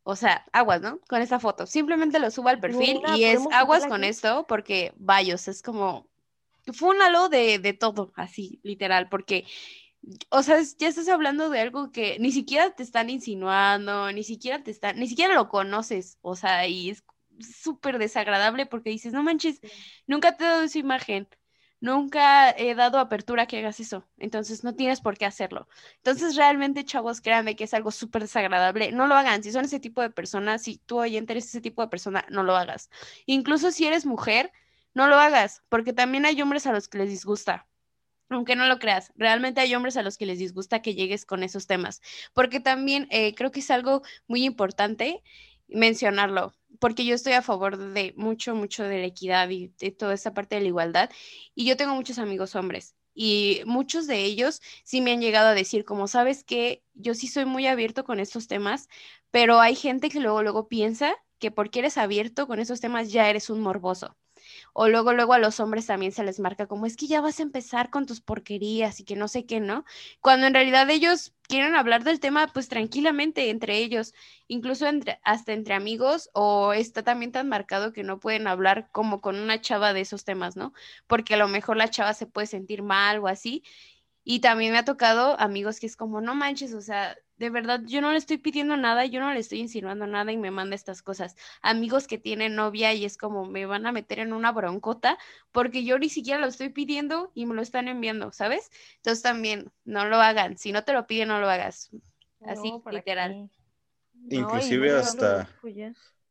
o 0.02 0.16
sea, 0.16 0.44
aguas, 0.52 0.80
¿no? 0.80 0.98
Con 1.08 1.22
esa 1.22 1.38
foto. 1.40 1.66
Simplemente 1.66 2.18
lo 2.18 2.30
subo 2.30 2.48
al 2.48 2.60
perfil 2.60 3.00
y 3.16 3.24
es 3.24 3.36
¿podemos 3.36 3.52
aguas 3.54 3.86
con 3.86 4.02
aquí? 4.02 4.10
esto 4.10 4.46
porque, 4.46 4.92
vayos, 4.96 5.48
es 5.48 5.62
como, 5.62 6.08
fúnalo 6.72 7.28
de, 7.28 7.58
de 7.58 7.72
todo, 7.72 8.12
así, 8.16 8.60
literal, 8.62 9.08
porque, 9.08 9.46
o 10.30 10.42
sea, 10.42 10.58
ya 10.78 10.88
estás 10.88 11.08
hablando 11.08 11.50
de 11.50 11.60
algo 11.60 11.90
que 11.92 12.18
ni 12.18 12.32
siquiera 12.32 12.70
te 12.74 12.82
están 12.82 13.10
insinuando, 13.10 14.10
ni 14.12 14.24
siquiera 14.24 14.62
te 14.62 14.70
están, 14.70 14.98
ni 14.98 15.08
siquiera 15.08 15.34
lo 15.34 15.48
conoces, 15.48 16.18
o 16.22 16.36
sea, 16.36 16.66
y 16.66 16.90
es 16.90 17.04
súper 17.40 17.98
desagradable 17.98 18.66
porque 18.66 18.90
dices, 18.90 19.12
no 19.12 19.22
manches, 19.22 19.60
nunca 20.06 20.36
te 20.36 20.44
he 20.44 20.46
dado 20.46 20.62
esa 20.64 20.78
imagen. 20.78 21.28
Nunca 21.80 22.50
he 22.50 22.74
dado 22.74 22.98
apertura 22.98 23.42
a 23.42 23.46
que 23.46 23.58
hagas 23.58 23.78
eso, 23.78 24.08
entonces 24.16 24.64
no 24.64 24.74
tienes 24.74 25.02
por 25.02 25.18
qué 25.18 25.26
hacerlo. 25.26 25.68
Entonces, 25.96 26.34
realmente, 26.34 26.84
chavos, 26.84 27.20
créanme 27.20 27.56
que 27.56 27.64
es 27.64 27.74
algo 27.74 27.90
súper 27.90 28.22
desagradable. 28.22 28.90
No 28.92 29.06
lo 29.06 29.14
hagan. 29.16 29.42
Si 29.42 29.52
son 29.52 29.66
ese 29.66 29.80
tipo 29.80 30.00
de 30.00 30.08
personas, 30.08 30.62
si 30.62 30.78
tú 30.78 31.00
oyente 31.00 31.34
eres 31.34 31.44
ese 31.46 31.60
tipo 31.60 31.82
de 31.82 31.88
persona, 31.88 32.24
no 32.30 32.42
lo 32.42 32.56
hagas. 32.56 32.88
Incluso 33.26 33.70
si 33.70 33.84
eres 33.86 34.06
mujer, 34.06 34.50
no 34.94 35.08
lo 35.08 35.16
hagas, 35.16 35.62
porque 35.68 35.92
también 35.92 36.24
hay 36.24 36.40
hombres 36.40 36.66
a 36.66 36.72
los 36.72 36.88
que 36.88 36.98
les 36.98 37.10
disgusta. 37.10 37.66
Aunque 38.30 38.56
no 38.56 38.66
lo 38.66 38.78
creas, 38.78 39.12
realmente 39.16 39.60
hay 39.60 39.74
hombres 39.74 39.96
a 39.96 40.02
los 40.02 40.16
que 40.16 40.26
les 40.26 40.38
disgusta 40.38 40.82
que 40.82 40.94
llegues 40.94 41.26
con 41.26 41.42
esos 41.42 41.66
temas, 41.66 42.00
porque 42.32 42.58
también 42.60 43.06
eh, 43.10 43.34
creo 43.34 43.50
que 43.50 43.60
es 43.60 43.70
algo 43.70 44.02
muy 44.26 44.44
importante 44.44 45.22
mencionarlo, 45.68 46.54
porque 46.80 47.04
yo 47.04 47.14
estoy 47.14 47.34
a 47.34 47.42
favor 47.42 47.76
de 47.76 48.14
mucho, 48.16 48.54
mucho 48.54 48.82
de 48.84 48.98
la 49.00 49.06
equidad 49.06 49.48
y 49.50 49.68
de 49.78 49.90
toda 49.90 50.14
esa 50.14 50.34
parte 50.34 50.56
de 50.56 50.62
la 50.62 50.68
igualdad, 50.68 51.10
y 51.54 51.66
yo 51.66 51.76
tengo 51.76 51.94
muchos 51.94 52.18
amigos 52.18 52.54
hombres, 52.56 52.94
y 53.14 53.60
muchos 53.66 54.06
de 54.06 54.24
ellos 54.24 54.60
sí 54.84 55.00
me 55.00 55.12
han 55.12 55.20
llegado 55.20 55.48
a 55.48 55.54
decir, 55.54 55.84
como 55.84 56.08
sabes 56.08 56.44
que 56.44 56.82
yo 56.94 57.14
sí 57.14 57.28
soy 57.28 57.44
muy 57.44 57.66
abierto 57.66 58.04
con 58.04 58.20
estos 58.20 58.48
temas, 58.48 58.88
pero 59.30 59.60
hay 59.60 59.76
gente 59.76 60.08
que 60.10 60.20
luego, 60.20 60.42
luego 60.42 60.68
piensa 60.68 61.14
que 61.38 61.50
porque 61.50 61.80
eres 61.80 61.98
abierto 61.98 62.46
con 62.46 62.58
esos 62.58 62.80
temas 62.80 63.12
ya 63.12 63.28
eres 63.30 63.50
un 63.50 63.60
morboso. 63.60 64.16
O 64.72 64.88
luego, 64.88 65.12
luego 65.12 65.32
a 65.34 65.38
los 65.38 65.60
hombres 65.60 65.86
también 65.86 66.12
se 66.12 66.24
les 66.24 66.40
marca 66.40 66.66
como 66.66 66.86
es 66.86 66.96
que 66.96 67.06
ya 67.06 67.20
vas 67.20 67.40
a 67.40 67.42
empezar 67.42 67.90
con 67.90 68.06
tus 68.06 68.20
porquerías 68.20 69.00
y 69.00 69.04
que 69.04 69.16
no 69.16 69.28
sé 69.28 69.46
qué, 69.46 69.60
¿no? 69.60 69.84
Cuando 70.20 70.46
en 70.46 70.54
realidad 70.54 70.88
ellos 70.90 71.34
quieren 71.48 71.74
hablar 71.74 72.04
del 72.04 72.20
tema 72.20 72.46
pues 72.48 72.68
tranquilamente 72.68 73.50
entre 73.50 73.78
ellos, 73.78 74.14
incluso 74.48 74.86
entre, 74.86 75.20
hasta 75.24 75.52
entre 75.52 75.74
amigos, 75.74 76.30
o 76.32 76.72
está 76.72 77.02
también 77.02 77.32
tan 77.32 77.48
marcado 77.48 77.92
que 77.92 78.02
no 78.02 78.20
pueden 78.20 78.46
hablar 78.46 78.88
como 78.92 79.20
con 79.20 79.36
una 79.36 79.60
chava 79.60 79.92
de 79.92 80.00
esos 80.02 80.24
temas, 80.24 80.56
¿no? 80.56 80.72
Porque 81.06 81.34
a 81.34 81.36
lo 81.38 81.48
mejor 81.48 81.76
la 81.76 81.90
chava 81.90 82.14
se 82.14 82.26
puede 82.26 82.46
sentir 82.46 82.82
mal 82.82 83.18
o 83.18 83.28
así. 83.28 83.62
Y 84.24 84.40
también 84.40 84.72
me 84.72 84.78
ha 84.78 84.84
tocado 84.84 85.38
amigos 85.40 85.80
que 85.80 85.86
es 85.86 85.96
como, 85.96 86.20
no 86.20 86.34
manches, 86.34 86.72
o 86.74 86.80
sea, 86.80 87.16
de 87.36 87.50
verdad, 87.50 87.80
yo 87.84 88.00
no 88.00 88.12
le 88.12 88.18
estoy 88.18 88.38
pidiendo 88.38 88.76
nada, 88.76 89.04
yo 89.06 89.20
no 89.20 89.32
le 89.32 89.40
estoy 89.40 89.60
insinuando 89.60 90.06
nada 90.06 90.30
y 90.32 90.36
me 90.36 90.50
manda 90.50 90.76
estas 90.76 91.02
cosas. 91.02 91.34
Amigos 91.62 92.06
que 92.06 92.18
tienen 92.18 92.54
novia 92.54 92.92
y 92.94 93.04
es 93.04 93.16
como, 93.16 93.44
me 93.46 93.66
van 93.66 93.86
a 93.86 93.92
meter 93.92 94.20
en 94.20 94.32
una 94.32 94.52
broncota 94.52 95.18
porque 95.52 95.84
yo 95.84 95.98
ni 95.98 96.08
siquiera 96.08 96.38
lo 96.40 96.46
estoy 96.46 96.68
pidiendo 96.68 97.32
y 97.34 97.46
me 97.46 97.54
lo 97.54 97.62
están 97.62 97.88
enviando, 97.88 98.32
¿sabes? 98.32 98.70
Entonces 98.96 99.22
también, 99.22 99.72
no 99.84 100.06
lo 100.06 100.16
hagan. 100.16 100.56
Si 100.58 100.72
no 100.72 100.84
te 100.84 100.92
lo 100.92 101.06
piden, 101.06 101.28
no 101.28 101.40
lo 101.40 101.48
hagas. 101.48 101.90
Así, 102.46 102.70
No, 102.70 102.80
¿para 102.82 102.98
literal. 102.98 103.50
qué? 104.30 104.36
Inclusive 104.36 104.92
hasta, 104.92 105.48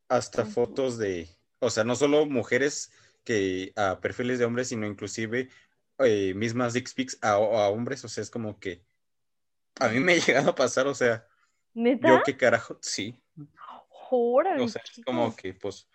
hasta 0.08 0.44
fotos 0.44 0.98
de, 0.98 1.28
o 1.60 1.70
sea, 1.70 1.84
no 1.84 1.96
solo 1.96 2.26
mujeres 2.26 2.90
que 3.24 3.72
a 3.76 4.00
perfiles 4.00 4.38
de 4.38 4.44
hombres, 4.44 4.68
sino 4.68 4.86
inclusive 4.86 5.48
eh, 5.98 6.34
mismas 6.34 6.72
dick 6.72 6.92
pics 6.94 7.18
a, 7.22 7.32
a 7.32 7.68
hombres, 7.68 8.04
o 8.04 8.08
sea, 8.08 8.22
es 8.22 8.30
como 8.30 8.58
que 8.58 8.82
a 9.80 9.88
mí 9.88 10.00
me 10.00 10.14
ha 10.14 10.16
llegado 10.16 10.50
a 10.50 10.54
pasar, 10.54 10.86
o 10.86 10.94
sea, 10.94 11.26
¿Neta? 11.74 12.08
yo 12.08 12.22
qué 12.24 12.36
carajo, 12.36 12.78
sí, 12.80 13.20
Órale, 14.16 14.62
o 14.62 14.68
sea, 14.68 14.80
es 14.84 15.04
como 15.04 15.34
que, 15.34 15.54
pues, 15.54 15.88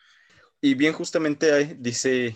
y 0.60 0.74
bien 0.74 0.92
justamente 0.92 1.78
dice, 1.80 2.36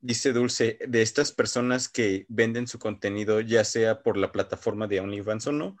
dice 0.00 0.32
Dulce, 0.32 0.78
de 0.84 1.02
estas 1.02 1.30
personas 1.30 1.88
que 1.88 2.26
venden 2.28 2.66
su 2.66 2.80
contenido, 2.80 3.40
ya 3.40 3.64
sea 3.64 4.02
por 4.02 4.16
la 4.16 4.32
plataforma 4.32 4.88
de 4.88 4.98
OnlyFans 4.98 5.46
o 5.46 5.52
no, 5.52 5.76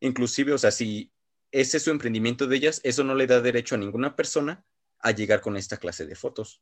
inclusive, 0.00 0.52
o 0.52 0.58
sea, 0.58 0.70
si 0.72 1.10
ese 1.52 1.78
es 1.78 1.84
su 1.84 1.90
emprendimiento 1.90 2.46
de 2.46 2.56
ellas, 2.56 2.80
eso 2.84 3.02
no 3.02 3.14
le 3.14 3.26
da 3.26 3.40
derecho 3.40 3.76
a 3.76 3.78
ninguna 3.78 4.14
persona 4.14 4.66
a 4.98 5.12
llegar 5.12 5.40
con 5.40 5.56
esta 5.56 5.76
clase 5.76 6.04
de 6.04 6.16
fotos. 6.16 6.60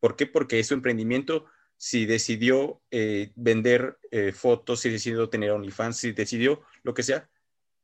¿Por 0.00 0.16
qué? 0.16 0.26
Porque 0.26 0.58
es 0.58 0.68
su 0.68 0.74
emprendimiento. 0.74 1.46
Si 1.76 2.06
decidió 2.06 2.80
eh, 2.90 3.32
vender 3.36 3.98
eh, 4.10 4.32
fotos, 4.32 4.80
si 4.80 4.90
decidió 4.90 5.28
tener 5.28 5.50
OnlyFans, 5.50 5.96
si 5.96 6.12
decidió 6.12 6.62
lo 6.82 6.94
que 6.94 7.02
sea, 7.02 7.28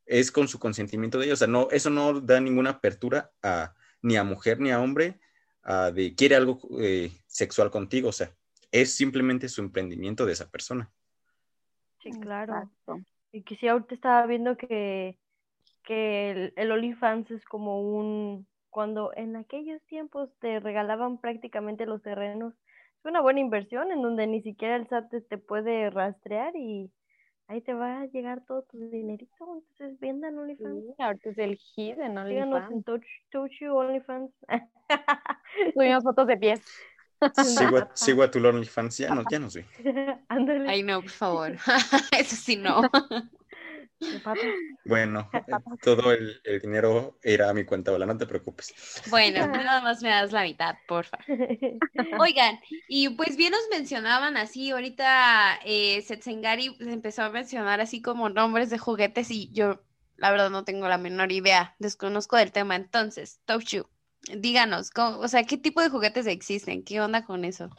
es 0.06 0.32
con 0.32 0.48
su 0.48 0.58
consentimiento 0.58 1.18
de 1.18 1.26
ellos. 1.26 1.38
O 1.38 1.44
sea, 1.44 1.48
no, 1.48 1.68
eso 1.70 1.90
no 1.90 2.20
da 2.20 2.40
ninguna 2.40 2.70
apertura 2.70 3.32
a, 3.42 3.74
ni 4.00 4.16
a 4.16 4.24
mujer 4.24 4.60
ni 4.60 4.70
a 4.70 4.80
hombre 4.80 5.20
a 5.62 5.90
de 5.92 6.14
quiere 6.14 6.36
algo 6.36 6.58
eh, 6.80 7.12
sexual 7.26 7.70
contigo. 7.70 8.08
O 8.08 8.12
sea, 8.12 8.32
es 8.70 8.94
simplemente 8.94 9.48
su 9.48 9.60
emprendimiento 9.60 10.26
de 10.26 10.32
esa 10.32 10.50
persona. 10.50 10.90
Sí, 12.02 12.10
claro. 12.20 12.54
Exacto. 12.54 13.00
Y 13.32 13.42
que 13.42 13.56
sí, 13.56 13.68
ahorita 13.68 13.94
estaba 13.94 14.26
viendo 14.26 14.56
que, 14.56 15.18
que 15.84 16.30
el, 16.30 16.52
el 16.56 16.72
OnlyFans 16.72 17.30
es 17.30 17.44
como 17.44 17.80
un, 17.80 18.46
cuando 18.70 19.12
en 19.14 19.36
aquellos 19.36 19.80
tiempos 19.82 20.30
te 20.40 20.58
regalaban 20.58 21.18
prácticamente 21.18 21.86
los 21.86 22.02
terrenos. 22.02 22.54
Es 23.02 23.06
una 23.10 23.20
buena 23.20 23.40
inversión 23.40 23.90
en 23.90 24.00
donde 24.00 24.28
ni 24.28 24.42
siquiera 24.42 24.76
el 24.76 24.86
SAT 24.86 25.12
te 25.28 25.36
puede 25.36 25.90
rastrear 25.90 26.54
y 26.54 26.88
ahí 27.48 27.60
te 27.60 27.74
va 27.74 28.02
a 28.02 28.06
llegar 28.06 28.44
todo 28.46 28.62
tu 28.62 28.78
dinerito. 28.78 29.32
Entonces 29.40 29.98
vendan 29.98 30.38
OnlyFans. 30.38 30.84
Sí, 30.84 31.02
ahorita 31.02 31.30
es 31.30 31.38
el 31.38 31.56
hit 31.56 31.98
en 31.98 32.12
Síganos 32.12 32.62
OnlyFans. 32.62 32.72
en 32.72 32.82
Touch, 32.84 33.04
Touch 33.32 33.50
You 33.60 33.74
OnlyFans. 33.74 34.30
Subimos 35.74 36.04
fotos 36.04 36.28
de 36.28 36.36
pies. 36.36 36.64
Sigo 37.34 37.78
a, 37.78 37.90
sigo 37.94 38.22
a 38.22 38.30
tu 38.30 38.38
OnlyFans, 38.46 38.98
ya 38.98 39.12
no, 39.12 39.24
ya 39.28 39.40
no 39.40 39.50
sé. 39.50 39.66
Ándale. 40.28 40.70
Ay, 40.70 40.84
no, 40.84 41.00
por 41.00 41.10
favor. 41.10 41.52
Eso 42.16 42.36
sí, 42.36 42.54
no. 42.54 42.82
Bueno, 44.84 45.30
todo 45.80 46.12
el, 46.12 46.40
el 46.44 46.60
dinero 46.60 47.18
irá 47.22 47.50
a 47.50 47.54
mi 47.54 47.64
cuenta, 47.64 47.92
Ola, 47.92 48.04
no 48.06 48.16
te 48.18 48.26
preocupes. 48.26 48.74
Bueno, 49.10 49.46
nada 49.46 49.80
más 49.80 50.02
me 50.02 50.08
das 50.10 50.32
la 50.32 50.42
mitad, 50.42 50.74
porfa. 50.88 51.18
Oigan, 52.20 52.58
y 52.88 53.10
pues 53.10 53.36
bien 53.36 53.52
nos 53.52 53.62
mencionaban 53.70 54.36
así, 54.36 54.70
ahorita 54.70 55.60
eh, 55.64 56.02
Setsengari 56.02 56.76
empezó 56.80 57.22
a 57.22 57.30
mencionar 57.30 57.80
así 57.80 58.02
como 58.02 58.28
nombres 58.28 58.70
de 58.70 58.78
juguetes 58.78 59.30
y 59.30 59.52
yo 59.52 59.82
la 60.16 60.30
verdad 60.30 60.50
no 60.50 60.64
tengo 60.64 60.88
la 60.88 60.98
menor 60.98 61.32
idea, 61.32 61.74
desconozco 61.78 62.36
del 62.36 62.52
tema, 62.52 62.76
entonces, 62.76 63.40
Touchu, 63.44 63.88
díganos, 64.36 64.90
¿cómo- 64.90 65.18
o 65.18 65.28
sea, 65.28 65.44
¿qué 65.44 65.56
tipo 65.58 65.80
de 65.80 65.88
juguetes 65.90 66.26
existen? 66.26 66.84
¿Qué 66.84 67.00
onda 67.00 67.24
con 67.24 67.44
eso? 67.44 67.70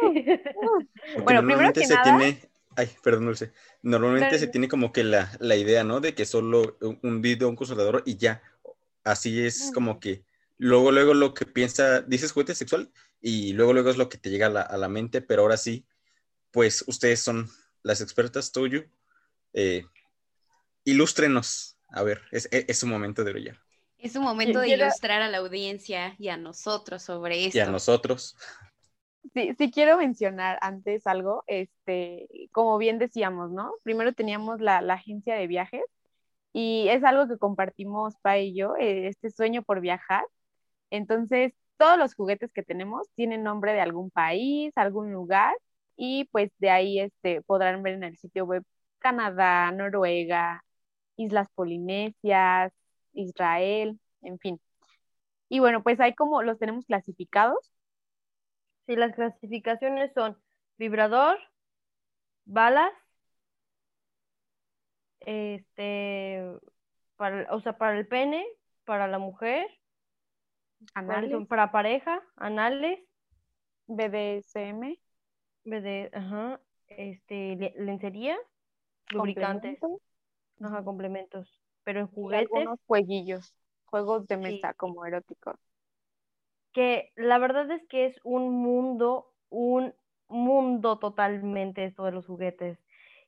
Porque 0.00 1.22
Bueno, 1.22 1.42
primero 1.46 1.72
que 1.72 1.84
se 1.86 1.94
nada- 1.94 2.18
tiene, 2.18 2.40
ay, 2.76 2.90
perdón, 3.02 3.26
Dulce. 3.26 3.52
Normalmente 3.82 4.28
Claro. 4.28 4.38
se 4.38 4.48
tiene 4.48 4.68
como 4.68 4.92
que 4.92 5.04
la, 5.04 5.30
la 5.40 5.56
idea, 5.56 5.84
¿no? 5.84 6.00
De 6.00 6.14
que 6.14 6.24
solo 6.26 6.76
un- 6.80 7.20
video, 7.22 7.48
un 7.48 7.56
consolador 7.56 8.02
y 8.06 8.16
ya. 8.16 8.42
Así 9.04 9.44
es 9.44 9.70
como 9.74 10.00
que 10.00 10.24
luego, 10.58 10.90
luego 10.92 11.14
lo 11.14 11.34
que 11.34 11.44
piensa, 11.46 12.00
dices 12.00 12.32
juguete 12.32 12.54
sexual 12.54 12.90
y 13.20 13.52
luego, 13.52 13.72
luego 13.72 13.90
es 13.90 13.96
lo 13.96 14.08
que 14.08 14.18
te 14.18 14.30
llega 14.30 14.46
a 14.46 14.50
la, 14.50 14.62
a 14.62 14.76
la 14.76 14.88
mente, 14.88 15.20
pero 15.20 15.42
ahora 15.42 15.56
sí, 15.56 15.84
pues 16.50 16.84
ustedes 16.86 17.20
son 17.20 17.50
las 17.82 18.00
expertas, 18.00 18.50
Toyu. 18.52 18.84
Eh, 19.52 19.84
ilústrenos. 20.84 21.76
A 21.88 22.02
ver, 22.02 22.22
es, 22.30 22.48
es, 22.50 22.64
es 22.68 22.82
un 22.82 22.90
momento 22.90 23.24
de 23.24 23.32
brillar. 23.32 23.60
Es 23.98 24.16
un 24.16 24.24
momento 24.24 24.60
de 24.60 24.68
ilustrar 24.68 25.22
a 25.22 25.28
la 25.28 25.38
audiencia 25.38 26.14
y 26.18 26.28
a 26.28 26.36
nosotros 26.36 27.02
sobre 27.02 27.46
esto. 27.46 27.56
Y 27.58 27.60
a 27.60 27.66
nosotros. 27.66 28.36
Sí, 29.32 29.70
quiero 29.72 29.96
mencionar 29.96 30.58
antes 30.60 31.06
algo, 31.06 31.44
este, 31.46 32.28
como 32.52 32.76
bien 32.78 32.98
decíamos, 32.98 33.50
¿no? 33.50 33.72
Primero 33.82 34.12
teníamos 34.12 34.60
la, 34.60 34.80
la 34.82 34.94
agencia 34.94 35.34
de 35.34 35.46
viajes 35.46 35.82
y 36.52 36.88
es 36.90 37.04
algo 37.04 37.28
que 37.28 37.38
compartimos 37.38 38.16
Pa 38.22 38.38
y 38.38 38.54
yo, 38.54 38.76
eh, 38.76 39.08
este 39.08 39.30
sueño 39.30 39.62
por 39.62 39.80
viajar. 39.80 40.24
Entonces, 40.90 41.54
todos 41.78 41.98
los 41.98 42.14
juguetes 42.14 42.52
que 42.52 42.62
tenemos 42.64 43.08
tienen 43.16 43.42
nombre 43.44 43.72
de 43.74 43.80
algún 43.82 44.10
país, 44.10 44.72
algún 44.76 45.12
lugar 45.12 45.54
y 45.96 46.26
pues 46.32 46.52
de 46.58 46.70
ahí 46.70 47.00
este, 47.00 47.42
podrán 47.42 47.82
ver 47.82 47.94
en 47.94 48.04
el 48.04 48.18
sitio 48.18 48.46
web 48.46 48.64
Canadá, 49.00 49.72
Noruega, 49.72 50.64
Islas 51.16 51.48
Polinesias, 51.54 52.72
Israel, 53.14 54.00
en 54.22 54.38
fin. 54.40 54.60
Y 55.50 55.60
bueno, 55.60 55.82
pues 55.82 56.00
ahí 56.00 56.14
como 56.14 56.42
los 56.42 56.58
tenemos 56.58 56.86
clasificados. 56.86 57.73
Sí, 58.86 58.96
las 58.96 59.14
clasificaciones 59.14 60.12
son 60.14 60.38
vibrador, 60.78 61.38
balas, 62.46 62.92
este, 65.20 66.42
para, 67.16 67.52
o 67.54 67.60
sea, 67.60 67.76
para 67.78 67.98
el 67.98 68.06
pene, 68.06 68.44
para 68.84 69.08
la 69.08 69.18
mujer, 69.18 69.66
para 71.48 71.70
pareja, 71.72 72.22
anales, 72.36 73.00
BDSM, 73.86 74.98
BD, 75.64 76.10
ajá, 76.12 76.60
este, 76.88 77.56
le- 77.56 77.74
lencería, 77.78 78.36
lubricantes, 79.10 79.78
complementos, 79.78 80.00
ajá, 80.62 80.84
complementos, 80.84 81.60
pero 81.84 82.00
en 82.00 82.06
juguetes, 82.08 82.50
algunos 82.56 82.78
jueguillos, 82.86 83.54
juegos 83.86 84.26
de 84.26 84.36
Sí. 84.46 84.60
mesa 84.60 84.74
como 84.74 85.06
eróticos. 85.06 85.56
Que 86.74 87.12
la 87.16 87.38
verdad 87.38 87.70
es 87.72 87.86
que 87.88 88.06
es 88.06 88.16
un 88.24 88.52
mundo, 88.52 89.32
un 89.50 89.94
mundo 90.28 90.98
totalmente 91.00 91.84
esto 91.84 92.04
de 92.04 92.12
los 92.12 92.26
juguetes. 92.26 92.78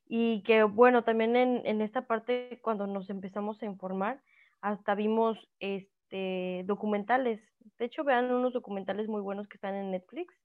Y 0.07 0.43
que 0.43 0.63
bueno, 0.63 1.03
también 1.05 1.35
en, 1.37 1.65
en 1.65 1.81
esta 1.81 2.07
parte, 2.07 2.59
cuando 2.63 2.87
nos 2.87 3.09
empezamos 3.09 3.61
a 3.63 3.67
informar, 3.67 4.23
hasta 4.61 4.95
vimos 4.95 5.37
este 5.59 6.63
documentales. 6.67 7.41
De 7.79 7.85
hecho, 7.85 8.03
vean 8.05 8.31
unos 8.33 8.53
documentales 8.53 9.07
muy 9.09 9.21
buenos 9.21 9.47
que 9.49 9.57
están 9.57 9.75
en 9.75 9.91
Netflix. 9.91 10.35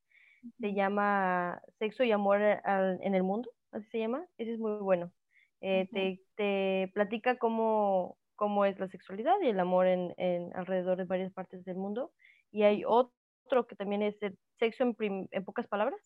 Se 0.61 0.75
llama 0.75 1.63
Sexo 1.79 2.05
y 2.05 2.13
Amor 2.13 2.41
al- 2.43 3.01
en 3.03 3.15
el 3.15 3.23
Mundo, 3.25 3.51
así 3.73 3.87
se 3.91 3.99
llama. 3.99 4.27
Ese 4.39 4.53
es 4.55 4.59
muy 4.59 4.79
bueno. 4.81 5.13
Eh, 5.61 5.89
te, 5.93 6.23
te 6.37 6.91
platica 6.95 7.39
cómo, 7.39 8.19
cómo 8.37 8.65
es 8.65 8.79
la 8.79 8.89
sexualidad 8.89 9.35
y 9.43 9.49
el 9.49 9.61
amor 9.61 9.87
en, 9.87 10.15
en 10.19 10.55
alrededor 10.57 10.99
de 10.99 11.05
varias 11.05 11.33
partes 11.33 11.65
del 11.65 11.77
mundo. 11.77 12.13
Y 12.53 12.63
hay 12.65 12.85
otro 12.87 13.67
que 13.67 13.77
también 13.77 14.03
es 14.03 14.23
el 14.23 14.39
sexo 14.59 14.85
en, 14.85 14.95
prim- 14.95 15.29
en 15.33 15.45
pocas 15.45 15.67
palabras. 15.69 16.01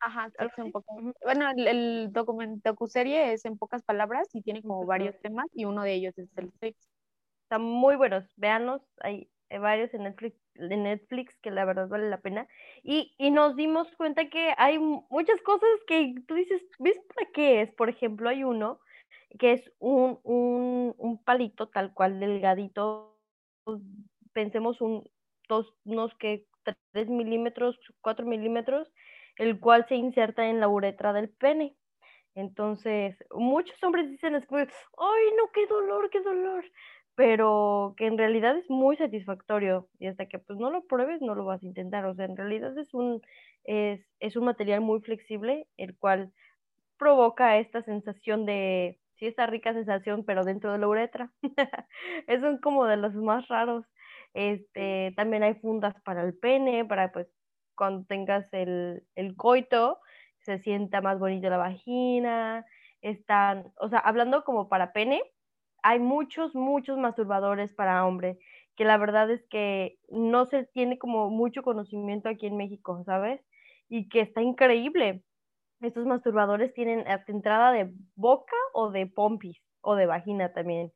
Ajá, 0.00 0.30
sexo 0.36 0.62
en 0.62 0.72
pocas-. 0.72 0.96
Bueno, 1.22 1.48
el, 1.56 1.68
el 1.68 2.12
docuserie 2.12 3.32
es 3.32 3.44
en 3.44 3.56
pocas 3.58 3.82
palabras 3.84 4.28
y 4.34 4.42
tiene 4.42 4.62
como 4.62 4.84
varios 4.84 5.18
temas 5.20 5.46
y 5.54 5.64
uno 5.64 5.82
de 5.82 5.94
ellos 5.94 6.18
es 6.18 6.28
el 6.36 6.52
sexo. 6.60 6.88
Están 7.44 7.62
muy 7.62 7.96
buenos, 7.96 8.24
véanlos, 8.36 8.82
hay 9.00 9.30
varios 9.60 9.92
en 9.94 10.04
Netflix, 10.04 10.36
en 10.56 10.84
Netflix 10.84 11.38
que 11.40 11.50
la 11.50 11.64
verdad 11.64 11.88
vale 11.88 12.08
la 12.10 12.20
pena. 12.20 12.48
Y, 12.82 13.14
y 13.18 13.30
nos 13.30 13.56
dimos 13.56 13.88
cuenta 13.96 14.28
que 14.30 14.54
hay 14.58 14.78
mu- 14.78 15.06
muchas 15.10 15.40
cosas 15.42 15.68
que 15.86 16.14
tú 16.26 16.34
dices, 16.34 16.62
¿ves 16.78 16.98
para 17.14 17.30
qué 17.32 17.62
es? 17.62 17.72
Por 17.74 17.90
ejemplo, 17.90 18.28
hay 18.28 18.44
uno 18.44 18.80
que 19.38 19.52
es 19.54 19.72
un, 19.78 20.20
un, 20.24 20.94
un 20.98 21.24
palito 21.24 21.68
tal 21.68 21.94
cual 21.94 22.20
delgadito, 22.20 23.18
pensemos 24.32 24.80
un, 24.80 25.04
dos, 25.52 25.74
unos 25.84 26.14
que 26.16 26.46
tres 26.92 27.08
milímetros, 27.08 27.78
cuatro 28.00 28.24
milímetros, 28.26 28.88
el 29.36 29.60
cual 29.60 29.86
se 29.88 29.96
inserta 29.96 30.48
en 30.48 30.60
la 30.60 30.68
uretra 30.68 31.12
del 31.12 31.28
pene. 31.28 31.76
Entonces, 32.34 33.16
muchos 33.30 33.76
hombres 33.82 34.10
dicen 34.10 34.32
después, 34.32 34.68
ay, 34.98 35.24
no, 35.36 35.50
qué 35.52 35.66
dolor, 35.66 36.08
qué 36.10 36.20
dolor, 36.22 36.64
pero 37.14 37.94
que 37.98 38.06
en 38.06 38.16
realidad 38.16 38.56
es 38.56 38.68
muy 38.70 38.96
satisfactorio 38.96 39.88
y 39.98 40.06
hasta 40.06 40.26
que 40.26 40.38
pues 40.38 40.58
no 40.58 40.70
lo 40.70 40.84
pruebes 40.86 41.20
no 41.20 41.34
lo 41.34 41.44
vas 41.44 41.62
a 41.62 41.66
intentar, 41.66 42.06
o 42.06 42.14
sea, 42.14 42.24
en 42.24 42.36
realidad 42.36 42.76
es 42.78 42.94
un, 42.94 43.20
es, 43.64 44.00
es 44.20 44.36
un 44.36 44.46
material 44.46 44.80
muy 44.80 45.00
flexible, 45.02 45.66
el 45.76 45.96
cual 45.98 46.32
provoca 46.98 47.58
esta 47.58 47.82
sensación 47.82 48.46
de, 48.46 48.98
sí, 49.18 49.26
esta 49.26 49.46
rica 49.46 49.72
sensación, 49.74 50.24
pero 50.24 50.44
dentro 50.44 50.72
de 50.72 50.78
la 50.78 50.88
uretra. 50.88 51.32
Es 52.28 52.40
como 52.62 52.86
de 52.86 52.96
los 52.96 53.14
más 53.14 53.46
raros. 53.48 53.84
Este, 54.34 55.12
también 55.16 55.42
hay 55.42 55.54
fundas 55.54 55.94
para 56.04 56.22
el 56.22 56.36
pene, 56.38 56.84
para 56.84 57.12
pues 57.12 57.28
cuando 57.76 58.04
tengas 58.06 58.46
el, 58.52 59.04
el 59.14 59.36
coito, 59.36 59.98
se 60.40 60.58
sienta 60.58 61.00
más 61.00 61.18
bonita 61.18 61.50
la 61.50 61.56
vagina, 61.58 62.64
están, 63.02 63.72
o 63.78 63.88
sea, 63.88 63.98
hablando 63.98 64.44
como 64.44 64.68
para 64.68 64.92
pene, 64.92 65.22
hay 65.82 65.98
muchos, 65.98 66.54
muchos 66.54 66.98
masturbadores 66.98 67.72
para 67.74 68.06
hombre, 68.06 68.38
que 68.76 68.84
la 68.84 68.96
verdad 68.98 69.30
es 69.30 69.44
que 69.48 69.98
no 70.08 70.46
se 70.46 70.64
tiene 70.64 70.98
como 70.98 71.30
mucho 71.30 71.62
conocimiento 71.62 72.28
aquí 72.28 72.46
en 72.46 72.56
México, 72.56 73.02
¿sabes? 73.04 73.40
Y 73.88 74.08
que 74.08 74.20
está 74.20 74.42
increíble. 74.42 75.24
Estos 75.80 76.06
masturbadores 76.06 76.72
tienen 76.74 77.04
entrada 77.26 77.72
de 77.72 77.92
boca 78.14 78.56
o 78.74 78.90
de 78.90 79.06
pompis 79.06 79.58
o 79.82 79.96
de 79.96 80.06
vagina 80.06 80.52
también. 80.52 80.92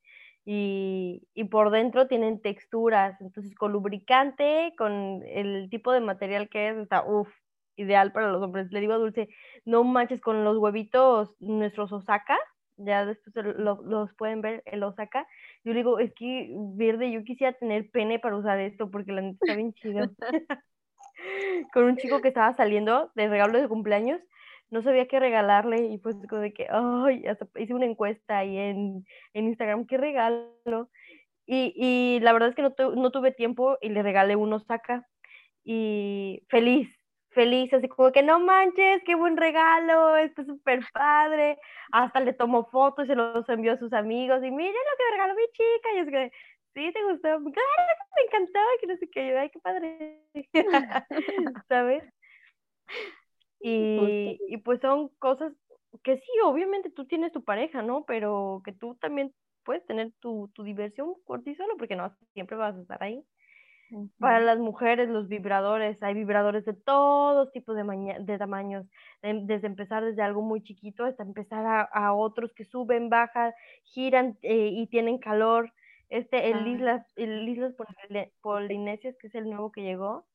Y, 0.48 1.26
y 1.34 1.44
por 1.44 1.70
dentro 1.70 2.06
tienen 2.06 2.40
texturas, 2.40 3.20
entonces 3.20 3.54
con 3.56 3.72
lubricante, 3.72 4.72
con 4.78 5.22
el 5.26 5.68
tipo 5.70 5.92
de 5.92 6.00
material 6.00 6.48
que 6.48 6.68
es, 6.68 6.76
está, 6.76 7.04
uff, 7.04 7.28
ideal 7.74 8.12
para 8.12 8.30
los 8.30 8.42
hombres. 8.42 8.70
Le 8.70 8.80
digo 8.80 8.92
a 8.92 8.98
Dulce, 8.98 9.28
no 9.64 9.82
manches 9.84 10.20
con 10.20 10.44
los 10.44 10.56
huevitos, 10.58 11.34
nuestros 11.40 11.92
Osaka, 11.92 12.38
ya 12.76 13.04
después 13.04 13.34
lo, 13.58 13.82
los 13.82 14.14
pueden 14.14 14.40
ver 14.40 14.62
el 14.66 14.82
Osaka. 14.84 15.26
Yo 15.64 15.72
le 15.72 15.78
digo, 15.80 15.98
es 15.98 16.14
que 16.14 16.48
verde, 16.76 17.10
yo 17.10 17.24
quisiera 17.24 17.52
tener 17.52 17.90
pene 17.90 18.20
para 18.20 18.36
usar 18.36 18.60
esto 18.60 18.90
porque 18.90 19.12
la 19.12 19.22
neta 19.22 19.38
está 19.42 19.56
bien 19.56 19.72
chido. 19.74 20.08
con 21.72 21.84
un 21.84 21.96
chico 21.96 22.20
que 22.20 22.28
estaba 22.28 22.52
saliendo 22.54 23.10
de 23.14 23.28
regalo 23.28 23.60
de 23.60 23.68
cumpleaños, 23.68 24.20
no 24.70 24.82
sabía 24.82 25.06
qué 25.06 25.20
regalarle 25.20 25.86
y 25.86 25.98
pues 25.98 26.16
como 26.28 26.42
de 26.42 26.52
que, 26.52 26.66
ay, 26.70 27.26
hasta 27.26 27.46
hice 27.56 27.74
una 27.74 27.86
encuesta 27.86 28.38
ahí 28.38 28.56
en, 28.58 29.04
en 29.34 29.46
Instagram, 29.48 29.86
¿qué 29.86 29.96
regalo? 29.98 30.90
Y, 31.46 31.72
y 31.76 32.20
la 32.20 32.32
verdad 32.32 32.50
es 32.50 32.54
que 32.56 32.62
no, 32.62 32.72
tu, 32.72 32.96
no 32.96 33.10
tuve 33.10 33.32
tiempo 33.32 33.78
y 33.80 33.88
le 33.90 34.02
regalé 34.02 34.36
un 34.36 34.52
Osaka 34.52 35.06
y 35.64 36.42
feliz, 36.48 36.88
feliz, 37.30 37.72
así 37.72 37.88
como 37.88 38.12
que 38.12 38.22
no 38.22 38.40
manches, 38.40 39.02
qué 39.04 39.14
buen 39.14 39.36
regalo, 39.36 40.16
está 40.16 40.44
súper 40.44 40.80
padre, 40.92 41.58
hasta 41.92 42.20
le 42.20 42.32
tomó 42.32 42.66
fotos 42.70 43.04
y 43.06 43.08
se 43.08 43.14
los 43.14 43.48
envió 43.48 43.72
a 43.72 43.78
sus 43.78 43.92
amigos 43.92 44.42
y 44.44 44.50
miren 44.50 44.74
lo 44.74 44.96
que 44.98 45.04
me 45.04 45.12
regaló 45.12 45.34
mi 45.34 45.46
chica, 45.52 45.88
y 45.94 45.98
es 45.98 46.08
que 46.10 46.32
Sí, 46.76 46.92
te 46.92 47.02
gustó. 47.04 47.22
Claro, 47.22 47.42
me 48.16 48.22
encantaba 48.26 48.66
que 48.78 48.86
no 48.86 48.96
sé 48.98 49.08
qué. 49.08 49.38
Ay, 49.38 49.48
qué 49.50 49.58
padre. 49.60 50.20
¿Sabes? 51.70 52.04
Y, 53.60 54.38
y 54.48 54.58
pues 54.58 54.80
son 54.80 55.08
cosas 55.18 55.52
que 56.02 56.16
sí, 56.18 56.30
obviamente 56.44 56.90
tú 56.90 57.06
tienes 57.06 57.32
tu 57.32 57.42
pareja, 57.42 57.82
¿no? 57.82 58.04
Pero 58.04 58.62
que 58.64 58.72
tú 58.72 58.94
también 58.96 59.32
puedes 59.64 59.84
tener 59.86 60.12
tu, 60.20 60.50
tu 60.54 60.62
diversión 60.62 61.14
por 61.26 61.42
ti 61.42 61.54
solo, 61.54 61.76
porque 61.76 61.96
no 61.96 62.14
siempre 62.32 62.56
vas 62.56 62.76
a 62.76 62.80
estar 62.80 63.02
ahí. 63.02 63.24
Para 64.18 64.40
las 64.40 64.58
mujeres, 64.58 65.08
los 65.08 65.28
vibradores, 65.28 66.02
hay 66.02 66.14
vibradores 66.14 66.64
de 66.64 66.74
todos 66.74 67.52
tipos 67.52 67.76
de, 67.76 68.16
de 68.18 68.38
tamaños, 68.38 68.84
desde 69.22 69.68
empezar 69.68 70.04
desde 70.04 70.22
algo 70.22 70.42
muy 70.42 70.60
chiquito 70.62 71.04
hasta 71.04 71.22
empezar 71.22 71.64
a, 71.64 71.82
a 71.82 72.12
otros 72.12 72.52
que 72.52 72.64
suben, 72.64 73.08
bajan, 73.10 73.52
giran 73.84 74.38
eh, 74.42 74.70
y 74.72 74.88
tienen 74.88 75.18
calor. 75.18 75.72
Este, 76.08 76.50
el, 76.50 76.66
Islas, 76.66 77.06
el 77.16 77.48
Islas 77.48 77.74
Polinesias, 78.40 79.16
que 79.18 79.28
es 79.28 79.34
el 79.36 79.48
nuevo 79.50 79.70
que 79.70 79.82
llegó, 79.82 80.26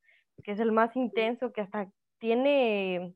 que 0.43 0.53
es 0.53 0.59
el 0.59 0.71
más 0.71 0.95
intenso, 0.95 1.51
que 1.51 1.61
hasta 1.61 1.89
tiene 2.21 3.15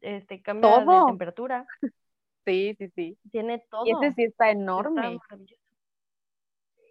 este 0.00 0.42
cambio 0.42 0.80
de 0.80 1.06
temperatura. 1.06 1.66
Sí, 2.44 2.74
sí, 2.78 2.88
sí. 2.94 3.18
Tiene 3.30 3.58
todo. 3.70 3.84
Y 3.84 3.90
ese 3.90 4.14
sí 4.14 4.24
está 4.24 4.50
enorme. 4.50 5.18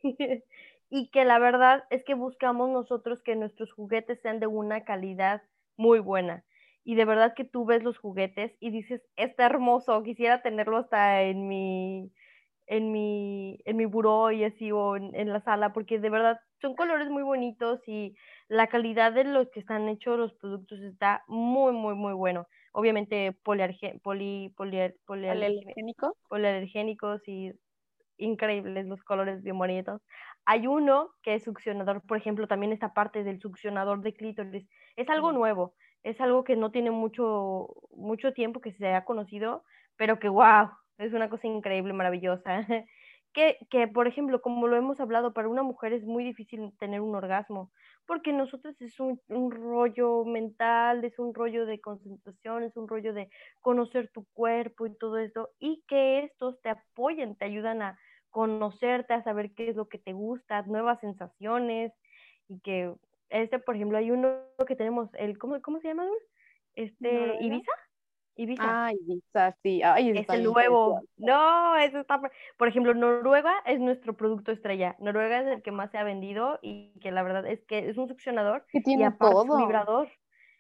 y 0.90 1.10
que 1.10 1.26
la 1.26 1.40
verdad 1.40 1.86
es 1.90 2.04
que 2.04 2.14
buscamos 2.14 2.70
nosotros 2.70 3.24
que 3.24 3.36
nuestros 3.36 3.74
juguetes 3.74 4.22
sean 4.22 4.40
de 4.40 4.46
una 4.46 4.86
calidad 4.86 5.42
muy 5.78 5.98
buena. 5.98 6.46
Y 6.84 6.94
de 6.94 7.06
verdad 7.06 7.34
que 7.36 7.44
tú 7.44 7.66
ves 7.66 7.84
los 7.84 7.98
juguetes 7.98 8.56
y 8.60 8.70
dices, 8.70 9.02
está 9.16 9.48
hermoso, 9.48 10.04
quisiera 10.04 10.44
tenerlo 10.44 10.78
hasta 10.78 11.24
en 11.24 11.48
mi, 11.48 12.12
en 12.68 12.92
mi, 12.92 13.60
en 13.66 13.78
mi 13.78 13.86
buró 13.86 14.32
y 14.32 14.44
así, 14.44 14.72
o 14.72 14.96
en, 14.96 15.16
en, 15.16 15.32
la 15.32 15.42
sala, 15.42 15.74
porque 15.74 16.00
de 16.00 16.10
verdad 16.10 16.40
son 16.62 16.76
colores 16.76 17.10
muy 17.10 17.24
bonitos 17.24 17.80
y 17.88 18.16
la 18.48 18.68
calidad 18.68 19.14
de 19.14 19.24
los 19.24 19.50
que 19.50 19.60
están 19.60 19.88
hechos 19.90 20.20
los 20.20 20.34
productos 20.34 20.80
está 20.82 21.24
muy, 21.28 21.74
muy, 21.74 21.96
muy 21.96 22.14
bueno. 22.14 22.48
Obviamente 22.74 23.32
poliarge, 23.44 24.00
poli, 24.04 24.54
poli, 24.56 24.94
poli, 25.06 25.28
polialergénicos 26.30 27.28
y 27.28 27.52
increíbles 28.18 28.86
los 28.86 29.02
colores 29.04 29.44
bien 29.44 29.58
bonitos. 29.58 30.02
Hay 30.46 30.68
uno 30.68 31.12
que 31.24 31.36
es 31.36 31.44
succionador, 31.44 32.02
por 32.02 32.18
ejemplo, 32.18 32.48
también 32.48 32.74
esta 32.74 32.94
parte 32.94 33.24
del 33.24 33.40
succionador 33.40 34.02
de 34.02 34.14
clítoris. 34.14 34.68
Es 34.96 35.10
algo 35.10 35.32
nuevo, 35.32 35.74
es 36.04 36.20
algo 36.22 36.44
que 36.44 36.56
no 36.56 36.72
tiene 36.72 36.92
mucho, 36.92 37.68
mucho 37.92 38.34
tiempo 38.34 38.62
que 38.62 38.74
se 38.74 38.94
ha 38.94 39.06
conocido, 39.06 39.64
pero 39.96 40.20
que 40.20 40.30
wow, 40.30 40.70
es 40.98 41.14
una 41.14 41.30
cosa 41.30 41.48
increíble, 41.48 41.94
maravillosa. 41.94 42.66
que, 43.34 43.58
que, 43.70 43.88
por 43.88 44.08
ejemplo, 44.08 44.42
como 44.42 44.68
lo 44.68 44.76
hemos 44.76 45.00
hablado, 45.00 45.34
para 45.34 45.48
una 45.48 45.64
mujer 45.64 45.94
es 45.94 46.04
muy 46.04 46.24
difícil 46.24 46.74
tener 46.80 47.02
un 47.02 47.16
orgasmo, 47.16 47.72
porque 48.06 48.32
nosotros 48.34 48.80
es 48.82 49.00
un, 49.00 49.22
un 49.28 49.52
rollo 49.52 50.26
mental, 50.26 51.04
es 51.04 51.20
un 51.20 51.34
rollo 51.34 51.66
de 51.66 51.80
concentración, 51.80 52.64
es 52.64 52.76
un 52.78 52.88
rollo 52.88 53.14
de 53.14 53.30
conocer 53.62 54.10
tu 54.10 54.26
cuerpo 54.34 54.88
y 54.88 54.98
todo 54.98 55.18
eso, 55.18 55.50
y 55.60 55.84
que 55.88 56.20
estos 56.20 56.60
te 56.62 56.70
apoyen, 56.70 57.36
te 57.36 57.46
ayudan 57.46 57.82
a 57.82 58.00
conocerte, 58.30 59.14
a 59.14 59.24
saber 59.24 59.52
qué 59.54 59.70
es 59.70 59.76
lo 59.76 59.88
que 59.88 59.98
te 59.98 60.14
gusta, 60.14 60.62
nuevas 60.64 61.00
sensaciones 61.00 61.92
y 62.48 62.60
que 62.62 62.94
este, 63.30 63.60
por 63.60 63.76
ejemplo, 63.76 63.98
hay 63.98 64.12
uno 64.12 64.40
que 64.68 64.76
tenemos, 64.76 65.10
el 65.16 65.38
¿cómo, 65.38 65.62
cómo 65.62 65.80
se 65.80 65.90
llama? 65.90 66.06
Este, 66.76 67.38
Ibiza. 67.42 67.72
Ibiza. 68.38 68.64
Ah, 68.66 68.94
Ibiza, 68.94 69.58
sí. 69.64 69.82
Ay, 69.84 70.12
es 70.12 70.30
el 70.30 70.44
nuevo. 70.44 71.02
No, 71.18 71.76
eso 71.78 72.00
está. 72.00 72.22
Por 72.58 72.68
ejemplo, 72.68 72.94
Noruega 72.94 73.54
es 73.66 73.80
nuestro 73.80 74.16
producto 74.16 74.52
estrella. 74.52 74.96
Noruega 75.00 75.42
es 75.42 75.48
el 75.48 75.62
que 75.64 75.72
más 75.72 75.92
se 75.92 75.98
ha 75.98 76.04
vendido 76.04 76.60
y 76.62 76.94
que 77.02 77.12
la 77.12 77.24
verdad 77.24 77.46
es 77.48 77.64
que 77.66 77.90
es 77.90 77.98
un 77.98 78.08
succionador 78.08 78.66
que 78.72 78.82
tiene 78.82 79.06
y 79.06 79.18
todo. 79.18 79.58
vibrador. 79.58 80.10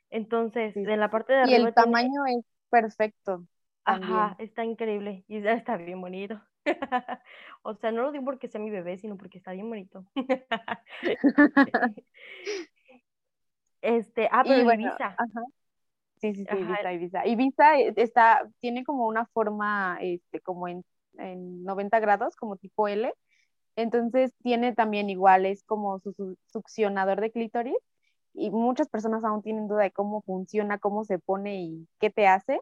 Entonces, 0.09 0.75
en 0.75 0.99
la 0.99 1.09
parte 1.09 1.34
de 1.34 1.39
arriba. 1.41 1.57
Y 1.57 1.61
el 1.61 1.73
tamaño 1.73 2.25
es 2.25 2.43
perfecto. 2.69 3.45
Ajá, 3.86 4.36
está 4.39 4.65
increíble 4.65 5.23
y 5.28 5.45
está 5.47 5.78
bien 5.78 6.01
bonito. 6.01 6.41
o 7.61 7.75
sea, 7.75 7.91
no 7.91 8.01
lo 8.01 8.11
digo 8.11 8.25
porque 8.25 8.49
sea 8.49 8.59
mi 8.59 8.69
bebé, 8.69 8.97
sino 8.97 9.17
porque 9.17 9.38
está 9.38 9.51
bien 9.51 9.69
bonito. 9.69 10.03
este, 13.82 14.28
ah, 14.32 14.43
pero 14.43 14.73
Ibiza. 14.73 15.15
Sí, 16.18 16.34
sí, 16.34 16.45
sí, 16.49 16.57
Ibiza, 16.57 16.93
Ibiza. 16.93 17.28
Ibiza 17.28 17.80
eh, 17.80 17.93
está, 17.95 18.49
tiene 18.59 18.84
como 18.84 19.07
una 19.07 19.26
forma, 19.28 19.97
este, 20.01 20.39
como 20.41 20.68
en, 20.68 20.84
en 21.18 21.63
90 21.63 21.99
grados, 21.99 22.36
como 22.36 22.57
tipo 22.57 22.88
L. 22.88 23.13
Entonces 23.76 24.34
tiene 24.41 24.74
también 24.74 25.09
igual, 25.09 25.45
es 25.45 25.63
como 25.63 25.99
su 25.99 26.38
succionador 26.47 27.22
de 27.22 27.32
clítoris 27.32 27.78
y 28.34 28.49
muchas 28.49 28.89
personas 28.89 29.24
aún 29.24 29.43
tienen 29.43 29.68
duda 29.68 29.84
de 29.84 29.91
cómo 29.91 30.22
funciona, 30.22 30.80
cómo 30.80 31.03
se 31.03 31.20
pone 31.20 31.61
y 31.61 31.88
qué 31.99 32.09
te 32.09 32.28
hace. 32.28 32.59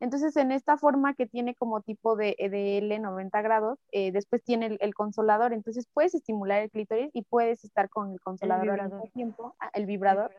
Entonces, 0.00 0.36
en 0.36 0.52
esta 0.52 0.76
forma 0.76 1.14
que 1.14 1.26
tiene 1.26 1.54
como 1.54 1.80
tipo 1.80 2.16
de, 2.16 2.36
de 2.38 2.78
L 2.78 2.98
90 2.98 3.42
grados, 3.42 3.78
eh, 3.90 4.12
después 4.12 4.44
tiene 4.44 4.78
el, 4.80 4.94
consolador, 4.94 5.52
entonces 5.52 5.88
puedes 5.92 6.14
estimular 6.14 6.62
el 6.62 6.70
clítoris 6.70 7.10
y 7.14 7.22
puedes 7.22 7.64
estar 7.64 7.88
con 7.88 8.12
el 8.12 8.20
consolador 8.20 8.80
al 8.80 8.90
mismo 8.90 9.08
tiempo, 9.12 9.56
ah, 9.58 9.70
el 9.74 9.86
vibrador. 9.86 10.30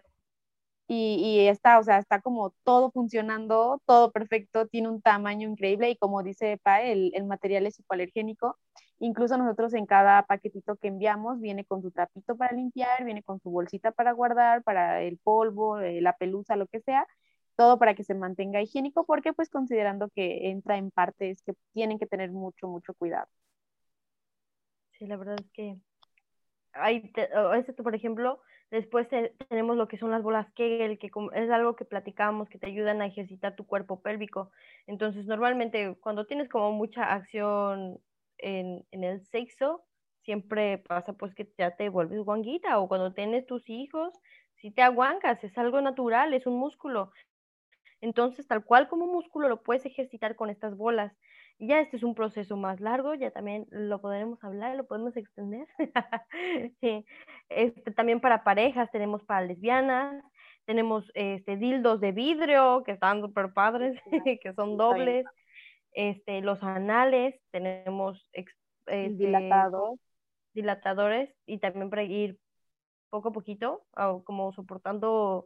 Y, 0.92 1.22
y, 1.24 1.48
está, 1.48 1.78
o 1.80 1.84
sea, 1.84 2.00
está 2.00 2.20
como 2.20 2.52
todo 2.64 2.92
funcionando, 2.92 3.80
todo 3.86 4.12
perfecto, 4.12 4.68
tiene 4.68 4.90
un 4.90 5.02
tamaño 5.02 5.48
increíble 5.48 5.92
y 5.92 5.98
como 5.98 6.24
dice 6.24 6.60
Pa, 6.64 6.82
el, 6.82 7.12
el 7.14 7.26
material 7.26 7.68
es 7.68 7.80
hipoalergénico. 7.80 8.58
Incluso 9.00 9.38
nosotros 9.38 9.74
en 9.76 9.86
cada 9.86 10.24
paquetito 10.24 10.78
que 10.78 10.88
enviamos 10.90 11.40
viene 11.40 11.64
con 11.64 11.82
su 11.84 11.92
trapito 11.92 12.36
para 12.36 12.54
limpiar, 12.56 13.04
viene 13.06 13.22
con 13.24 13.40
su 13.40 13.52
bolsita 13.52 13.92
para 13.92 14.14
guardar, 14.14 14.64
para 14.64 15.02
el 15.04 15.18
polvo, 15.20 15.80
eh, 15.80 16.02
la 16.02 16.14
pelusa, 16.18 16.56
lo 16.56 16.68
que 16.68 16.82
sea 16.82 17.06
todo 17.56 17.78
para 17.78 17.94
que 17.94 18.06
se 18.06 18.14
mantenga 18.14 18.62
higiénico, 18.62 19.06
porque 19.06 19.34
pues 19.34 19.50
considerando 19.50 20.08
que 20.10 20.50
entra 20.50 20.78
en 20.78 20.92
partes 20.92 21.42
que 21.44 21.54
tienen 21.74 22.00
que 22.00 22.08
tener 22.08 22.32
mucho, 22.32 22.70
mucho 22.70 22.94
cuidado. 22.94 23.28
Sí, 24.92 25.06
la 25.08 25.18
verdad 25.18 25.36
es 25.42 25.52
que 25.52 25.78
hay, 26.72 27.12
esto, 27.58 27.84
por 27.84 27.96
ejemplo, 27.96 28.40
después 28.72 29.07
tenemos 29.49 29.78
lo 29.78 29.88
que 29.88 29.97
son 29.97 30.11
las 30.11 30.24
bolas 30.24 30.51
Kegel, 30.53 30.99
que 30.99 31.11
es 31.34 31.49
algo 31.49 31.76
que 31.76 31.86
platicamos, 31.86 32.49
que 32.49 32.59
te 32.59 32.67
ayudan 32.67 33.01
a 33.01 33.07
ejercitar 33.07 33.55
tu 33.55 33.65
cuerpo 33.65 34.01
pélvico. 34.01 34.51
Entonces, 34.88 35.26
normalmente 35.26 35.97
cuando 36.01 36.26
tienes 36.26 36.49
como 36.49 36.72
mucha 36.72 37.13
acción 37.13 37.99
en, 38.38 38.86
en 38.91 39.03
el 39.03 39.26
sexo, 39.26 39.86
siempre 40.24 40.78
pasa 40.80 41.13
pues 41.13 41.34
que 41.36 41.51
ya 41.57 41.76
te 41.76 41.89
vuelves 41.89 42.20
guanguita 42.20 42.80
o 42.80 42.88
cuando 42.88 43.13
tienes 43.13 43.45
tus 43.45 43.70
hijos, 43.70 44.13
si 44.55 44.72
te 44.72 44.82
aguancas, 44.82 45.43
es 45.43 45.57
algo 45.57 45.82
natural, 45.82 46.34
es 46.34 46.45
un 46.45 46.57
músculo. 46.59 47.11
Entonces, 48.01 48.47
tal 48.47 48.63
cual 48.63 48.88
como 48.88 49.07
músculo, 49.07 49.49
lo 49.49 49.61
puedes 49.63 49.86
ejercitar 49.86 50.36
con 50.36 50.49
estas 50.49 50.76
bolas. 50.78 51.13
Ya 51.60 51.82
este 51.82 51.97
es 51.97 52.03
un 52.03 52.16
proceso 52.16 52.55
más 52.55 52.80
largo, 52.80 53.16
ya 53.16 53.32
también 53.32 53.68
lo 53.70 53.99
podremos 53.99 54.41
hablar, 54.43 54.78
lo 54.78 54.88
podemos 54.88 55.16
extender. 55.18 55.68
este, 57.49 57.91
también 57.91 58.22
para 58.22 58.45
parejas, 58.45 58.89
tenemos 58.91 59.24
para 59.26 59.45
lesbianas, 59.45 60.24
tenemos 60.66 61.12
este, 61.16 61.57
dildos 61.57 61.99
de 61.99 62.14
vidrio 62.14 62.84
que 62.86 62.93
están 62.93 63.22
súper 63.22 63.51
padres, 63.53 63.99
que 64.41 64.53
son 64.53 64.78
dobles. 64.78 65.26
Este, 65.91 66.41
los 66.41 66.62
anales, 66.64 67.36
tenemos 67.51 68.30
este, 68.32 69.10
dilatados. 69.10 69.99
dilatadores 70.53 71.30
y 71.45 71.57
también 71.57 71.89
para 71.89 72.03
ir 72.03 72.38
poco 73.10 73.30
a 73.30 73.34
poquito, 73.34 73.84
como 74.24 74.53
soportando 74.53 75.45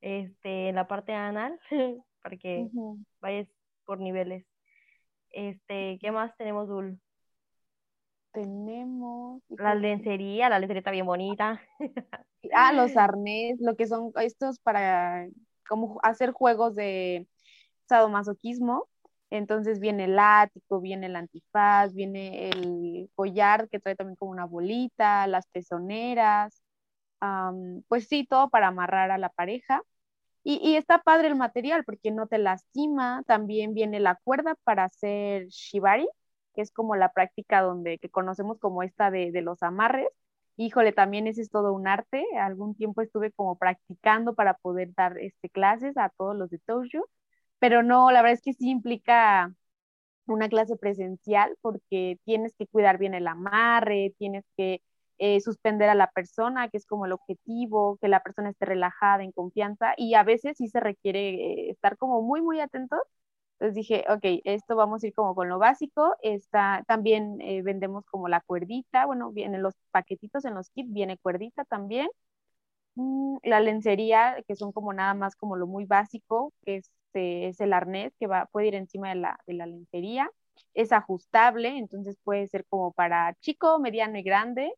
este, 0.00 0.72
la 0.72 0.86
parte 0.86 1.12
anal, 1.12 1.58
para 2.22 2.36
que 2.36 2.68
vayas 3.20 3.48
por 3.84 4.00
niveles. 4.00 4.46
Este, 5.32 5.98
¿qué 6.00 6.10
más 6.12 6.36
tenemos, 6.36 6.68
Dul? 6.68 7.00
Tenemos... 8.32 9.42
La 9.48 9.74
lencería, 9.74 10.48
la 10.48 10.58
lencería 10.58 10.80
está 10.80 10.90
bien 10.90 11.06
bonita. 11.06 11.60
ah, 12.54 12.72
los 12.72 12.96
arnés, 12.96 13.58
lo 13.60 13.76
que 13.76 13.86
son 13.86 14.12
estos 14.16 14.58
para 14.60 15.26
como 15.68 15.98
hacer 16.02 16.32
juegos 16.32 16.74
de 16.74 17.26
sadomasoquismo. 17.88 18.88
Entonces 19.30 19.80
viene 19.80 20.04
el 20.04 20.18
ático, 20.18 20.80
viene 20.80 21.06
el 21.06 21.16
antifaz, 21.16 21.94
viene 21.94 22.50
el 22.50 23.10
collar 23.14 23.68
que 23.70 23.80
trae 23.80 23.96
también 23.96 24.16
como 24.16 24.30
una 24.30 24.44
bolita, 24.44 25.26
las 25.26 25.46
pezoneras, 25.46 26.62
pues 27.88 28.08
sí, 28.08 28.26
todo 28.26 28.50
para 28.50 28.68
amarrar 28.68 29.10
a 29.10 29.18
la 29.18 29.30
pareja. 29.30 29.82
Y, 30.44 30.76
está 30.76 30.98
padre 31.02 31.28
el 31.28 31.36
material 31.36 31.84
porque 31.84 32.10
no 32.10 32.26
te 32.26 32.38
lastima. 32.38 33.22
También 33.26 33.74
viene 33.74 34.00
la 34.00 34.16
cuerda 34.24 34.56
para 34.64 34.84
hacer 34.84 35.46
shibari, 35.48 36.08
que 36.54 36.62
es 36.62 36.72
como 36.72 36.96
la 36.96 37.12
práctica 37.12 37.62
donde 37.62 37.98
que 37.98 38.08
conocemos 38.10 38.58
como 38.58 38.82
esta 38.82 39.10
de, 39.10 39.30
los 39.42 39.62
amarres. 39.62 40.08
Híjole, 40.56 40.92
también 40.92 41.26
ese 41.26 41.42
es 41.42 41.50
todo 41.50 41.72
un 41.72 41.86
arte. 41.88 42.24
Algún 42.38 42.74
tiempo 42.74 43.02
estuve 43.02 43.32
como 43.32 43.56
practicando 43.56 44.34
para 44.34 44.54
poder 44.54 44.92
dar 44.94 45.18
este, 45.18 45.48
clases 45.48 45.96
a 45.96 46.10
todos 46.10 46.36
los 46.36 46.50
de 46.50 46.58
Tojo, 46.58 47.08
pero 47.58 47.82
no, 47.82 48.10
la 48.10 48.22
verdad 48.22 48.34
es 48.34 48.42
que 48.42 48.52
sí 48.54 48.70
implica 48.70 49.54
una 50.26 50.48
clase 50.48 50.76
presencial 50.76 51.56
porque 51.60 52.18
tienes 52.24 52.54
que 52.56 52.66
cuidar 52.66 52.98
bien 52.98 53.14
el 53.14 53.26
amarre, 53.28 54.14
tienes 54.18 54.44
que 54.56 54.82
eh, 55.24 55.40
suspender 55.40 55.88
a 55.88 55.94
la 55.94 56.08
persona, 56.10 56.68
que 56.68 56.76
es 56.78 56.84
como 56.86 57.06
el 57.06 57.12
objetivo, 57.12 57.96
que 58.00 58.08
la 58.08 58.22
persona 58.24 58.50
esté 58.50 58.64
relajada, 58.66 59.22
en 59.22 59.30
confianza, 59.30 59.94
y 59.96 60.14
a 60.14 60.24
veces 60.24 60.56
sí 60.58 60.66
se 60.68 60.80
requiere 60.80 61.68
eh, 61.68 61.70
estar 61.70 61.96
como 61.96 62.22
muy, 62.22 62.42
muy 62.42 62.58
atento. 62.60 62.96
Entonces 63.60 63.76
dije, 63.76 64.04
ok, 64.08 64.42
esto 64.44 64.74
vamos 64.76 65.04
a 65.04 65.06
ir 65.06 65.14
como 65.14 65.34
con 65.36 65.48
lo 65.48 65.58
básico. 65.60 66.16
Está, 66.22 66.82
también 66.88 67.40
eh, 67.40 67.62
vendemos 67.62 68.04
como 68.06 68.26
la 68.28 68.40
cuerdita, 68.40 69.06
bueno, 69.06 69.30
vienen 69.30 69.62
los 69.62 69.74
paquetitos 69.92 70.44
en 70.44 70.54
los 70.54 70.70
kits, 70.70 70.92
viene 70.92 71.16
cuerdita 71.18 71.64
también. 71.64 72.08
Mm, 72.96 73.38
la 73.44 73.60
lencería, 73.60 74.36
que 74.48 74.56
son 74.56 74.72
como 74.72 74.92
nada 74.92 75.14
más 75.14 75.36
como 75.36 75.56
lo 75.56 75.66
muy 75.68 75.84
básico, 75.86 76.52
que 76.64 76.76
es, 76.78 76.90
es 77.14 77.60
el 77.60 77.72
arnés 77.72 78.12
que 78.18 78.26
va, 78.26 78.46
puede 78.52 78.68
ir 78.68 78.74
encima 78.74 79.10
de 79.10 79.16
la, 79.16 79.38
de 79.46 79.54
la 79.54 79.66
lencería. 79.66 80.30
Es 80.74 80.92
ajustable, 80.92 81.78
entonces 81.78 82.16
puede 82.24 82.48
ser 82.48 82.66
como 82.68 82.92
para 82.92 83.34
chico, 83.40 83.78
mediano 83.78 84.18
y 84.18 84.22
grande 84.22 84.72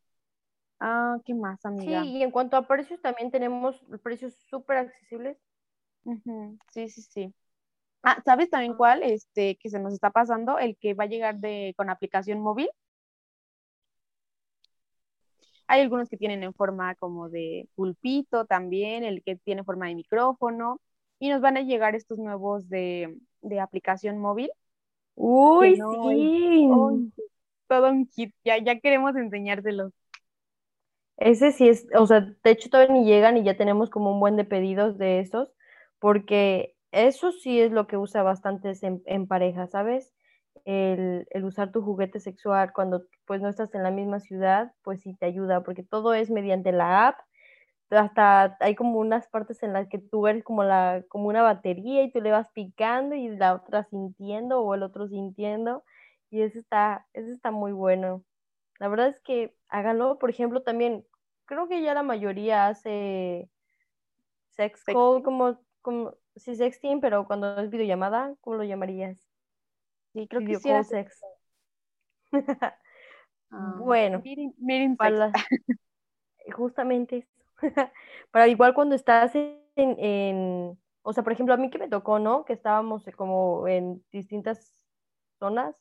Ah, 0.87 1.17
¿qué 1.25 1.33
más, 1.33 1.65
amiga? 1.65 2.03
Sí, 2.03 2.19
y 2.19 2.23
en 2.23 2.31
cuanto 2.31 2.59
a 2.59 2.67
precios, 2.67 3.01
también 3.01 3.31
tenemos 3.31 3.83
precios 4.03 4.35
súper 4.51 4.77
accesibles. 4.77 5.39
Sí, 6.75 6.91
sí, 6.91 7.01
sí. 7.01 7.35
Ah, 8.03 8.21
¿sabes 8.23 8.51
también 8.51 8.75
cuál? 8.75 9.03
Este, 9.03 9.57
que 9.57 9.71
se 9.71 9.81
nos 9.81 9.95
está 9.95 10.11
pasando, 10.11 10.59
el 10.59 10.77
que 10.77 10.93
va 10.93 11.05
a 11.05 11.07
llegar 11.07 11.37
de, 11.39 11.73
con 11.79 11.89
aplicación 11.89 12.41
móvil. 12.41 12.69
Hay 15.69 15.81
algunos 15.81 16.11
que 16.11 16.19
tienen 16.19 16.43
en 16.43 16.53
forma 16.53 16.95
como 16.97 17.31
de 17.31 17.67
pulpito 17.77 18.45
también, 18.45 19.05
el 19.05 19.23
que 19.23 19.37
tiene 19.37 19.65
forma 19.65 19.87
de 19.87 19.95
micrófono, 19.95 20.83
y 21.19 21.31
nos 21.31 21.41
van 21.41 21.57
a 21.57 21.63
llegar 21.63 21.95
estos 21.95 22.19
nuevos 22.19 22.69
de, 22.69 23.17
de 23.41 23.61
aplicación 23.61 24.19
móvil. 24.19 24.51
Uy, 25.15 25.77
sí. 25.77 27.13
todo 27.69 27.91
un 27.91 28.07
kit, 28.07 28.35
ya, 28.45 28.59
ya 28.59 28.79
queremos 28.79 29.17
enseñárselos. 29.17 29.91
Ese 31.19 31.53
sí 31.53 31.69
es, 31.69 31.87
o 31.97 32.07
sea, 32.07 32.21
de 32.43 32.51
hecho 32.51 32.69
todavía 32.71 32.93
ni 32.95 33.05
llegan 33.05 33.37
y 33.37 33.45
ya 33.45 33.57
tenemos 33.57 33.89
como 33.91 34.13
un 34.13 34.21
buen 34.21 34.37
de 34.37 34.45
pedidos 34.45 34.99
de 34.99 35.21
esos, 35.21 35.53
porque 36.01 36.75
eso 36.91 37.31
sí 37.33 37.61
es 37.61 37.71
lo 37.73 37.87
que 37.87 37.97
usa 37.97 38.23
bastante 38.23 38.73
en, 38.83 39.03
en 39.07 39.27
pareja, 39.29 39.67
¿sabes? 39.69 40.13
El, 40.65 41.27
el, 41.31 41.45
usar 41.45 41.71
tu 41.73 41.83
juguete 41.83 42.19
sexual 42.21 42.73
cuando 42.73 43.05
pues 43.27 43.41
no 43.41 43.49
estás 43.49 43.75
en 43.75 43.83
la 43.85 43.91
misma 43.91 44.19
ciudad, 44.21 44.73
pues 44.83 45.03
sí 45.03 45.15
te 45.15 45.27
ayuda, 45.27 45.63
porque 45.63 45.83
todo 45.85 46.15
es 46.15 46.31
mediante 46.31 46.73
la 46.73 47.09
app, 47.09 47.19
hasta 47.91 48.57
hay 48.61 48.75
como 48.75 48.99
unas 49.01 49.29
partes 49.29 49.63
en 49.63 49.73
las 49.75 49.89
que 49.89 49.99
tú 49.99 50.27
eres 50.27 50.45
como 50.45 50.65
la, 50.65 51.05
como 51.09 51.29
una 51.29 51.43
batería 51.43 52.03
y 52.05 52.13
tú 52.13 52.21
le 52.21 52.33
vas 52.33 52.51
picando 52.53 53.15
y 53.17 53.29
la 53.37 53.55
otra 53.55 53.85
sintiendo 53.85 54.61
o 54.63 54.75
el 54.75 54.83
otro 54.85 55.09
sintiendo, 55.09 55.85
y 56.31 56.43
eso 56.43 56.59
está, 56.61 57.07
eso 57.15 57.31
está 57.33 57.51
muy 57.53 57.73
bueno. 57.73 58.25
La 58.79 58.89
verdad 58.89 59.09
es 59.09 59.21
que 59.21 59.55
háganlo. 59.69 60.19
Por 60.19 60.31
ejemplo, 60.31 60.63
también 60.63 61.07
creo 61.47 61.69
que 61.69 61.83
ya 61.83 61.95
la 61.95 62.03
mayoría 62.03 62.69
hace 62.69 63.49
sex 64.51 64.85
call, 64.85 65.23
como, 65.23 65.59
como, 65.83 66.15
sí, 66.37 66.55
sexting, 66.55 67.01
pero 67.01 67.27
cuando 67.27 67.59
es 67.61 67.71
videollamada, 67.71 68.35
¿cómo 68.41 68.57
lo 68.57 68.65
llamarías? 68.65 69.19
Sí, 70.13 70.27
creo 70.29 70.45
que 70.47 70.55
sí 70.57 70.71
sex. 70.85 71.21
Ah, 73.57 73.77
bueno, 73.79 74.21
miren, 74.25 74.53
justamente 76.57 77.19
eso. 77.19 77.31
para 78.33 78.49
igual 78.49 78.75
cuando 78.75 78.97
estás 78.97 79.33
en, 79.37 79.61
en, 79.77 80.79
o 81.03 81.13
sea, 81.13 81.23
por 81.23 81.33
ejemplo, 81.33 81.55
a 81.55 81.57
mí 81.57 81.71
que 81.71 81.79
me 81.79 81.89
tocó, 81.89 82.19
¿no? 82.19 82.45
Que 82.45 82.53
estábamos 82.53 83.05
como 83.17 83.69
en 83.69 84.05
distintas 84.11 84.73
zonas 85.39 85.77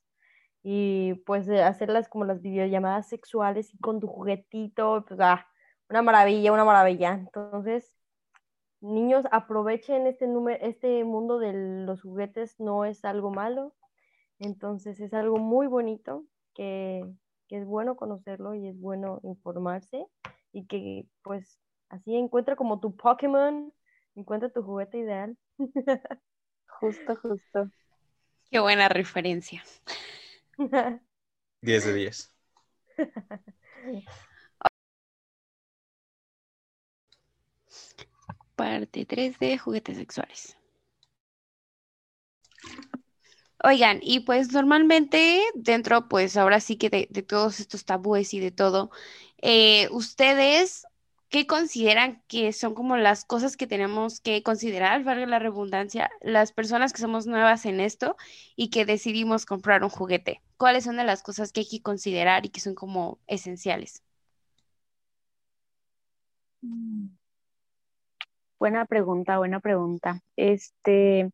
y 0.64 1.16
pues 1.26 1.50
hacerlas 1.50 2.08
como 2.08 2.24
las 2.24 2.42
videollamadas 2.42 3.10
sexuales 3.10 3.74
y 3.74 3.78
con 3.80 4.00
tu 4.00 4.08
juguetito, 4.08 5.04
pues 5.06 5.20
ah, 5.20 5.46
una 5.90 6.02
maravilla, 6.02 6.54
una 6.54 6.64
maravilla. 6.64 7.14
Entonces, 7.14 7.98
niños, 8.80 9.26
aprovechen 9.32 10.08
este 10.08 10.26
número, 10.26 10.58
este 10.66 11.04
mundo 11.04 11.38
de 11.38 11.52
los 11.86 12.02
juguetes, 12.02 12.60
no 12.60 12.86
es 12.86 13.04
algo 13.04 13.30
malo, 13.30 13.76
entonces 14.40 15.02
es 15.02 15.14
algo 15.14 15.38
muy 15.38 15.68
bonito 15.68 16.26
que, 16.56 17.04
que 17.50 17.58
es 17.58 17.66
bueno 17.66 17.98
conocerlo 17.98 18.56
y 18.56 18.68
es 18.68 18.80
bueno 18.80 19.20
informarse 19.24 20.06
y 20.54 20.66
que 20.66 21.08
pues 21.24 21.60
así 21.90 22.16
encuentra 22.16 22.56
como 22.56 22.80
tu 22.80 22.96
Pokémon, 22.96 23.74
encuentra 24.16 24.50
tu 24.50 24.64
juguete 24.64 25.00
ideal. 25.00 25.38
Justo, 26.80 27.16
justo. 27.16 27.70
Qué 28.50 28.60
buena 28.60 28.90
referencia. 28.90 29.64
10 31.62 31.86
de 31.86 31.94
10. 31.94 32.32
Parte 38.56 39.06
3 39.06 39.40
de 39.40 39.58
juguetes 39.58 39.98
sexuales. 39.98 40.58
Oigan, 43.64 44.00
y 44.02 44.20
pues 44.22 44.52
normalmente 44.52 45.42
dentro, 45.56 46.10
pues 46.10 46.36
ahora 46.36 46.60
sí 46.60 46.76
que 46.76 46.90
de, 46.90 47.08
todos 47.24 47.62
estos 47.62 47.86
tabúes 47.86 48.34
y 48.34 48.40
de 48.42 48.52
todo, 48.52 48.92
eh, 49.42 49.88
ustedes 49.92 50.86
¿qué 51.34 51.48
consideran 51.48 52.22
que 52.28 52.54
son 52.54 52.76
como 52.76 52.96
las 52.96 53.26
cosas 53.26 53.58
que 53.58 53.66
tenemos 53.66 54.22
que 54.22 54.44
considerar, 54.44 55.04
valga 55.04 55.26
la 55.26 55.40
redundancia, 55.40 56.12
las 56.22 56.52
personas 56.54 56.94
que 56.94 57.02
somos 57.02 57.26
nuevas 57.26 57.66
en 57.66 57.80
esto 57.80 58.16
y 58.56 58.70
que 58.70 58.86
decidimos 58.86 59.48
comprar 59.48 59.84
un 59.84 59.90
juguete? 59.90 60.44
¿Cuáles 60.58 60.84
son 60.84 60.96
de 60.98 61.04
las 61.06 61.24
cosas 61.24 61.52
que 61.52 61.62
hay 61.62 61.68
que 61.68 61.82
considerar 61.82 62.46
y 62.46 62.50
que 62.50 62.60
son 62.60 62.76
como 62.76 63.20
esenciales? 63.26 64.04
Mm. 66.64 67.08
Buena 68.60 68.86
pregunta, 68.86 69.40
buena 69.40 69.60
pregunta. 69.60 70.22
Este, 70.36 71.32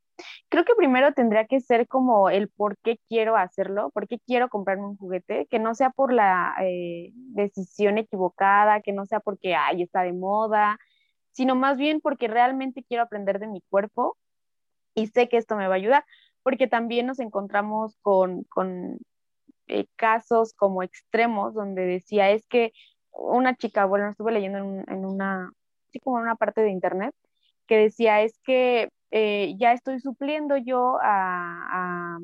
creo 0.50 0.66
que 0.66 0.76
primero 0.76 1.14
tendría 1.14 1.46
que 1.46 1.60
ser 1.62 1.88
como 1.88 2.30
el 2.30 2.50
por 2.50 2.78
qué 2.80 3.00
quiero 3.08 3.36
hacerlo, 3.38 3.92
por 3.92 4.08
qué 4.08 4.20
quiero 4.20 4.50
comprarme 4.50 4.86
un 4.86 4.98
juguete, 4.98 5.48
que 5.48 5.60
no 5.60 5.76
sea 5.76 5.90
por 5.92 6.14
la 6.14 6.56
eh, 6.62 7.12
decisión 7.14 7.98
equivocada, 7.98 8.82
que 8.82 8.94
no 8.94 9.06
sea 9.06 9.20
porque, 9.20 9.56
ay, 9.56 9.84
está 9.84 10.02
de 10.04 10.14
moda, 10.14 10.78
sino 11.32 11.56
más 11.56 11.78
bien 11.78 12.02
porque 12.02 12.28
realmente 12.28 12.84
quiero 12.84 13.04
aprender 13.04 13.40
de 13.40 13.48
mi 13.48 13.62
cuerpo 13.70 14.18
y 14.96 15.08
sé 15.08 15.30
que 15.30 15.38
esto 15.38 15.56
me 15.56 15.68
va 15.68 15.76
a 15.76 15.78
ayudar, 15.78 16.06
porque 16.44 16.68
también 16.68 17.06
nos 17.08 17.20
encontramos 17.20 17.98
con, 18.02 18.44
con 18.46 18.98
eh, 19.68 19.86
casos 19.96 20.54
como 20.54 20.84
extremos 20.84 21.54
donde 21.54 21.86
decía, 21.86 22.32
es 22.32 22.48
que 22.48 22.74
una 23.12 23.56
chica, 23.56 23.86
bueno, 23.86 24.10
estuve 24.10 24.32
leyendo 24.32 24.60
en, 24.60 24.86
en 24.88 25.06
una, 25.06 25.52
así 25.88 26.00
como 26.00 26.18
en 26.18 26.24
una 26.24 26.36
parte 26.36 26.62
de 26.62 26.72
internet, 26.72 27.14
que 27.68 27.78
decía, 27.78 28.22
es 28.22 28.40
que 28.44 28.90
eh, 29.12 29.56
ya 29.58 29.74
estoy 29.74 30.00
supliendo 30.00 30.58
yo 30.58 30.98
a, 31.02 32.16
a, 32.16 32.20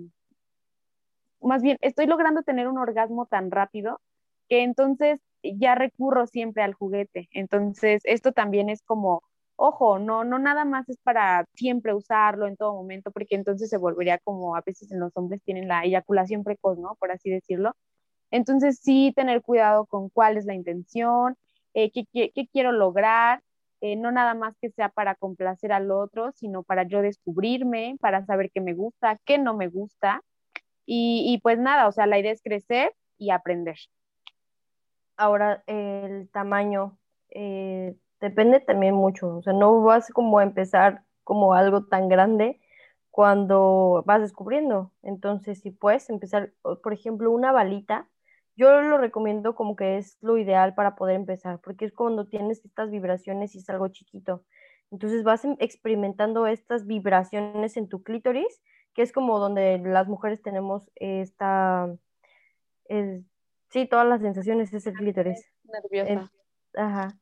más 1.41 1.61
bien, 1.61 1.77
estoy 1.81 2.07
logrando 2.07 2.43
tener 2.43 2.67
un 2.67 2.77
orgasmo 2.77 3.25
tan 3.27 3.51
rápido 3.51 4.01
que 4.49 4.63
entonces 4.63 5.19
ya 5.43 5.75
recurro 5.75 6.27
siempre 6.27 6.63
al 6.63 6.73
juguete. 6.73 7.29
Entonces, 7.31 8.01
esto 8.05 8.31
también 8.31 8.69
es 8.69 8.81
como, 8.83 9.23
ojo, 9.55 9.99
no, 9.99 10.23
no 10.23 10.39
nada 10.39 10.65
más 10.65 10.89
es 10.89 10.97
para 11.03 11.45
siempre 11.55 11.93
usarlo 11.93 12.47
en 12.47 12.57
todo 12.57 12.73
momento, 12.73 13.11
porque 13.11 13.35
entonces 13.35 13.69
se 13.69 13.77
volvería 13.77 14.17
como 14.19 14.55
a 14.55 14.61
veces 14.65 14.91
en 14.91 14.99
los 14.99 15.15
hombres 15.15 15.41
tienen 15.43 15.67
la 15.67 15.83
eyaculación 15.83 16.43
precoz, 16.43 16.77
¿no? 16.79 16.95
Por 16.99 17.11
así 17.11 17.29
decirlo. 17.29 17.73
Entonces, 18.31 18.79
sí 18.81 19.13
tener 19.15 19.41
cuidado 19.41 19.85
con 19.85 20.09
cuál 20.09 20.37
es 20.37 20.45
la 20.45 20.55
intención, 20.55 21.37
eh, 21.73 21.91
qué, 21.91 22.05
qué, 22.11 22.47
quiero 22.51 22.71
lograr, 22.71 23.41
eh, 23.81 23.95
no 23.95 24.11
nada 24.11 24.33
más 24.33 24.55
que 24.61 24.69
sea 24.71 24.89
para 24.89 25.15
complacer 25.15 25.71
al 25.71 25.91
otro, 25.91 26.31
sino 26.33 26.63
para 26.63 26.83
yo 26.83 27.01
descubrirme, 27.01 27.97
para 27.99 28.25
saber 28.25 28.51
qué 28.53 28.61
me 28.61 28.73
gusta, 28.73 29.19
qué 29.25 29.37
no 29.37 29.55
me 29.55 29.67
gusta. 29.67 30.21
Y, 30.87 31.39
pues 31.41 31.57
nada, 31.57 31.87
o 31.87 31.91
sea, 31.91 32.05
la 32.05 32.19
idea 32.19 32.31
es 32.31 32.43
crecer 32.43 32.93
y 33.17 33.31
aprender. 33.31 33.77
Ahora, 35.17 35.63
el 35.65 36.29
tamaño 36.29 36.97
eh, 37.29 37.95
depende 38.19 38.59
también 38.59 38.93
mucho, 38.93 39.37
o 39.37 39.41
sea, 39.41 39.53
no 39.53 39.81
vas 39.81 40.09
como 40.11 40.39
a 40.39 40.43
empezar 40.43 41.03
como 41.23 41.53
algo 41.53 41.85
tan 41.85 42.07
grande 42.07 42.59
cuando 43.09 44.03
vas 44.05 44.21
descubriendo. 44.21 44.91
Entonces, 45.01 45.61
si 45.61 45.71
puedes 45.71 46.09
empezar, 46.09 46.51
por 46.61 46.93
ejemplo, 46.93 47.31
una 47.31 47.51
balita, 47.51 48.09
yo 48.55 48.81
lo 48.81 48.97
recomiendo 48.97 49.55
como 49.55 49.75
que 49.75 49.97
es 49.97 50.17
lo 50.21 50.37
ideal 50.37 50.73
para 50.75 50.95
poder 50.95 51.15
empezar, 51.15 51.59
porque 51.59 51.85
es 51.85 51.93
cuando 51.93 52.27
tienes 52.27 52.63
estas 52.63 52.89
vibraciones 52.89 53.55
y 53.55 53.59
es 53.59 53.69
algo 53.69 53.87
chiquito. 53.89 54.43
Entonces 54.91 55.23
vas 55.23 55.43
em, 55.43 55.55
experimentando 55.59 56.47
estas 56.47 56.85
vibraciones 56.85 57.75
en 57.77 57.89
tu 57.89 58.03
clítoris, 58.03 58.61
que 58.93 59.01
es 59.01 59.11
como 59.11 59.39
donde 59.39 59.77
las 59.79 60.07
mujeres 60.07 60.41
tenemos 60.41 60.89
esta, 60.95 61.93
sí, 63.69 63.87
todas 63.87 64.07
las 64.07 64.21
sensaciones 64.21 64.73
es 64.73 64.87
el 64.87 64.93
clítoris. 64.93 65.45
Nerviosa. 65.63 66.31
ajá. 66.75 67.19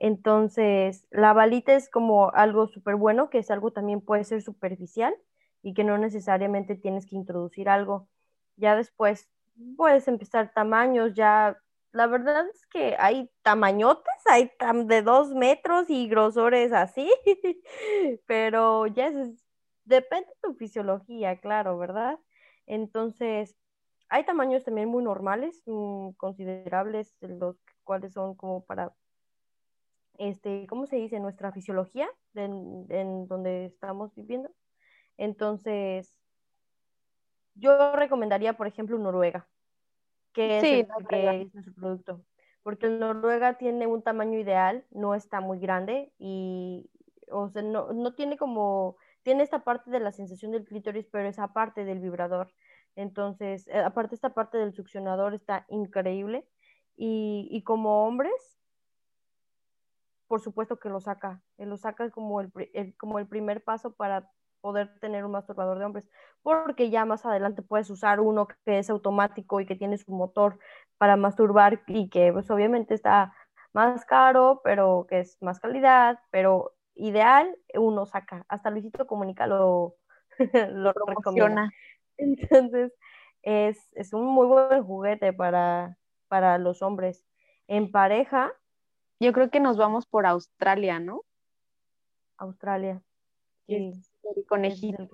Entonces, 0.00 1.08
la 1.10 1.32
balita 1.32 1.74
es 1.74 1.90
como 1.90 2.30
algo 2.30 2.68
súper 2.68 2.94
bueno, 2.94 3.30
que 3.30 3.38
es 3.38 3.50
algo 3.50 3.72
también 3.72 4.00
puede 4.00 4.22
ser 4.22 4.42
superficial 4.42 5.12
y 5.60 5.74
que 5.74 5.82
no 5.82 5.98
necesariamente 5.98 6.76
tienes 6.76 7.04
que 7.04 7.16
introducir 7.16 7.68
algo. 7.68 8.08
Ya 8.56 8.76
después 8.76 9.28
puedes 9.76 10.08
empezar 10.08 10.52
tamaños, 10.52 11.14
ya 11.14 11.56
la 11.92 12.06
verdad 12.06 12.46
es 12.48 12.66
que 12.66 12.96
hay 12.98 13.30
tamañotes, 13.42 14.26
hay 14.26 14.50
de 14.86 15.02
dos 15.02 15.30
metros 15.30 15.88
y 15.88 16.08
grosores 16.08 16.72
así, 16.72 17.10
pero 18.26 18.86
ya 18.86 19.08
es, 19.08 19.44
depende 19.84 20.28
de 20.28 20.48
tu 20.48 20.54
fisiología, 20.54 21.40
claro, 21.40 21.78
¿verdad? 21.78 22.18
Entonces, 22.66 23.56
hay 24.10 24.24
tamaños 24.24 24.64
también 24.64 24.88
muy 24.88 25.02
normales, 25.02 25.62
mm, 25.66 26.10
considerables, 26.12 27.16
los 27.20 27.56
cuales 27.84 28.12
son 28.12 28.34
como 28.34 28.64
para, 28.64 28.94
este, 30.18 30.66
¿cómo 30.68 30.86
se 30.86 30.96
dice? 30.96 31.20
Nuestra 31.20 31.52
fisiología 31.52 32.08
en 32.34 33.26
donde 33.28 33.64
estamos 33.66 34.14
viviendo. 34.14 34.50
Entonces, 35.16 36.14
yo 37.58 37.94
recomendaría, 37.94 38.54
por 38.54 38.66
ejemplo, 38.66 38.98
Noruega 38.98 39.46
que 40.32 40.58
es, 40.58 40.88
que 41.08 41.42
es 41.42 41.54
nuestro 41.54 41.74
producto. 41.74 42.24
Porque 42.62 42.86
el 42.86 43.00
Noruega 43.00 43.58
tiene 43.58 43.86
un 43.86 44.02
tamaño 44.02 44.38
ideal, 44.38 44.84
no 44.90 45.14
está 45.14 45.40
muy 45.40 45.58
grande 45.58 46.12
y, 46.18 46.90
o 47.30 47.48
sea, 47.48 47.62
no, 47.62 47.92
no 47.92 48.14
tiene 48.14 48.36
como, 48.36 48.96
tiene 49.22 49.42
esta 49.42 49.64
parte 49.64 49.90
de 49.90 50.00
la 50.00 50.12
sensación 50.12 50.52
del 50.52 50.64
clítoris, 50.64 51.06
pero 51.06 51.28
esa 51.28 51.52
parte 51.52 51.84
del 51.84 52.00
vibrador. 52.00 52.52
Entonces, 52.94 53.68
eh, 53.68 53.78
aparte 53.78 54.14
esta 54.14 54.34
parte 54.34 54.58
del 54.58 54.72
succionador 54.74 55.34
está 55.34 55.64
increíble. 55.68 56.46
Y, 56.96 57.48
y 57.50 57.62
como 57.62 58.04
hombres, 58.04 58.60
por 60.26 60.40
supuesto 60.40 60.78
que 60.78 60.88
lo 60.88 61.00
saca. 61.00 61.40
Lo 61.58 61.76
saca 61.76 62.10
como 62.10 62.40
el, 62.40 62.52
como 62.96 63.18
el 63.18 63.26
primer 63.26 63.62
paso 63.62 63.94
para 63.94 64.30
poder 64.60 64.98
tener 65.00 65.24
un 65.24 65.32
masturbador 65.32 65.78
de 65.78 65.84
hombres, 65.84 66.08
porque 66.42 66.90
ya 66.90 67.04
más 67.04 67.24
adelante 67.26 67.62
puedes 67.62 67.90
usar 67.90 68.20
uno 68.20 68.46
que 68.46 68.78
es 68.78 68.90
automático 68.90 69.60
y 69.60 69.66
que 69.66 69.76
tiene 69.76 69.98
su 69.98 70.12
motor 70.12 70.58
para 70.98 71.16
masturbar 71.16 71.82
y 71.86 72.08
que 72.08 72.32
pues 72.32 72.50
obviamente 72.50 72.94
está 72.94 73.34
más 73.72 74.04
caro, 74.04 74.60
pero 74.64 75.06
que 75.08 75.20
es 75.20 75.40
más 75.40 75.60
calidad, 75.60 76.18
pero 76.30 76.74
ideal, 76.94 77.56
uno 77.74 78.06
saca. 78.06 78.44
Hasta 78.48 78.70
Luisito 78.70 79.06
Comunica 79.06 79.46
lo, 79.46 79.96
lo 80.72 80.92
recomienda. 80.92 81.70
Entonces, 82.16 82.92
es, 83.42 83.88
es, 83.92 84.12
un 84.12 84.26
muy 84.26 84.46
buen 84.46 84.82
juguete 84.82 85.32
para, 85.32 85.96
para 86.28 86.58
los 86.58 86.82
hombres. 86.82 87.24
En 87.68 87.90
pareja. 87.92 88.52
Yo 89.20 89.32
creo 89.32 89.50
que 89.50 89.60
nos 89.60 89.76
vamos 89.76 90.06
por 90.06 90.26
Australia, 90.26 91.00
¿no? 91.00 91.22
Australia. 92.36 93.02
Sí 93.66 93.92
el 94.22 94.44
conejito. 94.46 95.08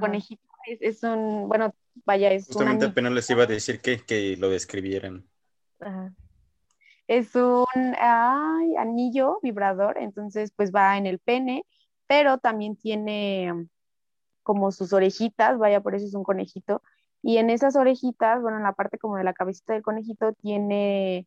conejito 0.00 0.42
es, 0.66 1.02
un, 1.02 1.48
bueno, 1.48 1.74
vaya, 2.04 2.30
es 2.30 2.46
Justamente 2.46 2.86
apenas 2.86 3.12
les 3.12 3.28
iba 3.30 3.44
a 3.44 3.46
decir 3.46 3.80
que, 3.80 4.04
que 4.04 4.36
lo 4.36 4.50
describieran. 4.50 5.26
Es 7.06 7.34
un 7.34 7.64
anillo 7.96 9.38
vibrador, 9.42 9.98
entonces 9.98 10.52
pues 10.54 10.72
va 10.72 10.98
en 10.98 11.06
el 11.06 11.18
pene, 11.18 11.64
pero 12.06 12.38
también 12.38 12.76
tiene 12.76 13.52
como 14.42 14.72
sus 14.72 14.92
orejitas, 14.92 15.58
vaya, 15.58 15.80
por 15.80 15.94
eso 15.94 16.06
es 16.06 16.14
un 16.14 16.24
conejito. 16.24 16.82
Y 17.22 17.38
en 17.38 17.50
esas 17.50 17.76
orejitas, 17.76 18.40
bueno, 18.40 18.58
en 18.58 18.62
la 18.62 18.72
parte 18.72 18.98
como 18.98 19.16
de 19.16 19.24
la 19.24 19.32
cabecita 19.32 19.72
del 19.72 19.82
conejito 19.82 20.32
tiene, 20.34 21.26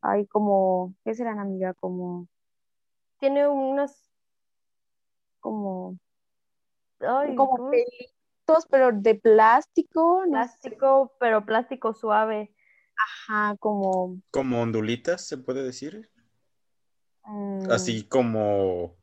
hay 0.00 0.26
como, 0.26 0.94
¿qué 1.04 1.14
serán, 1.14 1.38
amiga? 1.38 1.74
Como... 1.74 2.28
Tiene 3.18 3.48
unas, 3.48 4.05
como, 5.46 5.96
como 7.36 7.70
pelitos, 7.70 8.66
pero 8.68 8.90
de 8.90 9.14
plástico. 9.14 10.24
Plástico, 10.28 11.12
pero 11.20 11.46
plástico 11.46 11.94
suave. 11.94 12.52
Ajá, 12.96 13.56
como. 13.60 14.18
Como 14.32 14.60
ondulitas, 14.60 15.24
se 15.24 15.38
puede 15.38 15.62
decir. 15.62 16.10
Mm. 17.26 17.70
Así 17.70 18.08
como 18.08 18.96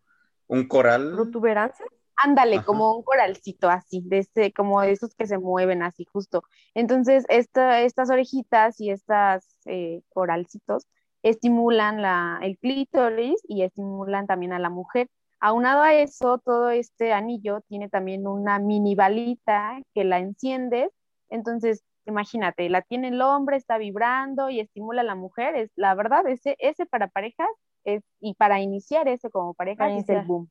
un 0.48 0.68
coral. 0.68 1.14
¿Protuberancia? 1.14 1.86
Ándale, 2.18 2.62
como 2.64 2.96
un 2.96 3.04
coralcito 3.04 3.70
así, 3.70 4.02
de 4.06 4.20
ese, 4.20 4.52
como 4.54 4.84
esos 4.84 5.16
que 5.16 5.28
se 5.28 5.38
mueven 5.38 5.82
así 5.82 6.06
justo. 6.12 6.44
Entonces, 6.74 7.26
esta, 7.30 7.82
estas 7.82 8.10
orejitas 8.10 8.80
y 8.82 8.92
estas 8.92 9.60
eh, 9.66 10.02
coralcitos 10.10 10.88
estimulan 11.22 12.02
la, 12.02 12.40
el 12.42 12.58
clítoris 12.60 13.42
y 13.48 13.64
estimulan 13.64 14.28
también 14.28 14.54
a 14.54 14.60
la 14.60 14.70
mujer. 14.70 15.10
Aunado 15.46 15.82
a 15.82 15.94
eso, 15.94 16.38
todo 16.38 16.70
este 16.70 17.12
anillo 17.12 17.60
tiene 17.68 17.90
también 17.90 18.28
una 18.28 18.60
mini 18.60 18.96
balita 18.96 19.78
que 19.94 20.06
la 20.06 20.20
enciendes. 20.20 20.90
Entonces, 21.28 21.84
imagínate, 22.06 22.70
la 22.70 22.82
tiene 22.82 23.10
el 23.10 23.22
hombre, 23.22 23.58
está 23.58 23.78
vibrando 23.78 24.50
y 24.50 24.62
estimula 24.62 25.02
a 25.02 25.04
la 25.04 25.16
mujer. 25.16 25.58
Es, 25.58 25.70
la 25.76 25.96
verdad, 25.96 26.26
ese, 26.30 26.56
ese 26.60 26.86
para 26.86 27.10
parejas 27.10 27.50
es, 27.84 28.04
y 28.22 28.36
para 28.36 28.62
iniciar 28.62 29.10
ese 29.10 29.30
como 29.30 29.54
pareja 29.54 29.94
es 29.94 30.08
el 30.08 30.22
boom. 30.26 30.50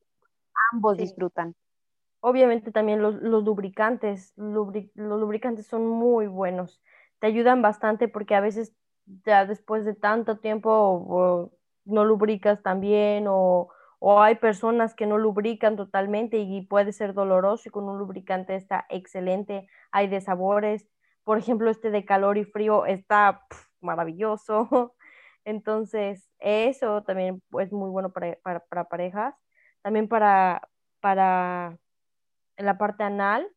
Ambos 0.71 0.97
disfrutan. 0.97 1.55
Obviamente 2.19 2.71
también 2.71 3.01
los, 3.01 3.15
lubricantes, 3.15 4.31
los 4.35 4.75
lubricantes 4.93 5.65
son 5.65 5.87
muy 5.87 6.27
buenos. 6.27 6.83
Te 7.17 7.25
ayudan 7.25 7.63
bastante 7.63 8.07
porque 8.09 8.35
a 8.35 8.41
veces 8.41 8.75
ya 9.25 9.47
después 9.47 9.85
de 9.85 9.95
tanto 9.95 10.37
tiempo 10.37 11.51
no 11.83 12.05
lubricas 12.05 12.61
tan 12.61 12.79
bien 12.79 13.25
o 13.27 13.69
o 14.05 14.21
hay 14.21 14.35
personas 14.35 14.93
que 14.95 15.07
no 15.07 15.17
lubrican 15.17 15.77
totalmente 15.77 16.37
y 16.37 16.59
puede 16.59 16.91
ser 16.91 17.13
doloroso 17.13 17.69
y 17.69 17.71
con 17.71 17.85
un 17.85 17.97
lubricante 17.97 18.53
está 18.53 18.85
excelente, 18.89 19.69
hay 19.93 20.09
de 20.09 20.19
sabores, 20.19 20.85
por 21.23 21.37
ejemplo, 21.37 21.69
este 21.69 21.89
de 21.89 22.03
calor 22.03 22.37
y 22.37 22.43
frío 22.43 22.85
está 22.85 23.45
maravilloso, 23.79 24.93
entonces 25.45 26.29
eso 26.39 27.01
también 27.03 27.41
es 27.57 27.71
muy 27.71 27.89
bueno 27.89 28.11
para, 28.11 28.35
para, 28.69 28.89
parejas, 28.89 29.35
también 29.81 30.09
para, 30.09 30.67
para 30.99 31.77
la 32.57 32.77
parte 32.77 33.05
anal, 33.05 33.47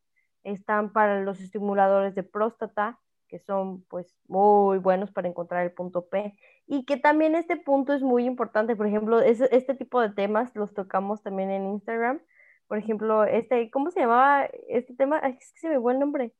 están 0.45 0.93
para 0.93 1.19
los 1.23 1.41
estimuladores 1.41 2.15
de 2.15 2.23
próstata, 2.23 3.01
que 3.27 3.39
son 3.39 3.83
pues 3.83 4.17
muy 4.27 4.77
buenos 4.79 5.11
para 5.11 5.27
encontrar 5.27 5.63
el 5.63 5.71
punto 5.71 6.07
P 6.07 6.35
y 6.65 6.85
que 6.85 6.97
también 6.97 7.35
este 7.35 7.57
punto 7.57 7.93
es 7.93 8.01
muy 8.01 8.25
importante, 8.25 8.75
por 8.75 8.87
ejemplo, 8.87 9.21
este 9.21 9.75
tipo 9.75 10.01
de 10.01 10.09
temas 10.09 10.55
los 10.55 10.73
tocamos 10.73 11.21
también 11.23 11.49
en 11.49 11.65
Instagram, 11.65 12.21
por 12.67 12.77
ejemplo, 12.77 13.23
este, 13.23 13.71
¿cómo 13.71 13.91
se 13.91 14.01
llamaba 14.01 14.45
este 14.67 14.93
tema? 14.93 15.19
Es 15.19 15.37
que 15.37 15.59
se 15.59 15.69
me 15.69 15.79
fue 15.79 15.93
el 15.93 15.99
nombre, 15.99 16.33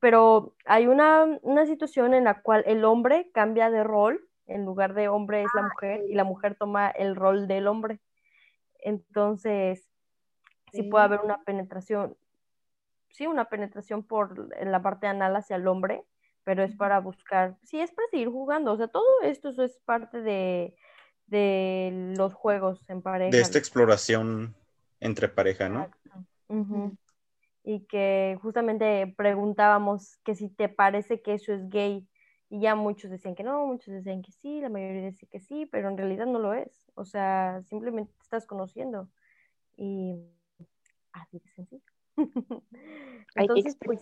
pero 0.00 0.54
hay 0.64 0.86
una, 0.86 1.38
una 1.42 1.66
situación 1.66 2.14
en 2.14 2.24
la 2.24 2.42
cual 2.42 2.64
el 2.66 2.84
hombre 2.84 3.30
cambia 3.32 3.70
de 3.70 3.84
rol, 3.84 4.26
en 4.46 4.64
lugar 4.64 4.94
de 4.94 5.08
hombre 5.08 5.42
es 5.42 5.48
la 5.54 5.62
ah, 5.62 5.68
mujer 5.72 6.02
y 6.08 6.14
la 6.14 6.24
mujer 6.24 6.56
toma 6.56 6.90
el 6.90 7.14
rol 7.14 7.46
del 7.46 7.68
hombre. 7.68 8.00
Entonces, 8.80 9.88
sí, 10.72 10.82
puede 10.82 11.04
haber 11.04 11.20
una 11.20 11.42
penetración, 11.44 12.16
sí, 13.10 13.28
una 13.28 13.44
penetración 13.44 14.02
por 14.02 14.52
la 14.64 14.82
parte 14.82 15.06
anal 15.06 15.36
hacia 15.36 15.54
el 15.54 15.68
hombre, 15.68 16.04
pero 16.44 16.62
es 16.62 16.74
para 16.74 17.00
buscar, 17.00 17.56
sí, 17.62 17.80
es 17.80 17.90
para 17.92 18.08
seguir 18.08 18.28
jugando, 18.28 18.72
o 18.72 18.76
sea, 18.76 18.88
todo 18.88 19.04
esto 19.22 19.50
es 19.62 19.78
parte 19.84 20.20
de, 20.22 20.74
los 22.16 22.34
juegos 22.34 22.80
en 22.88 23.02
pareja. 23.02 23.30
De 23.30 23.40
esta 23.40 23.58
exploración 23.58 24.54
entre 24.98 25.28
pareja, 25.28 25.68
¿no? 25.68 25.90
Y 27.62 27.80
que 27.86 28.38
justamente 28.42 29.12
preguntábamos 29.16 30.16
que 30.24 30.34
si 30.34 30.48
te 30.48 30.68
parece 30.68 31.20
que 31.20 31.34
eso 31.34 31.52
es 31.52 31.68
gay, 31.68 32.08
y 32.48 32.60
ya 32.60 32.74
muchos 32.74 33.10
decían 33.10 33.36
que 33.36 33.44
no, 33.44 33.64
muchos 33.64 33.94
decían 33.94 34.22
que 34.22 34.32
sí, 34.32 34.60
la 34.60 34.68
mayoría 34.68 35.02
decía 35.02 35.28
que 35.30 35.38
sí, 35.38 35.66
pero 35.66 35.88
en 35.88 35.96
realidad 35.96 36.26
no 36.26 36.40
lo 36.40 36.52
es, 36.52 36.90
o 36.94 37.04
sea, 37.04 37.62
simplemente 37.62 38.12
te 38.12 38.22
estás 38.22 38.44
conociendo 38.44 39.08
y 39.76 40.16
así 41.12 41.38
de 41.38 41.48
sencillo. 41.50 41.82
Entonces, 43.36 43.76
pues, 43.84 44.00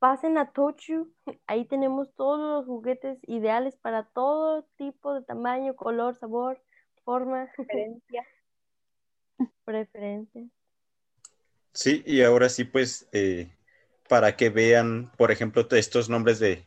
pasen 0.00 0.38
a 0.38 0.50
Tochu, 0.50 1.12
ahí 1.46 1.64
tenemos 1.66 2.08
todos 2.16 2.40
los 2.40 2.66
juguetes 2.66 3.18
ideales 3.28 3.76
para 3.76 4.04
todo 4.08 4.64
tipo 4.76 5.14
de 5.14 5.22
tamaño, 5.22 5.76
color, 5.76 6.18
sabor, 6.18 6.60
forma, 7.04 7.48
preferencia. 7.56 8.26
Preferencia. 9.64 10.48
Sí, 11.72 12.02
y 12.04 12.22
ahora 12.22 12.48
sí, 12.48 12.64
pues, 12.64 13.08
eh, 13.12 13.54
para 14.08 14.36
que 14.36 14.50
vean, 14.50 15.12
por 15.16 15.30
ejemplo, 15.30 15.66
estos 15.70 16.08
nombres 16.08 16.40
de, 16.40 16.66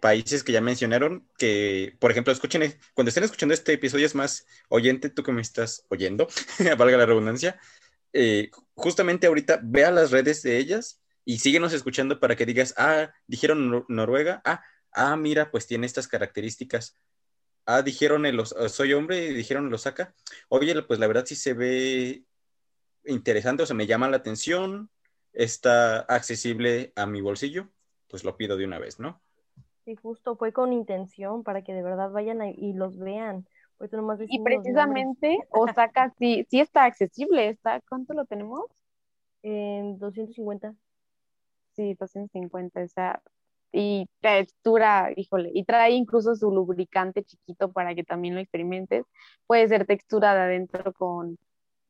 países 0.00 0.44
que 0.44 0.52
ya 0.52 0.60
mencionaron, 0.60 1.26
que, 1.38 1.96
por 1.98 2.10
ejemplo, 2.10 2.32
escuchen, 2.32 2.62
eh, 2.62 2.78
cuando 2.94 3.08
estén 3.08 3.24
escuchando 3.24 3.54
este 3.54 3.72
episodio 3.72 4.04
es 4.04 4.14
más 4.14 4.46
oyente, 4.68 5.08
tú 5.08 5.22
que 5.22 5.32
me 5.32 5.40
estás 5.40 5.86
oyendo, 5.88 6.26
valga 6.78 6.98
la 6.98 7.06
redundancia, 7.06 7.58
eh, 8.12 8.50
justamente 8.74 9.26
ahorita 9.26 9.60
vea 9.62 9.90
las 9.90 10.10
redes 10.10 10.42
de 10.42 10.58
ellas 10.58 11.00
y 11.26 11.40
síguenos 11.40 11.72
escuchando 11.72 12.20
para 12.20 12.36
que 12.36 12.46
digas, 12.46 12.72
ah, 12.78 13.10
dijeron 13.26 13.84
Noruega, 13.88 14.40
ah, 14.44 14.62
ah, 14.92 15.16
mira, 15.16 15.50
pues 15.50 15.66
tiene 15.66 15.84
estas 15.84 16.06
características. 16.06 16.96
Ah, 17.66 17.82
dijeron 17.82 18.26
el, 18.26 18.46
soy 18.46 18.92
hombre 18.92 19.26
y 19.26 19.34
dijeron 19.34 19.68
lo 19.68 19.76
saca. 19.76 20.14
Oye, 20.48 20.80
pues 20.84 21.00
la 21.00 21.08
verdad 21.08 21.26
sí 21.26 21.34
se 21.34 21.52
ve 21.52 22.22
interesante, 23.04 23.64
o 23.64 23.66
sea, 23.66 23.74
me 23.74 23.88
llama 23.88 24.08
la 24.08 24.18
atención, 24.18 24.88
está 25.32 25.98
accesible 25.98 26.92
a 26.94 27.06
mi 27.06 27.20
bolsillo, 27.20 27.70
pues 28.08 28.22
lo 28.22 28.36
pido 28.36 28.56
de 28.56 28.64
una 28.64 28.78
vez, 28.78 29.00
¿no? 29.00 29.20
Sí, 29.84 29.96
justo 29.96 30.36
fue 30.36 30.52
con 30.52 30.72
intención 30.72 31.42
para 31.42 31.62
que 31.62 31.74
de 31.74 31.82
verdad 31.82 32.12
vayan 32.12 32.40
y 32.56 32.72
los 32.72 32.98
vean. 32.98 33.48
y 34.28 34.38
precisamente 34.44 35.38
Osaka 35.50 36.14
sí, 36.20 36.46
sí 36.48 36.60
está 36.60 36.84
accesible, 36.84 37.48
está, 37.48 37.80
¿cuánto 37.88 38.14
lo 38.14 38.26
tenemos? 38.26 38.70
En 39.42 39.98
250. 39.98 40.76
Sí, 41.76 41.94
250, 41.94 42.82
o 42.82 42.88
sea, 42.88 43.22
y 43.70 44.08
textura, 44.20 45.12
híjole, 45.14 45.50
y 45.52 45.64
trae 45.64 45.92
incluso 45.92 46.34
su 46.34 46.50
lubricante 46.50 47.22
chiquito 47.22 47.70
para 47.70 47.94
que 47.94 48.04
también 48.04 48.34
lo 48.34 48.40
experimentes. 48.40 49.04
Puede 49.46 49.68
ser 49.68 49.86
textura 49.86 50.34
de 50.34 50.40
adentro 50.40 50.94
con 50.94 51.38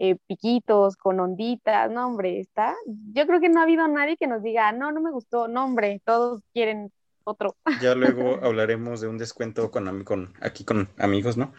eh, 0.01 0.16
piquitos, 0.26 0.97
con 0.97 1.20
onditas, 1.20 1.91
no 1.91 2.07
hombre, 2.09 2.41
está. 2.41 2.74
Yo 3.14 3.26
creo 3.26 3.41
que 3.41 3.49
no 3.49 3.61
ha 3.61 3.62
habido 3.62 3.87
nadie 3.87 4.16
que 4.16 4.26
nos 4.26 4.43
diga, 4.43 4.72
no, 4.72 4.91
no 4.91 5.01
me 5.01 5.12
gustó, 5.12 5.47
no 5.47 5.64
hombre, 5.64 6.03
todos 6.05 6.43
quieren 6.53 6.91
otro. 7.22 7.57
Ya 7.80 7.95
luego 7.95 8.39
hablaremos 8.43 9.01
de 9.01 9.09
un 9.09 9.18
descuento 9.18 9.70
con, 9.70 10.05
con 10.05 10.34
aquí 10.41 10.64
con 10.64 10.89
amigos, 10.99 11.37
¿no? 11.37 11.53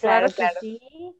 Claro, 0.00 0.26
claro. 0.34 0.58
Sí. 0.60 1.14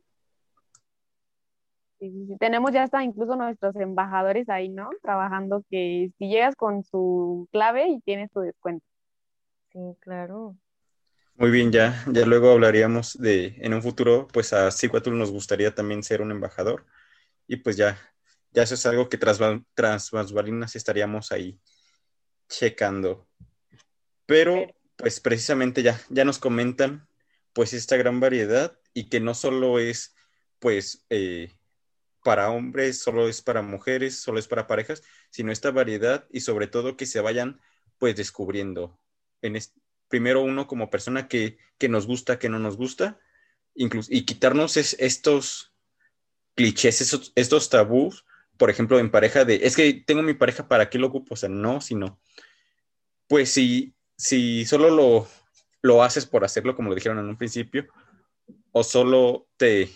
Tenemos 2.39 2.73
ya 2.73 2.83
hasta 2.83 3.03
incluso 3.03 3.37
nuestros 3.37 3.75
embajadores 3.77 4.49
ahí, 4.49 4.69
¿no? 4.69 4.91
Trabajando 5.03 5.65
que 5.71 6.11
si 6.19 6.29
llegas 6.29 6.57
con 6.57 6.85
su 6.85 7.49
clave 7.53 7.89
y 7.89 8.01
tienes 8.01 8.31
tu 8.31 8.41
descuento. 8.41 8.85
Sí, 9.73 9.79
claro. 10.01 10.57
Muy 11.37 11.51
bien, 11.51 11.73
ya, 11.73 12.05
ya 12.13 12.25
luego 12.27 12.53
hablaríamos 12.53 13.19
de, 13.19 13.57
en 13.59 13.75
un 13.75 13.83
futuro, 13.83 14.29
pues 14.33 14.53
a 14.53 14.71
Siguatul 14.71 15.19
nos 15.19 15.33
gustaría 15.33 15.75
también 15.75 16.05
ser 16.05 16.23
un 16.23 16.31
embajador 16.31 16.87
y 17.49 17.57
pues 17.57 17.77
ya, 17.77 17.99
ya 18.53 18.63
eso 18.63 18.75
es 18.75 18.87
algo 18.87 19.09
que 19.09 19.19
tras, 19.19 19.41
tras 19.75 20.33
balinas 20.33 20.77
estaríamos 20.77 21.33
ahí 21.33 21.59
checando. 22.49 23.27
Pero, 24.27 24.67
pues 24.97 25.21
precisamente 25.21 25.83
ya, 25.83 26.01
ya 26.09 26.25
nos 26.25 26.39
comentan, 26.39 27.09
pues 27.53 27.73
esta 27.73 27.97
gran 27.97 28.21
variedad 28.21 28.79
y 28.93 29.09
que 29.09 29.21
no 29.21 29.35
solo 29.35 29.79
es, 29.79 30.15
pues, 30.61 31.05
eh, 31.11 31.53
para 32.25 32.51
hombres, 32.51 32.99
solo 32.99 33.29
es 33.29 33.41
para 33.43 33.63
mujeres, 33.63 34.19
solo 34.19 34.41
es 34.41 34.49
para 34.49 34.67
parejas, 34.67 35.05
sino 35.31 35.53
esta 35.53 35.71
variedad 35.71 36.27
y 36.33 36.41
sobre 36.41 36.67
todo 36.67 36.97
que 36.97 37.07
se 37.07 37.21
vayan, 37.21 37.61
pues, 37.99 38.17
descubriendo. 38.17 38.99
En 39.43 39.57
primero 40.09 40.43
uno 40.43 40.67
como 40.67 40.91
persona 40.91 41.29
que, 41.29 41.59
que, 41.79 41.89
nos 41.89 42.07
gusta, 42.09 42.41
que 42.41 42.49
no 42.49 42.59
nos 42.59 42.77
gusta, 42.77 43.21
incluso, 43.77 44.09
y 44.13 44.25
quitarnos 44.25 44.77
estos 44.77 45.73
clichés, 46.57 47.33
estos 47.37 47.71
tabús, 47.71 48.25
por 48.57 48.71
ejemplo, 48.71 48.99
en 48.99 49.13
pareja 49.13 49.45
de, 49.45 49.61
es 49.63 49.77
que 49.77 49.93
tengo 50.07 50.23
mi 50.23 50.35
pareja, 50.35 50.67
¿para 50.67 50.91
qué 50.91 50.99
lo 50.99 51.09
ocupo? 51.09 51.35
O 51.35 51.37
sea, 51.37 51.49
no, 51.49 51.81
sino, 51.81 52.21
pues 53.29 53.51
si 53.51 53.95
si 54.17 54.65
solo 54.65 54.91
lo, 54.91 55.29
lo 55.83 56.03
haces 56.03 56.27
por 56.27 56.45
hacerlo, 56.45 56.75
como 56.75 56.89
lo 56.89 56.95
dijeron 56.95 57.19
en 57.19 57.27
un 57.27 57.37
principio, 57.37 57.87
o 58.73 58.85
solo 58.85 59.49
te, 59.57 59.91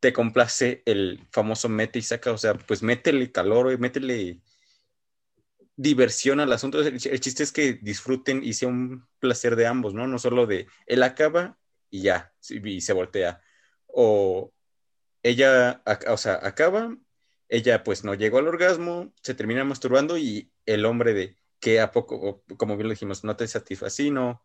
te 0.00 0.12
complace 0.12 0.82
el 0.86 1.26
famoso 1.30 1.68
mete 1.68 1.98
y 1.98 2.02
saca, 2.02 2.32
o 2.32 2.38
sea, 2.38 2.54
pues 2.54 2.82
métele 2.82 3.32
calor, 3.32 3.78
métele 3.78 4.40
diversión 5.76 6.40
al 6.40 6.52
asunto. 6.52 6.80
El, 6.80 6.98
chiste 6.98 7.42
es 7.42 7.52
que 7.52 7.74
disfruten 7.74 8.42
y 8.44 8.52
sea 8.52 8.68
un 8.68 9.06
placer 9.18 9.56
de 9.56 9.66
ambos, 9.66 9.94
¿no? 9.94 10.06
No 10.06 10.18
solo 10.18 10.46
de 10.46 10.66
él 10.86 11.02
acaba 11.02 11.58
y 11.90 12.02
ya, 12.02 12.32
y 12.48 12.80
se 12.80 12.92
voltea. 12.92 13.40
O 13.86 14.52
ella, 15.22 15.82
o 16.08 16.16
sea, 16.16 16.38
acaba, 16.42 16.96
ella 17.48 17.82
pues 17.84 18.04
no 18.04 18.14
llegó 18.14 18.38
al 18.38 18.48
orgasmo, 18.48 19.12
se 19.22 19.34
termina 19.34 19.64
masturbando 19.64 20.18
y 20.18 20.52
el 20.66 20.84
hombre 20.84 21.14
de, 21.14 21.36
que 21.60 21.80
a 21.80 21.92
poco, 21.92 22.44
como 22.56 22.76
bien 22.76 22.88
lo 22.88 22.92
dijimos, 22.92 23.24
no 23.24 23.36
te 23.36 23.48
satisface, 23.48 24.10
no, 24.10 24.42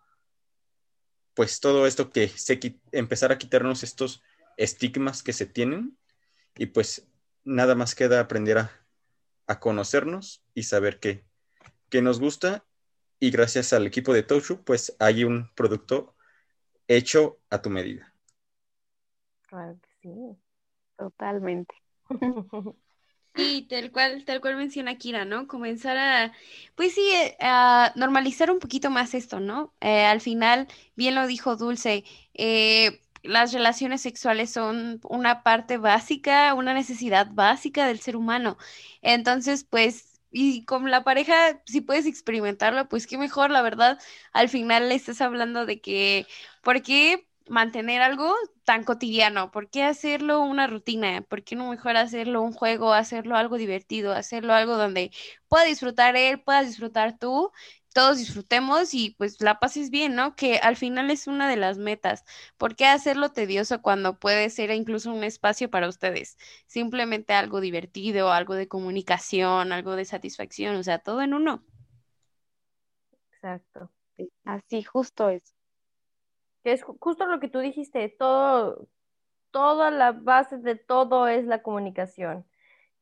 pues 1.36 1.60
todo 1.60 1.88
esto 1.88 2.10
que 2.12 2.32
empezar 2.91 3.32
a 3.32 3.38
quitarnos 3.38 3.84
estos 3.84 4.24
estigmas 4.58 5.24
que 5.24 5.34
se 5.34 5.45
tienen 5.45 5.97
y 6.56 6.68
pues 6.68 7.08
nada 7.43 7.76
más 7.76 7.95
queda 7.95 8.20
aprender 8.20 8.58
a, 8.58 8.80
conocernos 9.60 10.43
y 10.56 10.64
saber 10.64 10.99
qué, 10.99 11.24
nos 12.01 12.20
gusta 12.20 12.66
y 13.20 13.30
gracias 13.30 13.72
al 13.72 13.86
equipo 13.86 14.12
de 14.14 14.24
Toshu 14.24 14.64
pues 14.64 14.95
hay 14.97 15.24
un 15.24 15.54
producto 15.54 16.16
hecho 16.88 17.39
a 17.51 17.62
tu 17.62 17.70
medida. 17.70 18.14
Claro 19.43 19.78
que 19.80 19.89
sí, 20.01 20.38
totalmente. 20.97 21.76
Sí, 23.36 23.66
tal 23.68 23.91
cual, 23.91 24.26
tal 24.26 24.41
cual 24.41 24.58
menciona 24.58 24.97
Kira, 24.99 25.26
¿no? 25.26 25.47
Comenzar 25.47 25.97
a, 25.97 26.34
pues 26.76 26.93
sí, 26.93 27.01
eh, 27.01 27.36
a 27.39 27.91
normalizar 27.95 28.51
un 28.51 28.60
poquito 28.60 28.91
más 28.91 29.16
esto, 29.16 29.39
¿no? 29.39 29.74
Eh, 29.82 30.06
al 30.06 30.22
final, 30.22 30.68
bien 30.95 31.16
lo 31.16 31.26
dijo 31.26 31.56
Dulce, 31.56 32.04
eh, 32.36 33.01
las 33.24 33.53
relaciones 33.53 34.01
sexuales 34.01 34.51
son 34.51 34.99
una 35.09 35.43
parte 35.43 35.78
básica, 35.78 36.53
una 36.53 36.74
necesidad 36.74 37.28
básica 37.32 37.88
del 37.88 37.99
ser 37.99 38.15
humano. 38.15 38.57
Entonces, 39.01 39.63
pues, 39.63 40.21
y 40.32 40.65
con 40.65 40.89
la 40.91 41.03
pareja, 41.03 41.61
si 41.65 41.82
puedes 41.82 42.05
experimentarlo, 42.05 42.88
pues 42.89 43.07
qué 43.07 43.17
mejor, 43.17 43.51
la 43.51 43.61
verdad. 43.61 43.99
Al 44.34 44.49
final 44.49 44.89
le 44.89 44.95
estás 44.95 45.21
hablando 45.21 45.65
de 45.65 45.82
que, 45.82 46.28
¿por 46.61 46.82
qué? 46.82 47.28
mantener 47.49 48.01
algo 48.01 48.34
tan 48.63 48.84
cotidiano? 48.86 49.51
¿Por 49.51 49.69
qué 49.69 49.84
hacerlo 49.84 50.39
una 50.41 50.65
rutina? 50.67 51.21
¿Por 51.21 51.43
qué 51.43 51.55
no 51.57 51.69
mejor 51.69 51.97
hacerlo 51.97 52.41
un 52.41 52.53
juego, 52.53 52.93
hacerlo 52.93 53.36
algo 53.36 53.57
divertido, 53.57 54.13
hacerlo 54.13 54.53
algo 54.53 54.78
donde 54.78 55.11
pueda 55.49 55.65
disfrutar 55.65 56.15
él, 56.15 56.39
puedas 56.41 56.67
disfrutar 56.67 57.17
tú, 57.19 57.51
todos 57.93 58.17
disfrutemos 58.17 58.93
y 58.93 59.11
pues 59.17 59.41
la 59.41 59.59
pases 59.59 59.89
bien, 59.89 60.15
¿no? 60.15 60.35
Que 60.35 60.57
al 60.57 60.75
final 60.75 61.11
es 61.11 61.27
una 61.27 61.49
de 61.49 61.55
las 61.57 61.77
metas. 61.77 62.23
¿Por 62.57 62.75
qué 62.75 62.85
hacerlo 62.85 63.31
tedioso 63.31 63.81
cuando 63.81 64.19
puede 64.19 64.49
ser 64.49 64.71
incluso 64.71 65.11
un 65.13 65.23
espacio 65.23 65.69
para 65.69 65.87
ustedes? 65.87 66.37
Simplemente 66.67 67.33
algo 67.33 67.61
divertido, 67.61 68.31
algo 68.31 68.55
de 68.55 68.67
comunicación, 68.67 69.71
algo 69.71 69.95
de 69.95 70.05
satisfacción, 70.05 70.75
o 70.75 70.83
sea, 70.83 70.99
todo 70.99 71.21
en 71.21 71.33
uno. 71.33 71.63
Exacto. 73.31 73.91
Así, 74.45 74.83
justo 74.83 75.29
es 75.29 75.53
que 76.63 76.71
es 76.71 76.83
justo 76.83 77.25
lo 77.27 77.39
que 77.39 77.49
tú 77.49 77.59
dijiste, 77.59 78.09
todo, 78.09 78.87
toda 79.51 79.91
la 79.91 80.13
base 80.13 80.57
de 80.57 80.75
todo 80.75 81.27
es 81.27 81.45
la 81.45 81.61
comunicación, 81.61 82.45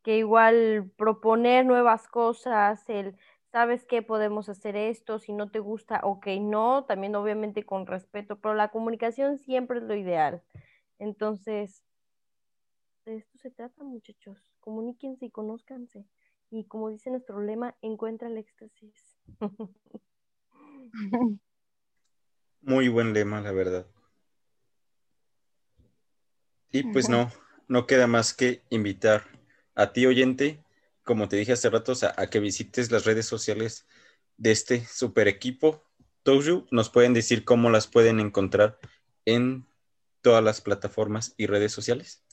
que 0.04 0.18
igual 0.18 0.92
proponer 0.98 1.66
nuevas 1.66 2.08
cosas, 2.08 2.88
el, 2.90 3.16
¿sabes 3.52 3.86
qué? 3.86 4.02
Podemos 4.02 4.50
hacer 4.50 4.76
esto, 4.76 5.20
si 5.20 5.34
no 5.34 5.52
te 5.52 5.60
gusta, 5.60 6.00
ok, 6.04 6.28
no, 6.40 6.86
también 6.86 7.16
obviamente 7.16 7.66
con 7.66 7.86
respeto, 7.86 8.40
pero 8.40 8.56
la 8.56 8.70
comunicación 8.70 9.38
siempre 9.38 9.80
es 9.80 9.84
lo 9.84 9.96
ideal. 9.96 10.42
Entonces, 11.00 11.84
de 13.06 13.18
esto 13.18 13.38
se 13.38 13.52
trata, 13.52 13.84
muchachos, 13.84 14.40
comuníquense 14.60 15.26
y 15.26 15.32
conózcanse. 15.32 16.06
Y 16.50 16.66
como 16.66 16.90
dice 16.90 17.12
nuestro 17.12 17.42
lema, 17.42 17.76
encuentra 17.82 18.28
el 18.28 18.38
éxtasis. 18.38 19.18
Muy 22.62 22.90
buen 22.90 23.14
lema, 23.14 23.42
la 23.42 23.52
verdad. 23.52 23.88
Y 26.72 26.84
pues 26.84 27.10
no, 27.10 27.32
no 27.68 27.86
queda 27.86 28.08
más 28.08 28.34
que 28.34 28.62
invitar 28.70 29.24
a 29.76 29.94
ti, 29.94 30.06
oyente, 30.06 30.64
como 31.04 31.28
te 31.28 31.36
dije 31.36 31.54
hace 31.54 31.70
rato, 31.70 31.94
a, 32.16 32.28
que 32.28 32.40
visites 32.40 32.92
las 32.92 33.06
redes 33.06 33.26
sociales 33.26 33.88
de 34.38 34.52
este 34.52 34.86
super 34.86 35.28
equipo. 35.28 35.84
Toju, 36.24 36.68
nos 36.72 36.90
pueden 36.90 37.14
decir 37.14 37.44
cómo 37.46 37.70
las 37.70 37.88
pueden 37.88 38.20
encontrar 38.20 38.78
en 39.26 39.66
todas 40.22 40.44
las 40.44 40.62
plataformas 40.62 41.34
y 41.38 41.48
redes 41.48 41.72
sociales. 41.72 42.24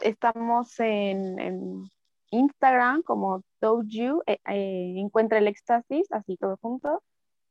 estamos 0.00 0.78
en, 0.80 1.90
Instagram 2.32 3.02
como 3.02 3.42
Toju, 3.58 4.22
eh, 4.26 4.38
eh, 4.46 4.94
encuentra 4.98 5.38
el 5.38 5.48
éxtasis, 5.48 6.06
así 6.12 6.36
todo 6.36 6.58
junto. 6.62 7.02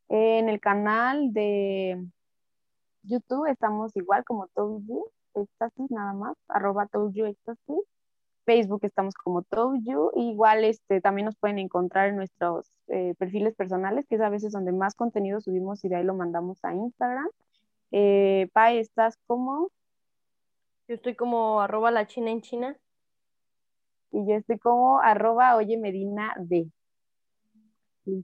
En 0.08 0.50
el 0.50 0.60
canal 0.60 1.34
de 1.34 2.08
YouTube 3.04 3.48
estamos 3.48 3.96
igual 3.96 4.24
como 4.26 4.48
Touju 4.48 5.12
Éxtasis, 5.36 5.92
nada 5.92 6.14
más, 6.14 6.36
arroba 6.48 6.88
Touju 6.88 7.26
Éxtasis. 7.26 7.84
Facebook 8.50 8.80
estamos 8.82 9.14
como 9.14 9.44
Touju. 9.44 10.10
Igual 10.16 10.64
este, 10.64 11.02
también 11.02 11.26
nos 11.26 11.36
pueden 11.36 11.60
encontrar 11.60 12.10
en 12.10 12.16
nuestros 12.16 12.72
eh, 12.88 13.14
perfiles 13.20 13.54
personales, 13.54 14.08
que 14.08 14.16
es 14.16 14.22
a 14.22 14.30
veces 14.30 14.54
donde 14.54 14.72
más 14.72 14.96
contenido 14.96 15.40
subimos 15.40 15.86
y 15.86 15.90
de 15.90 15.98
ahí 15.98 16.04
lo 16.04 16.16
mandamos 16.16 16.58
a 16.66 16.74
Instagram. 16.74 17.30
Eh, 17.92 18.50
Pai, 18.52 18.80
¿estás 18.80 19.20
como? 19.28 19.70
Yo 20.88 20.96
estoy 20.96 21.14
como 21.14 21.62
arroba 21.62 21.92
la 21.92 22.08
china 22.08 22.32
en 22.32 22.42
China. 22.42 22.76
Y 24.12 24.28
yo 24.28 24.34
estoy 24.38 24.58
como 24.58 25.00
arroba 25.00 25.56
oye 25.56 25.78
Medina 25.78 26.34
D. 26.40 26.72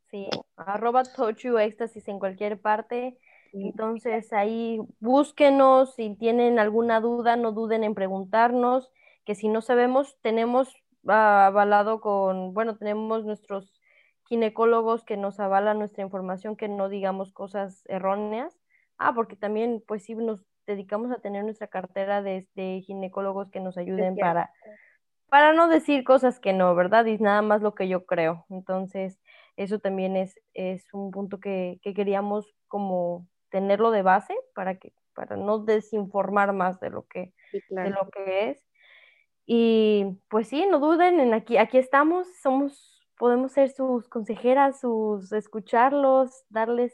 Sí, 0.09 0.27
arroba 0.55 1.03
Tochu 1.03 1.59
Éxtasis 1.59 2.07
en 2.07 2.17
cualquier 2.17 2.59
parte. 2.59 3.19
Entonces 3.53 4.33
ahí 4.33 4.79
búsquenos, 4.99 5.93
si 5.93 6.15
tienen 6.15 6.57
alguna 6.57 6.99
duda, 6.99 7.35
no 7.35 7.51
duden 7.51 7.83
en 7.83 7.93
preguntarnos, 7.93 8.89
que 9.25 9.35
si 9.35 9.47
no 9.47 9.61
sabemos, 9.61 10.17
tenemos 10.21 10.75
avalado 11.07 12.01
con, 12.01 12.53
bueno, 12.53 12.77
tenemos 12.77 13.25
nuestros 13.25 13.81
ginecólogos 14.27 15.03
que 15.03 15.17
nos 15.17 15.39
avalan 15.39 15.79
nuestra 15.79 16.03
información, 16.03 16.55
que 16.55 16.67
no 16.67 16.89
digamos 16.89 17.31
cosas 17.31 17.83
erróneas. 17.87 18.57
Ah, 18.97 19.13
porque 19.13 19.35
también, 19.35 19.83
pues 19.85 20.03
sí, 20.03 20.15
nos 20.15 20.45
dedicamos 20.65 21.11
a 21.11 21.19
tener 21.19 21.43
nuestra 21.43 21.67
cartera 21.67 22.21
de, 22.21 22.47
ginecólogos 22.85 23.51
que 23.51 23.59
nos 23.59 23.77
ayuden 23.77 24.15
para, 24.15 24.51
para 25.29 25.53
no 25.53 25.67
decir 25.67 26.03
cosas 26.03 26.39
que 26.39 26.53
no, 26.53 26.73
¿verdad? 26.75 27.05
Y 27.05 27.17
nada 27.17 27.41
más 27.41 27.61
lo 27.61 27.75
que 27.75 27.87
yo 27.87 28.05
creo. 28.05 28.45
Entonces, 28.49 29.19
eso 29.57 29.79
también 29.79 30.15
es, 30.15 30.39
es 30.53 30.85
un 30.93 31.11
punto 31.11 31.39
que, 31.39 31.79
que 31.83 31.93
queríamos 31.93 32.55
como 32.67 33.27
tenerlo 33.49 33.91
de 33.91 34.01
base 34.01 34.35
para 34.53 34.77
que 34.77 34.93
para 35.15 35.37
no 35.37 35.59
desinformar 35.59 36.53
más 36.53 36.79
de 36.79 36.91
lo 36.91 37.07
que, 37.07 37.33
de 37.69 37.89
lo 37.89 38.09
que 38.09 38.49
es. 38.49 38.64
Y 39.45 40.19
pues 40.29 40.47
sí, 40.49 40.65
no 40.69 40.79
duden 40.79 41.19
en 41.19 41.33
aquí, 41.33 41.57
aquí 41.57 41.77
estamos, 41.77 42.27
somos, 42.41 43.05
podemos 43.17 43.51
ser 43.51 43.69
sus 43.71 44.07
consejeras, 44.09 44.79
sus 44.81 45.31
escucharlos, 45.31 46.45
darles 46.49 46.93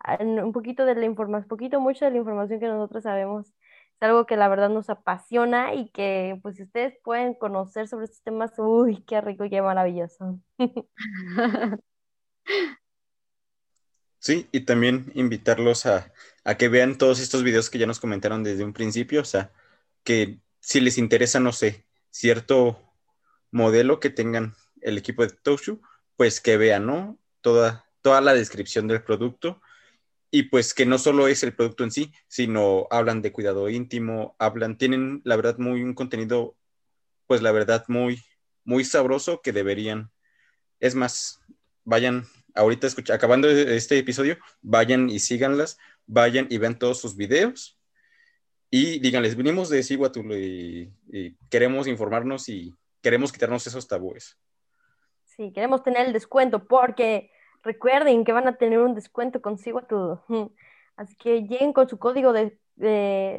ah, 0.00 0.18
un 0.20 0.52
poquito 0.52 0.86
de 0.86 0.94
la 0.94 1.04
información, 1.04 1.48
poquito, 1.48 1.80
mucho 1.80 2.04
de 2.06 2.12
la 2.12 2.18
información 2.18 2.60
que 2.60 2.66
nosotros 2.68 3.02
sabemos. 3.04 3.48
Es 3.48 4.02
algo 4.02 4.26
que 4.26 4.36
la 4.36 4.48
verdad 4.48 4.70
nos 4.70 4.90
apasiona 4.90 5.74
y 5.74 5.90
que 5.90 6.38
pues 6.42 6.56
si 6.56 6.64
ustedes 6.64 6.94
pueden 7.04 7.34
conocer 7.34 7.86
sobre 7.88 8.06
estos 8.06 8.22
temas, 8.22 8.52
uy, 8.58 9.04
qué 9.06 9.20
rico 9.20 9.44
y 9.44 9.50
qué 9.50 9.62
maravilloso. 9.62 10.40
Sí, 14.18 14.48
y 14.52 14.60
también 14.60 15.12
invitarlos 15.14 15.84
a, 15.86 16.12
a 16.44 16.56
que 16.56 16.68
vean 16.68 16.96
todos 16.96 17.20
estos 17.20 17.42
videos 17.42 17.68
que 17.68 17.78
ya 17.78 17.86
nos 17.86 18.00
comentaron 18.00 18.42
desde 18.42 18.64
un 18.64 18.72
principio, 18.72 19.20
o 19.20 19.24
sea, 19.24 19.52
que 20.02 20.40
si 20.64 20.80
les 20.80 20.96
interesa, 20.96 21.40
no 21.40 21.52
sé, 21.52 21.84
cierto 22.08 22.80
modelo 23.50 24.00
que 24.00 24.08
tengan 24.08 24.54
el 24.80 24.96
equipo 24.96 25.22
de 25.22 25.28
Toshu, 25.28 25.82
pues 26.16 26.40
que 26.40 26.56
vean, 26.56 26.86
¿no? 26.86 27.18
Toda, 27.42 27.84
toda 28.00 28.22
la 28.22 28.32
descripción 28.32 28.88
del 28.88 29.02
producto 29.02 29.60
y 30.30 30.44
pues 30.44 30.72
que 30.72 30.86
no 30.86 30.96
solo 30.96 31.28
es 31.28 31.42
el 31.42 31.54
producto 31.54 31.84
en 31.84 31.90
sí, 31.90 32.12
sino 32.28 32.86
hablan 32.90 33.20
de 33.20 33.30
cuidado 33.30 33.68
íntimo, 33.68 34.36
hablan, 34.38 34.78
tienen 34.78 35.20
la 35.24 35.36
verdad 35.36 35.58
muy 35.58 35.82
un 35.82 35.92
contenido, 35.92 36.56
pues 37.26 37.42
la 37.42 37.52
verdad 37.52 37.84
muy, 37.88 38.22
muy 38.64 38.86
sabroso 38.86 39.42
que 39.42 39.52
deberían. 39.52 40.12
Es 40.80 40.94
más, 40.94 41.40
vayan 41.84 42.26
ahorita 42.54 42.86
escucha, 42.86 43.12
acabando 43.12 43.50
este 43.50 43.98
episodio, 43.98 44.38
vayan 44.62 45.10
y 45.10 45.18
síganlas, 45.18 45.76
vayan 46.06 46.46
y 46.48 46.56
vean 46.56 46.78
todos 46.78 47.00
sus 47.00 47.16
videos 47.16 47.78
y 48.76 48.98
díganles, 48.98 49.36
venimos 49.36 49.68
de 49.68 49.84
Siguatul 49.84 50.32
y, 50.32 50.92
queremos 51.48 51.86
informarnos 51.86 52.48
y 52.48 52.74
queremos 53.00 53.30
quitarnos 53.30 53.64
esos 53.68 53.86
tabúes. 53.86 54.36
Sí, 55.22 55.52
queremos 55.52 55.84
tener 55.84 56.08
el 56.08 56.12
descuento 56.12 56.66
porque 56.66 57.30
recuerden 57.62 58.24
que 58.24 58.32
van 58.32 58.48
a 58.48 58.56
tener 58.56 58.80
un 58.80 58.96
descuento 58.96 59.40
con 59.40 59.58
Siguatul. 59.58 60.18
Así 60.96 61.14
que 61.14 61.42
lleguen 61.42 61.72
con 61.72 61.88
su 61.88 62.00
código 62.00 62.32
de, 62.32 62.58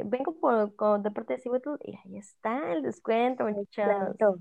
vengo 0.06 0.40
por, 0.40 1.02
de 1.02 1.10
parte 1.10 1.34
de 1.34 1.40
Siguatul 1.40 1.78
y 1.84 1.96
ahí 1.96 2.16
está 2.16 2.72
el 2.72 2.80
descuento, 2.80 3.44
muchachos. 3.44 4.38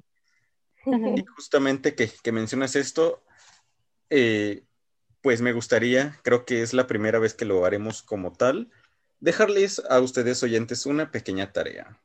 Y 0.86 1.26
justamente 1.26 1.94
que, 1.94 2.10
que 2.24 2.32
mencionas 2.32 2.78
esto, 2.78 3.22
eh, 4.10 4.64
pues 5.20 5.42
me 5.42 5.52
gustaría, 5.52 6.18
creo 6.24 6.46
que 6.46 6.62
es 6.62 6.74
la 6.74 6.88
primera 6.88 7.20
vez 7.20 7.34
que 7.34 7.44
lo 7.44 7.66
haremos 7.66 8.02
como 8.02 8.32
tal, 8.32 8.72
dejarles 9.26 9.82
a 9.90 10.00
ustedes 10.02 10.44
oyentes 10.44 10.86
una 10.86 11.10
pequeña 11.10 11.52
tarea, 11.52 12.00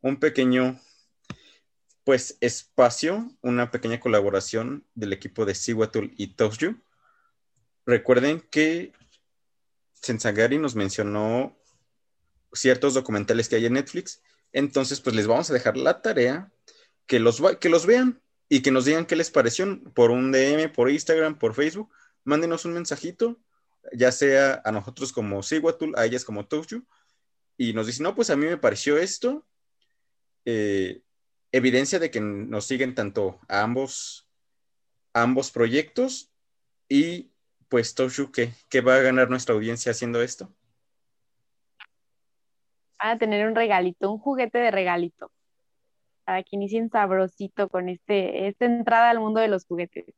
un 0.00 0.20
pequeño, 0.20 0.80
pues, 2.04 2.38
espacio, 2.40 3.36
una 3.42 3.72
pequeña 3.72 3.98
colaboración 3.98 4.86
del 4.94 5.12
equipo 5.12 5.44
de 5.44 5.56
Siwatul 5.56 6.14
y 6.16 6.36
Toshju. 6.36 6.80
Recuerden 7.84 8.40
que 8.40 8.92
Sensagari 9.94 10.58
nos 10.58 10.76
mencionó 10.76 11.58
ciertos 12.52 12.94
documentales 12.94 13.48
que 13.48 13.56
hay 13.56 13.66
en 13.66 13.72
Netflix, 13.72 14.22
entonces, 14.52 15.00
pues 15.00 15.16
les 15.16 15.26
vamos 15.26 15.50
a 15.50 15.54
dejar 15.54 15.76
la 15.76 16.02
tarea 16.02 16.52
que 17.08 17.18
los, 17.18 17.42
que 17.58 17.68
los 17.68 17.84
vean 17.84 18.22
y 18.48 18.62
que 18.62 18.70
nos 18.70 18.84
digan 18.84 19.06
qué 19.06 19.16
les 19.16 19.32
pareció 19.32 19.82
por 19.92 20.12
un 20.12 20.30
DM, 20.30 20.72
por 20.72 20.88
Instagram, 20.88 21.36
por 21.36 21.54
Facebook. 21.54 21.90
Mándenos 22.22 22.64
un 22.64 22.74
mensajito 22.74 23.40
ya 23.92 24.12
sea 24.12 24.60
a 24.64 24.72
nosotros 24.72 25.12
como 25.12 25.42
Siguatul, 25.42 25.94
a 25.96 26.04
ellas 26.04 26.24
como 26.24 26.46
Toju, 26.46 26.84
y 27.56 27.72
nos 27.72 27.86
dicen, 27.86 28.04
no, 28.04 28.14
pues 28.14 28.30
a 28.30 28.36
mí 28.36 28.46
me 28.46 28.56
pareció 28.56 28.98
esto, 28.98 29.46
eh, 30.44 31.02
evidencia 31.52 31.98
de 31.98 32.10
que 32.10 32.20
nos 32.20 32.66
siguen 32.66 32.94
tanto 32.94 33.40
a 33.48 33.62
ambos, 33.62 34.28
ambos 35.12 35.50
proyectos, 35.50 36.30
y 36.88 37.30
pues 37.68 37.94
Toju, 37.94 38.30
¿qué, 38.32 38.52
¿qué 38.68 38.80
va 38.80 38.96
a 38.96 39.02
ganar 39.02 39.28
nuestra 39.28 39.54
audiencia 39.54 39.92
haciendo 39.92 40.22
esto? 40.22 40.52
A 42.98 43.18
tener 43.18 43.46
un 43.46 43.54
regalito, 43.54 44.10
un 44.10 44.18
juguete 44.18 44.58
de 44.58 44.70
regalito, 44.70 45.30
para 46.24 46.42
que 46.42 46.56
inicien 46.56 46.90
sabrosito 46.90 47.68
con 47.68 47.88
este, 47.88 48.48
esta 48.48 48.64
entrada 48.64 49.10
al 49.10 49.20
mundo 49.20 49.40
de 49.40 49.48
los 49.48 49.64
juguetes. 49.66 50.14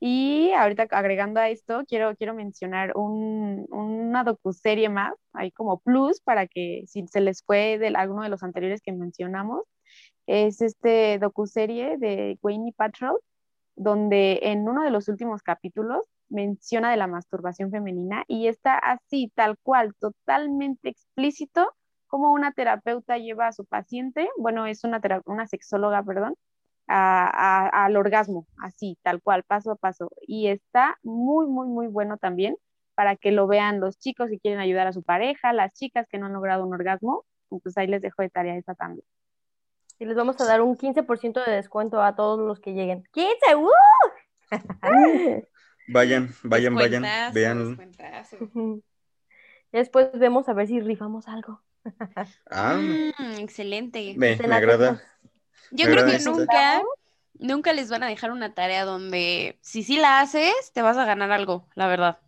Y 0.00 0.52
ahorita 0.52 0.86
agregando 0.90 1.40
a 1.40 1.50
esto, 1.50 1.82
quiero, 1.86 2.16
quiero 2.16 2.34
mencionar 2.34 2.96
un, 2.96 3.66
una 3.70 4.24
docuserie 4.24 4.88
más, 4.88 5.14
ahí 5.34 5.52
como 5.52 5.78
plus, 5.80 6.20
para 6.22 6.46
que 6.46 6.84
si 6.86 7.06
se 7.06 7.20
les 7.20 7.42
fue 7.44 7.78
de 7.78 7.88
alguno 7.88 8.22
de 8.22 8.30
los 8.30 8.42
anteriores 8.42 8.80
que 8.82 8.92
mencionamos, 8.92 9.62
es 10.26 10.62
este 10.62 11.18
docuserie 11.18 11.98
de 11.98 12.38
Wayne 12.42 12.72
Patrol, 12.76 13.18
donde 13.76 14.40
en 14.42 14.68
uno 14.68 14.84
de 14.84 14.90
los 14.90 15.08
últimos 15.08 15.42
capítulos 15.42 16.04
menciona 16.28 16.90
de 16.90 16.96
la 16.96 17.06
masturbación 17.06 17.70
femenina 17.70 18.24
y 18.28 18.46
está 18.46 18.78
así, 18.78 19.30
tal 19.34 19.58
cual, 19.62 19.94
totalmente 19.98 20.88
explícito, 20.88 21.74
como 22.06 22.32
una 22.32 22.52
terapeuta 22.52 23.18
lleva 23.18 23.48
a 23.48 23.52
su 23.52 23.66
paciente, 23.66 24.28
bueno, 24.38 24.66
es 24.66 24.84
una, 24.84 25.00
una 25.26 25.46
sexóloga, 25.46 26.02
perdón, 26.02 26.34
al 26.90 27.96
orgasmo, 27.96 28.46
así, 28.62 28.98
tal 29.02 29.22
cual, 29.22 29.44
paso 29.44 29.72
a 29.72 29.76
paso. 29.76 30.10
Y 30.26 30.48
está 30.48 30.98
muy, 31.02 31.46
muy, 31.46 31.68
muy 31.68 31.86
bueno 31.86 32.18
también 32.18 32.56
para 32.94 33.16
que 33.16 33.30
lo 33.30 33.46
vean 33.46 33.80
los 33.80 33.98
chicos 33.98 34.28
que 34.28 34.38
quieren 34.38 34.60
ayudar 34.60 34.86
a 34.86 34.92
su 34.92 35.02
pareja, 35.02 35.52
las 35.52 35.72
chicas 35.72 36.06
que 36.08 36.18
no 36.18 36.26
han 36.26 36.32
logrado 36.32 36.66
un 36.66 36.74
orgasmo, 36.74 37.24
pues 37.62 37.78
ahí 37.78 37.86
les 37.86 38.02
dejo 38.02 38.22
de 38.22 38.28
tarea 38.28 38.56
esa 38.56 38.74
también. 38.74 39.06
Y 39.98 40.04
les 40.04 40.16
vamos 40.16 40.40
a 40.40 40.46
dar 40.46 40.60
un 40.62 40.76
15% 40.76 41.44
de 41.44 41.52
descuento 41.52 42.02
a 42.02 42.14
todos 42.16 42.40
los 42.40 42.60
que 42.60 42.72
lleguen. 42.72 43.04
¡15! 43.12 43.56
¡Uh! 43.56 43.70
vayan, 45.88 46.34
vayan, 46.42 46.74
vayan, 46.74 47.32
vean. 47.32 47.78
Después 49.72 50.10
vemos 50.18 50.48
a 50.48 50.52
ver 50.54 50.66
si 50.66 50.80
rifamos 50.80 51.28
algo. 51.28 51.62
ah, 52.50 52.76
mm, 52.76 53.38
excelente. 53.38 54.14
Me, 54.16 54.36
me 54.36 54.54
agrada. 54.54 55.00
Yo 55.72 55.86
creo 55.86 56.04
que 56.04 56.18
nunca, 56.18 56.82
nunca 57.38 57.72
les 57.72 57.90
van 57.90 58.02
a 58.02 58.08
dejar 58.08 58.32
una 58.32 58.54
tarea 58.54 58.84
donde 58.84 59.58
si 59.62 59.82
sí 59.82 59.96
la 59.96 60.20
haces, 60.20 60.52
te 60.72 60.82
vas 60.82 60.96
a 60.96 61.04
ganar 61.04 61.32
algo, 61.32 61.66
la 61.74 61.86
verdad. 61.86 62.18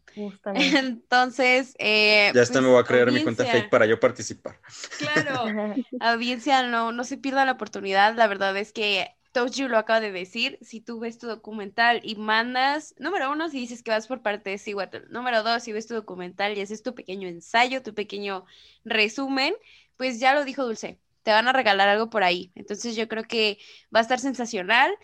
Entonces, 0.55 1.75
eh, 1.79 2.33
ya 2.35 2.43
está, 2.43 2.61
me 2.61 2.69
voy 2.69 2.81
a 2.81 2.85
crear 2.85 3.11
mi 3.11 3.23
cuenta 3.23 3.45
fake 3.45 3.71
para 3.71 3.87
yo 3.87 3.99
participar. 3.99 4.59
Claro, 4.99 5.53
audiencia, 6.01 6.63
no, 6.65 6.93
no 6.93 7.05
se 7.05 7.17
pierda 7.19 7.45
la 7.45 7.53
oportunidad. 7.53 8.15
La 8.15 8.27
verdad 8.27 8.57
es 8.57 8.73
que 8.73 9.09
Toju 9.33 9.69
lo 9.69 9.79
acaba 9.79 10.01
de 10.01 10.13
decir. 10.13 10.59
Si 10.61 10.81
tú 10.81 11.01
ves 11.01 11.19
tu 11.19 11.27
documental 11.27 12.01
y 12.03 12.17
mandas, 12.17 12.95
número 12.99 13.31
uno, 13.33 13.49
si 13.49 13.59
dices 13.59 13.83
que 13.83 13.91
vas 13.91 14.07
por 14.07 14.23
parte 14.23 14.51
de 14.51 14.59
Seattle, 14.59 15.05
número 15.09 15.43
dos, 15.43 15.63
si 15.63 15.73
ves 15.73 15.87
tu 15.87 15.95
documental 15.95 16.57
y 16.57 16.61
haces 16.61 16.83
tu 16.83 16.95
pequeño 16.95 17.29
ensayo, 17.29 17.83
tu 17.83 17.95
pequeño 17.95 18.45
resumen, 18.85 19.55
pues 19.97 20.21
ya 20.21 20.35
lo 20.35 20.45
dijo 20.45 20.65
Dulce 20.65 20.99
te 21.23 21.33
van 21.33 21.49
a 21.49 21.53
regalar 21.53 21.89
algo 21.89 22.11
por 22.11 22.25
ahí. 22.25 22.53
Entonces 22.55 22.97
yo 22.97 23.09
creo 23.09 23.25
que 23.25 23.59
va 23.95 24.01
a 24.01 24.03
estar 24.03 24.19
sensacional 24.19 24.95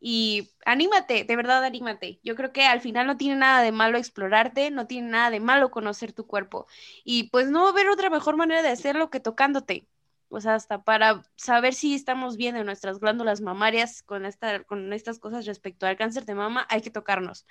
y 0.00 0.50
anímate, 0.64 1.24
de 1.24 1.36
verdad 1.36 1.64
anímate. 1.64 2.20
Yo 2.22 2.34
creo 2.36 2.52
que 2.52 2.64
al 2.64 2.80
final 2.80 3.06
no 3.06 3.16
tiene 3.16 3.36
nada 3.36 3.62
de 3.62 3.72
malo 3.72 3.98
explorarte, 3.98 4.70
no 4.70 4.86
tiene 4.86 5.10
nada 5.10 5.30
de 5.30 5.40
malo 5.40 5.70
conocer 5.70 6.12
tu 6.12 6.26
cuerpo 6.26 6.66
y 7.04 7.24
pues 7.30 7.50
no 7.50 7.62
va 7.62 7.68
a 7.68 7.72
haber 7.72 7.88
otra 7.88 8.10
mejor 8.10 8.36
manera 8.36 8.62
de 8.62 8.70
hacerlo 8.70 9.10
que 9.10 9.20
tocándote. 9.20 9.86
O 10.32 10.40
sea, 10.40 10.54
hasta 10.54 10.84
para 10.84 11.22
saber 11.36 11.74
si 11.74 11.94
estamos 11.94 12.36
bien 12.36 12.56
en 12.56 12.64
nuestras 12.64 13.00
glándulas 13.00 13.40
mamarias 13.40 14.02
con, 14.02 14.24
esta, 14.24 14.62
con 14.62 14.92
estas 14.92 15.18
cosas 15.18 15.44
respecto 15.44 15.86
al 15.86 15.96
cáncer 15.96 16.24
de 16.24 16.36
mama, 16.36 16.66
hay 16.70 16.82
que 16.82 16.90
tocarnos. 16.90 17.46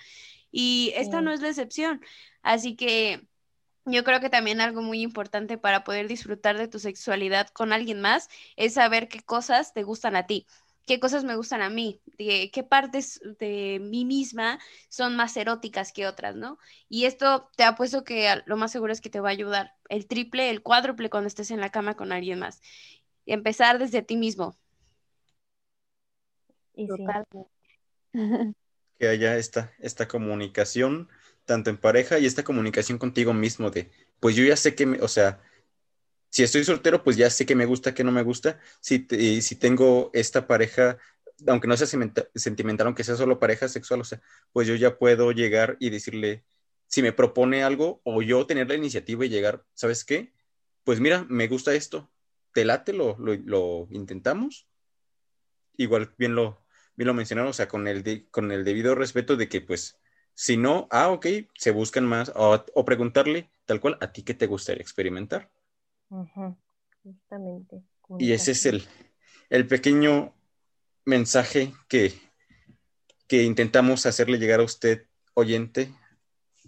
Y 0.49 0.93
esta 0.95 1.21
no 1.21 1.31
es 1.31 1.41
la 1.41 1.49
excepción. 1.49 2.01
Así 2.41 2.77
que 2.77 3.27
yo 3.91 4.03
creo 4.03 4.19
que 4.19 4.29
también 4.29 4.61
algo 4.61 4.81
muy 4.81 5.01
importante 5.01 5.57
para 5.57 5.83
poder 5.83 6.07
disfrutar 6.07 6.57
de 6.57 6.67
tu 6.67 6.79
sexualidad 6.79 7.47
con 7.49 7.73
alguien 7.73 8.01
más 8.01 8.29
es 8.55 8.73
saber 8.75 9.07
qué 9.07 9.21
cosas 9.21 9.73
te 9.73 9.83
gustan 9.83 10.15
a 10.15 10.27
ti, 10.27 10.45
qué 10.85 10.99
cosas 10.99 11.23
me 11.23 11.35
gustan 11.35 11.61
a 11.61 11.69
mí, 11.69 12.01
de 12.17 12.49
qué 12.51 12.63
partes 12.63 13.21
de 13.39 13.79
mí 13.79 14.05
misma 14.05 14.59
son 14.89 15.15
más 15.15 15.37
eróticas 15.37 15.91
que 15.93 16.07
otras, 16.07 16.35
¿no? 16.35 16.57
Y 16.89 17.05
esto 17.05 17.49
te 17.55 17.63
apuesto 17.63 18.03
que 18.03 18.41
lo 18.45 18.57
más 18.57 18.71
seguro 18.71 18.91
es 18.91 19.01
que 19.01 19.09
te 19.09 19.19
va 19.19 19.29
a 19.29 19.31
ayudar 19.31 19.75
el 19.89 20.07
triple, 20.07 20.49
el 20.49 20.63
cuádruple 20.63 21.09
cuando 21.09 21.27
estés 21.27 21.51
en 21.51 21.61
la 21.61 21.69
cama 21.69 21.95
con 21.95 22.11
alguien 22.11 22.39
más. 22.39 22.61
Empezar 23.25 23.77
desde 23.77 24.01
ti 24.01 24.17
mismo. 24.17 24.55
Y 26.75 26.87
que 28.99 29.07
haya 29.07 29.37
esta, 29.37 29.71
esta 29.79 30.07
comunicación, 30.07 31.07
tanto 31.49 31.71
en 31.71 31.77
pareja 31.77 32.19
y 32.19 32.27
esta 32.27 32.43
comunicación 32.43 32.99
contigo 32.99 33.33
mismo 33.33 33.71
de, 33.71 33.89
pues 34.19 34.35
yo 34.35 34.43
ya 34.43 34.55
sé 34.55 34.75
que, 34.75 34.85
o 35.01 35.07
sea, 35.07 35.41
si 36.29 36.43
estoy 36.43 36.63
soltero, 36.63 37.03
pues 37.03 37.17
ya 37.17 37.27
sé 37.31 37.47
que 37.47 37.55
me 37.55 37.65
gusta, 37.65 37.95
que 37.95 38.03
no 38.03 38.11
me 38.11 38.21
gusta. 38.21 38.59
Si, 38.79 39.07
si 39.41 39.55
tengo 39.55 40.11
esta 40.13 40.45
pareja, 40.45 40.99
aunque 41.47 41.67
no 41.67 41.75
sea 41.75 41.87
sentimental, 42.35 42.85
aunque 42.85 43.03
sea 43.03 43.15
solo 43.15 43.39
pareja 43.39 43.67
sexual, 43.67 44.01
o 44.01 44.03
sea, 44.03 44.21
pues 44.53 44.67
yo 44.67 44.75
ya 44.75 44.99
puedo 44.99 45.31
llegar 45.31 45.75
y 45.79 45.89
decirle, 45.89 46.45
si 46.85 47.01
me 47.01 47.13
propone 47.13 47.63
algo, 47.63 47.99
o 48.03 48.21
yo 48.21 48.45
tener 48.45 48.69
la 48.69 48.75
iniciativa 48.75 49.25
y 49.25 49.29
llegar, 49.29 49.65
¿sabes 49.73 50.03
qué? 50.05 50.31
Pues 50.83 50.99
mira, 50.99 51.25
me 51.29 51.47
gusta 51.47 51.73
esto, 51.73 52.11
te 52.53 52.63
late, 52.63 52.93
lo, 52.93 53.17
lo, 53.17 53.87
intentamos. 53.89 54.67
Igual 55.77 56.13
bien 56.15 56.35
lo, 56.35 56.63
bien 56.95 57.07
lo 57.07 57.15
mencionaron, 57.15 57.49
o 57.49 57.53
sea, 57.53 57.67
con 57.67 57.87
el, 57.87 58.29
con 58.29 58.51
el 58.51 58.63
debido 58.63 58.93
respeto 58.93 59.35
de 59.35 59.49
que, 59.49 59.61
pues, 59.61 59.98
si 60.39 60.55
no, 60.55 60.87
ah, 60.89 61.09
ok, 61.09 61.25
se 61.53 61.71
buscan 61.71 62.05
más, 62.05 62.31
o, 62.33 62.63
o 62.73 62.85
preguntarle 62.85 63.49
tal 63.65 63.81
cual, 63.81 63.97
¿a 63.99 64.13
ti 64.13 64.23
qué 64.23 64.33
te 64.33 64.47
gustaría 64.47 64.81
experimentar? 64.81 65.51
Justamente. 67.03 67.83
Y 68.17 68.31
ese 68.31 68.51
es 68.51 68.65
el, 68.65 68.87
el 69.49 69.67
pequeño 69.67 70.33
mensaje 71.03 71.73
que, 71.89 72.13
que 73.27 73.43
intentamos 73.43 74.05
hacerle 74.05 74.37
llegar 74.37 74.61
a 74.61 74.63
usted, 74.63 75.07
oyente, 75.33 75.93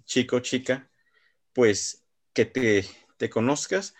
chico, 0.03 0.41
chica, 0.41 0.89
pues 1.53 2.03
que 2.33 2.43
te, 2.43 2.83
te 3.15 3.29
conozcas. 3.29 3.95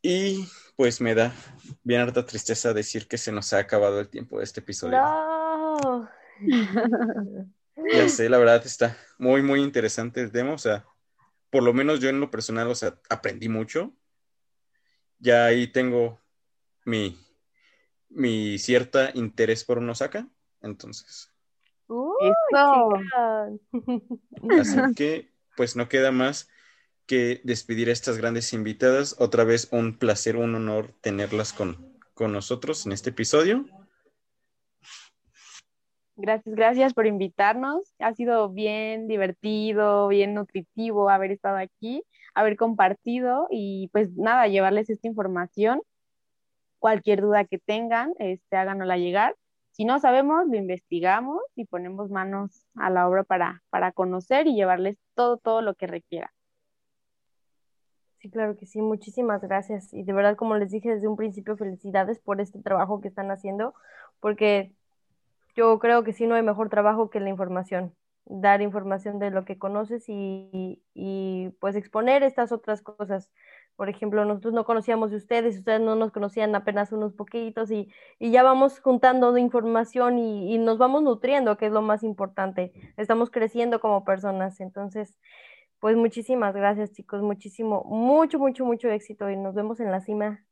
Y 0.00 0.46
pues 0.76 1.00
me 1.00 1.16
da 1.16 1.34
bien 1.82 2.02
harta 2.02 2.24
tristeza 2.24 2.72
decir 2.72 3.08
que 3.08 3.18
se 3.18 3.32
nos 3.32 3.52
ha 3.52 3.58
acabado 3.58 3.98
el 3.98 4.08
tiempo 4.08 4.38
de 4.38 4.44
este 4.44 4.60
episodio. 4.60 4.96
No. 4.96 6.08
ya 7.92 8.08
sé, 8.08 8.28
la 8.28 8.38
verdad 8.38 8.62
está 8.64 8.96
muy, 9.18 9.42
muy 9.42 9.60
interesante 9.60 10.20
el 10.20 10.32
tema. 10.32 10.52
O 10.52 10.58
sea, 10.58 10.84
por 11.50 11.62
lo 11.62 11.72
menos 11.72 12.00
yo 12.00 12.08
en 12.08 12.20
lo 12.20 12.30
personal, 12.30 12.68
o 12.68 12.74
sea, 12.74 12.98
aprendí 13.08 13.48
mucho 13.48 13.92
ya 15.20 15.44
ahí 15.44 15.66
tengo 15.66 16.18
mi, 16.84 17.18
mi 18.08 18.58
cierta 18.58 19.10
interés 19.14 19.64
por 19.64 19.78
un 19.78 19.90
Osaka, 19.90 20.26
entonces. 20.62 21.30
Así 24.58 24.78
que, 24.96 25.30
pues 25.56 25.76
no 25.76 25.88
queda 25.88 26.10
más 26.10 26.48
que 27.06 27.40
despedir 27.44 27.88
a 27.88 27.92
estas 27.92 28.16
grandes 28.16 28.52
invitadas. 28.52 29.16
Otra 29.18 29.44
vez 29.44 29.68
un 29.72 29.98
placer, 29.98 30.36
un 30.36 30.54
honor 30.54 30.94
tenerlas 31.00 31.52
con, 31.52 31.98
con 32.14 32.32
nosotros 32.32 32.86
en 32.86 32.92
este 32.92 33.10
episodio. 33.10 33.66
Gracias, 36.20 36.54
gracias 36.54 36.92
por 36.92 37.06
invitarnos. 37.06 37.94
Ha 37.98 38.12
sido 38.12 38.50
bien 38.50 39.08
divertido, 39.08 40.06
bien 40.08 40.34
nutritivo 40.34 41.08
haber 41.08 41.30
estado 41.30 41.56
aquí, 41.56 42.02
haber 42.34 42.58
compartido 42.58 43.46
y 43.50 43.88
pues 43.92 44.14
nada, 44.16 44.46
llevarles 44.46 44.90
esta 44.90 45.08
información. 45.08 45.80
Cualquier 46.78 47.22
duda 47.22 47.46
que 47.46 47.58
tengan, 47.58 48.12
este, 48.18 48.56
háganosla 48.56 48.98
llegar. 48.98 49.34
Si 49.70 49.86
no 49.86 49.98
sabemos, 49.98 50.46
lo 50.46 50.56
investigamos 50.56 51.40
y 51.54 51.64
ponemos 51.64 52.10
manos 52.10 52.66
a 52.74 52.90
la 52.90 53.08
obra 53.08 53.24
para, 53.24 53.62
para 53.70 53.92
conocer 53.92 54.46
y 54.46 54.54
llevarles 54.54 54.98
todo, 55.14 55.38
todo 55.38 55.62
lo 55.62 55.74
que 55.74 55.86
requiera. 55.86 56.34
Sí, 58.18 58.28
claro 58.28 58.58
que 58.58 58.66
sí, 58.66 58.82
muchísimas 58.82 59.40
gracias. 59.40 59.94
Y 59.94 60.02
de 60.02 60.12
verdad, 60.12 60.36
como 60.36 60.58
les 60.58 60.70
dije 60.70 60.90
desde 60.90 61.08
un 61.08 61.16
principio, 61.16 61.56
felicidades 61.56 62.20
por 62.20 62.42
este 62.42 62.60
trabajo 62.60 63.00
que 63.00 63.08
están 63.08 63.30
haciendo, 63.30 63.72
porque 64.20 64.74
yo 65.54 65.78
creo 65.78 66.04
que 66.04 66.12
sí 66.12 66.26
no 66.26 66.34
hay 66.34 66.42
mejor 66.42 66.68
trabajo 66.68 67.10
que 67.10 67.20
la 67.20 67.28
información, 67.28 67.94
dar 68.24 68.62
información 68.62 69.18
de 69.18 69.30
lo 69.30 69.44
que 69.44 69.58
conoces 69.58 70.04
y, 70.08 70.82
pues 71.60 71.76
exponer 71.76 72.22
estas 72.22 72.52
otras 72.52 72.82
cosas. 72.82 73.30
Por 73.76 73.88
ejemplo, 73.88 74.24
nosotros 74.24 74.52
no 74.52 74.64
conocíamos 74.64 75.10
de 75.10 75.16
ustedes, 75.16 75.58
ustedes 75.58 75.80
no 75.80 75.96
nos 75.96 76.12
conocían 76.12 76.54
apenas 76.54 76.92
unos 76.92 77.14
poquitos 77.14 77.70
y, 77.70 77.90
ya 78.20 78.42
vamos 78.42 78.80
juntando 78.80 79.36
información 79.38 80.18
y, 80.18 80.54
y, 80.54 80.58
nos 80.58 80.78
vamos 80.78 81.02
nutriendo, 81.02 81.56
que 81.56 81.66
es 81.66 81.72
lo 81.72 81.82
más 81.82 82.02
importante. 82.02 82.72
Estamos 82.96 83.30
creciendo 83.30 83.80
como 83.80 84.04
personas. 84.04 84.60
Entonces, 84.60 85.18
pues 85.80 85.96
muchísimas 85.96 86.54
gracias 86.54 86.92
chicos, 86.92 87.22
muchísimo, 87.22 87.82
mucho, 87.84 88.38
mucho, 88.38 88.64
mucho 88.66 88.90
éxito 88.90 89.30
y 89.30 89.36
nos 89.36 89.54
vemos 89.54 89.80
en 89.80 89.90
la 89.90 90.00
cima. 90.00 90.44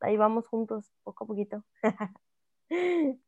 Ahí 0.00 0.16
vamos 0.16 0.46
juntos, 0.48 0.92
poco 1.04 1.24
a 1.24 1.26
poquito. 1.26 1.64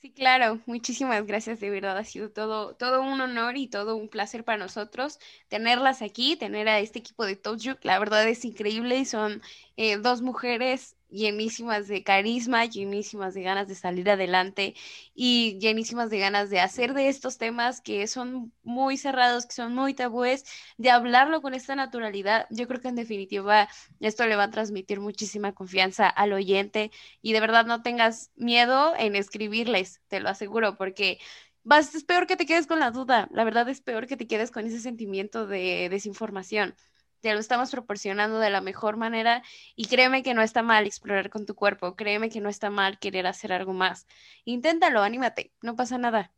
Sí, 0.00 0.12
claro, 0.12 0.60
muchísimas 0.66 1.26
gracias, 1.26 1.58
de 1.58 1.70
verdad, 1.70 1.98
ha 1.98 2.04
sido 2.04 2.30
todo, 2.30 2.74
todo 2.76 3.02
un 3.02 3.20
honor 3.20 3.56
y 3.56 3.66
todo 3.68 3.96
un 3.96 4.08
placer 4.08 4.44
para 4.44 4.56
nosotros 4.58 5.18
tenerlas 5.48 6.02
aquí, 6.02 6.36
tener 6.36 6.68
a 6.68 6.78
este 6.78 7.00
equipo 7.00 7.26
de 7.26 7.34
Tojuk, 7.34 7.84
la 7.84 7.98
verdad 7.98 8.26
es 8.28 8.44
increíble 8.44 8.96
y 8.98 9.04
son 9.04 9.42
eh, 9.76 9.96
dos 9.96 10.22
mujeres 10.22 10.96
llenísimas 11.10 11.88
de 11.88 12.02
carisma, 12.02 12.64
llenísimas 12.66 13.34
de 13.34 13.42
ganas 13.42 13.68
de 13.68 13.74
salir 13.74 14.10
adelante 14.10 14.74
y 15.14 15.58
llenísimas 15.58 16.10
de 16.10 16.18
ganas 16.18 16.50
de 16.50 16.60
hacer 16.60 16.94
de 16.94 17.08
estos 17.08 17.38
temas 17.38 17.80
que 17.80 18.06
son 18.06 18.52
muy 18.62 18.96
cerrados, 18.96 19.46
que 19.46 19.54
son 19.54 19.74
muy 19.74 19.94
tabúes, 19.94 20.44
de 20.76 20.90
hablarlo 20.90 21.42
con 21.42 21.54
esta 21.54 21.74
naturalidad. 21.76 22.46
Yo 22.50 22.68
creo 22.68 22.80
que 22.80 22.88
en 22.88 22.96
definitiva 22.96 23.68
esto 24.00 24.26
le 24.26 24.36
va 24.36 24.44
a 24.44 24.50
transmitir 24.50 25.00
muchísima 25.00 25.52
confianza 25.54 26.08
al 26.08 26.32
oyente 26.32 26.90
y 27.22 27.32
de 27.32 27.40
verdad 27.40 27.66
no 27.66 27.82
tengas 27.82 28.30
miedo 28.36 28.94
en 28.96 29.16
escribirles, 29.16 30.00
te 30.08 30.20
lo 30.20 30.28
aseguro, 30.28 30.76
porque 30.76 31.18
vas, 31.64 31.94
es 31.94 32.04
peor 32.04 32.26
que 32.26 32.36
te 32.36 32.46
quedes 32.46 32.66
con 32.66 32.80
la 32.80 32.90
duda, 32.90 33.28
la 33.32 33.44
verdad 33.44 33.68
es 33.68 33.80
peor 33.80 34.06
que 34.06 34.16
te 34.16 34.26
quedes 34.26 34.50
con 34.50 34.66
ese 34.66 34.80
sentimiento 34.80 35.46
de 35.46 35.88
desinformación 35.90 36.74
te 37.20 37.32
lo 37.32 37.40
estamos 37.40 37.70
proporcionando 37.70 38.38
de 38.38 38.50
la 38.50 38.60
mejor 38.60 38.96
manera 38.96 39.42
y 39.76 39.86
créeme 39.86 40.22
que 40.22 40.34
no 40.34 40.42
está 40.42 40.62
mal 40.62 40.86
explorar 40.86 41.30
con 41.30 41.46
tu 41.46 41.54
cuerpo, 41.54 41.96
créeme 41.96 42.30
que 42.30 42.40
no 42.40 42.48
está 42.48 42.70
mal 42.70 42.98
querer 42.98 43.26
hacer 43.26 43.52
algo 43.52 43.72
más. 43.72 44.06
Inténtalo, 44.44 45.02
anímate, 45.02 45.52
no 45.62 45.76
pasa 45.76 45.98
nada. 45.98 46.32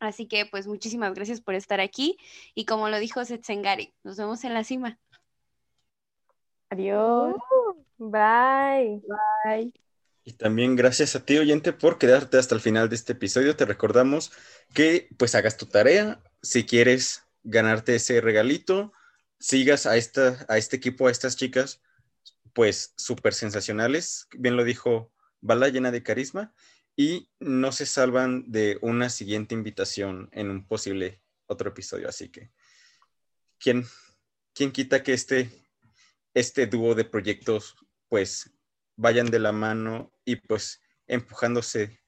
Así 0.00 0.26
que 0.26 0.46
pues 0.46 0.66
muchísimas 0.66 1.14
gracias 1.14 1.40
por 1.40 1.54
estar 1.54 1.80
aquí 1.80 2.18
y 2.54 2.64
como 2.64 2.88
lo 2.88 2.98
dijo 2.98 3.24
Setsengari, 3.24 3.94
nos 4.04 4.16
vemos 4.16 4.44
en 4.44 4.54
la 4.54 4.64
cima. 4.64 4.98
Adiós. 6.70 7.34
bye. 7.98 9.02
Bye. 9.44 9.72
Y 10.24 10.32
también 10.34 10.76
gracias 10.76 11.16
a 11.16 11.24
ti, 11.24 11.38
oyente, 11.38 11.72
por 11.72 11.96
quedarte 11.96 12.36
hasta 12.36 12.54
el 12.54 12.60
final 12.60 12.90
de 12.90 12.96
este 12.96 13.14
episodio. 13.14 13.56
Te 13.56 13.64
recordamos 13.64 14.30
que 14.74 15.08
pues 15.16 15.34
hagas 15.34 15.56
tu 15.56 15.64
tarea. 15.64 16.20
Si 16.42 16.66
quieres 16.66 17.24
ganarte 17.44 17.94
ese 17.96 18.20
regalito, 18.20 18.92
sigas 19.38 19.86
a, 19.86 19.96
esta, 19.96 20.44
a 20.48 20.58
este 20.58 20.76
equipo, 20.76 21.08
a 21.08 21.10
estas 21.10 21.36
chicas, 21.36 21.80
pues 22.52 22.94
súper 22.96 23.34
sensacionales, 23.34 24.26
bien 24.36 24.56
lo 24.56 24.64
dijo 24.64 25.12
Bala, 25.40 25.68
llena 25.68 25.90
de 25.90 26.02
carisma, 26.02 26.52
y 26.96 27.30
no 27.38 27.70
se 27.70 27.86
salvan 27.86 28.50
de 28.50 28.78
una 28.82 29.08
siguiente 29.08 29.54
invitación 29.54 30.28
en 30.32 30.50
un 30.50 30.66
posible 30.66 31.22
otro 31.46 31.70
episodio. 31.70 32.08
Así 32.08 32.28
que, 32.28 32.50
¿quién, 33.58 33.86
quién 34.52 34.72
quita 34.72 35.04
que 35.04 35.12
este, 35.12 35.48
este 36.34 36.66
dúo 36.66 36.96
de 36.96 37.04
proyectos, 37.04 37.76
pues, 38.08 38.50
vayan 38.96 39.30
de 39.30 39.38
la 39.38 39.52
mano 39.52 40.12
y 40.24 40.34
pues 40.36 40.80
empujándose 41.06 42.00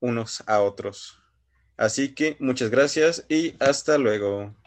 unos 0.00 0.42
a 0.48 0.60
otros? 0.62 1.22
Así 1.76 2.12
que 2.12 2.36
muchas 2.40 2.70
gracias 2.70 3.24
y 3.28 3.54
hasta 3.60 3.96
luego. 3.98 4.59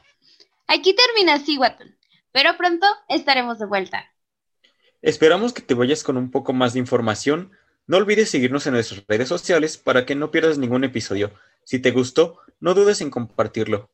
Aquí 0.68 0.96
termina 0.96 1.40
Siguatón, 1.40 1.98
pero 2.32 2.58
pronto 2.58 2.88
estaremos 3.10 3.60
de 3.60 3.66
vuelta. 3.66 4.12
Esperamos 5.02 5.54
que 5.54 5.62
te 5.62 5.74
vayas 5.74 6.04
con 6.04 6.18
un 6.18 6.32
poco 6.32 6.54
más 6.54 6.74
de 6.74 6.80
información. 6.80 7.52
No 7.88 7.98
olvides 7.98 8.30
seguirnos 8.30 8.66
en 8.66 8.74
nuestras 8.74 9.04
redes 9.08 9.28
sociales 9.28 9.78
para 9.78 10.06
que 10.06 10.16
no 10.16 10.32
pierdas 10.32 10.58
ningún 10.58 10.84
episodio. 10.84 11.34
Si 11.66 11.80
te 11.80 11.92
gustó, 11.92 12.40
no 12.60 12.74
dudes 12.74 13.02
en 13.02 13.10
compartirlo. 13.10 13.90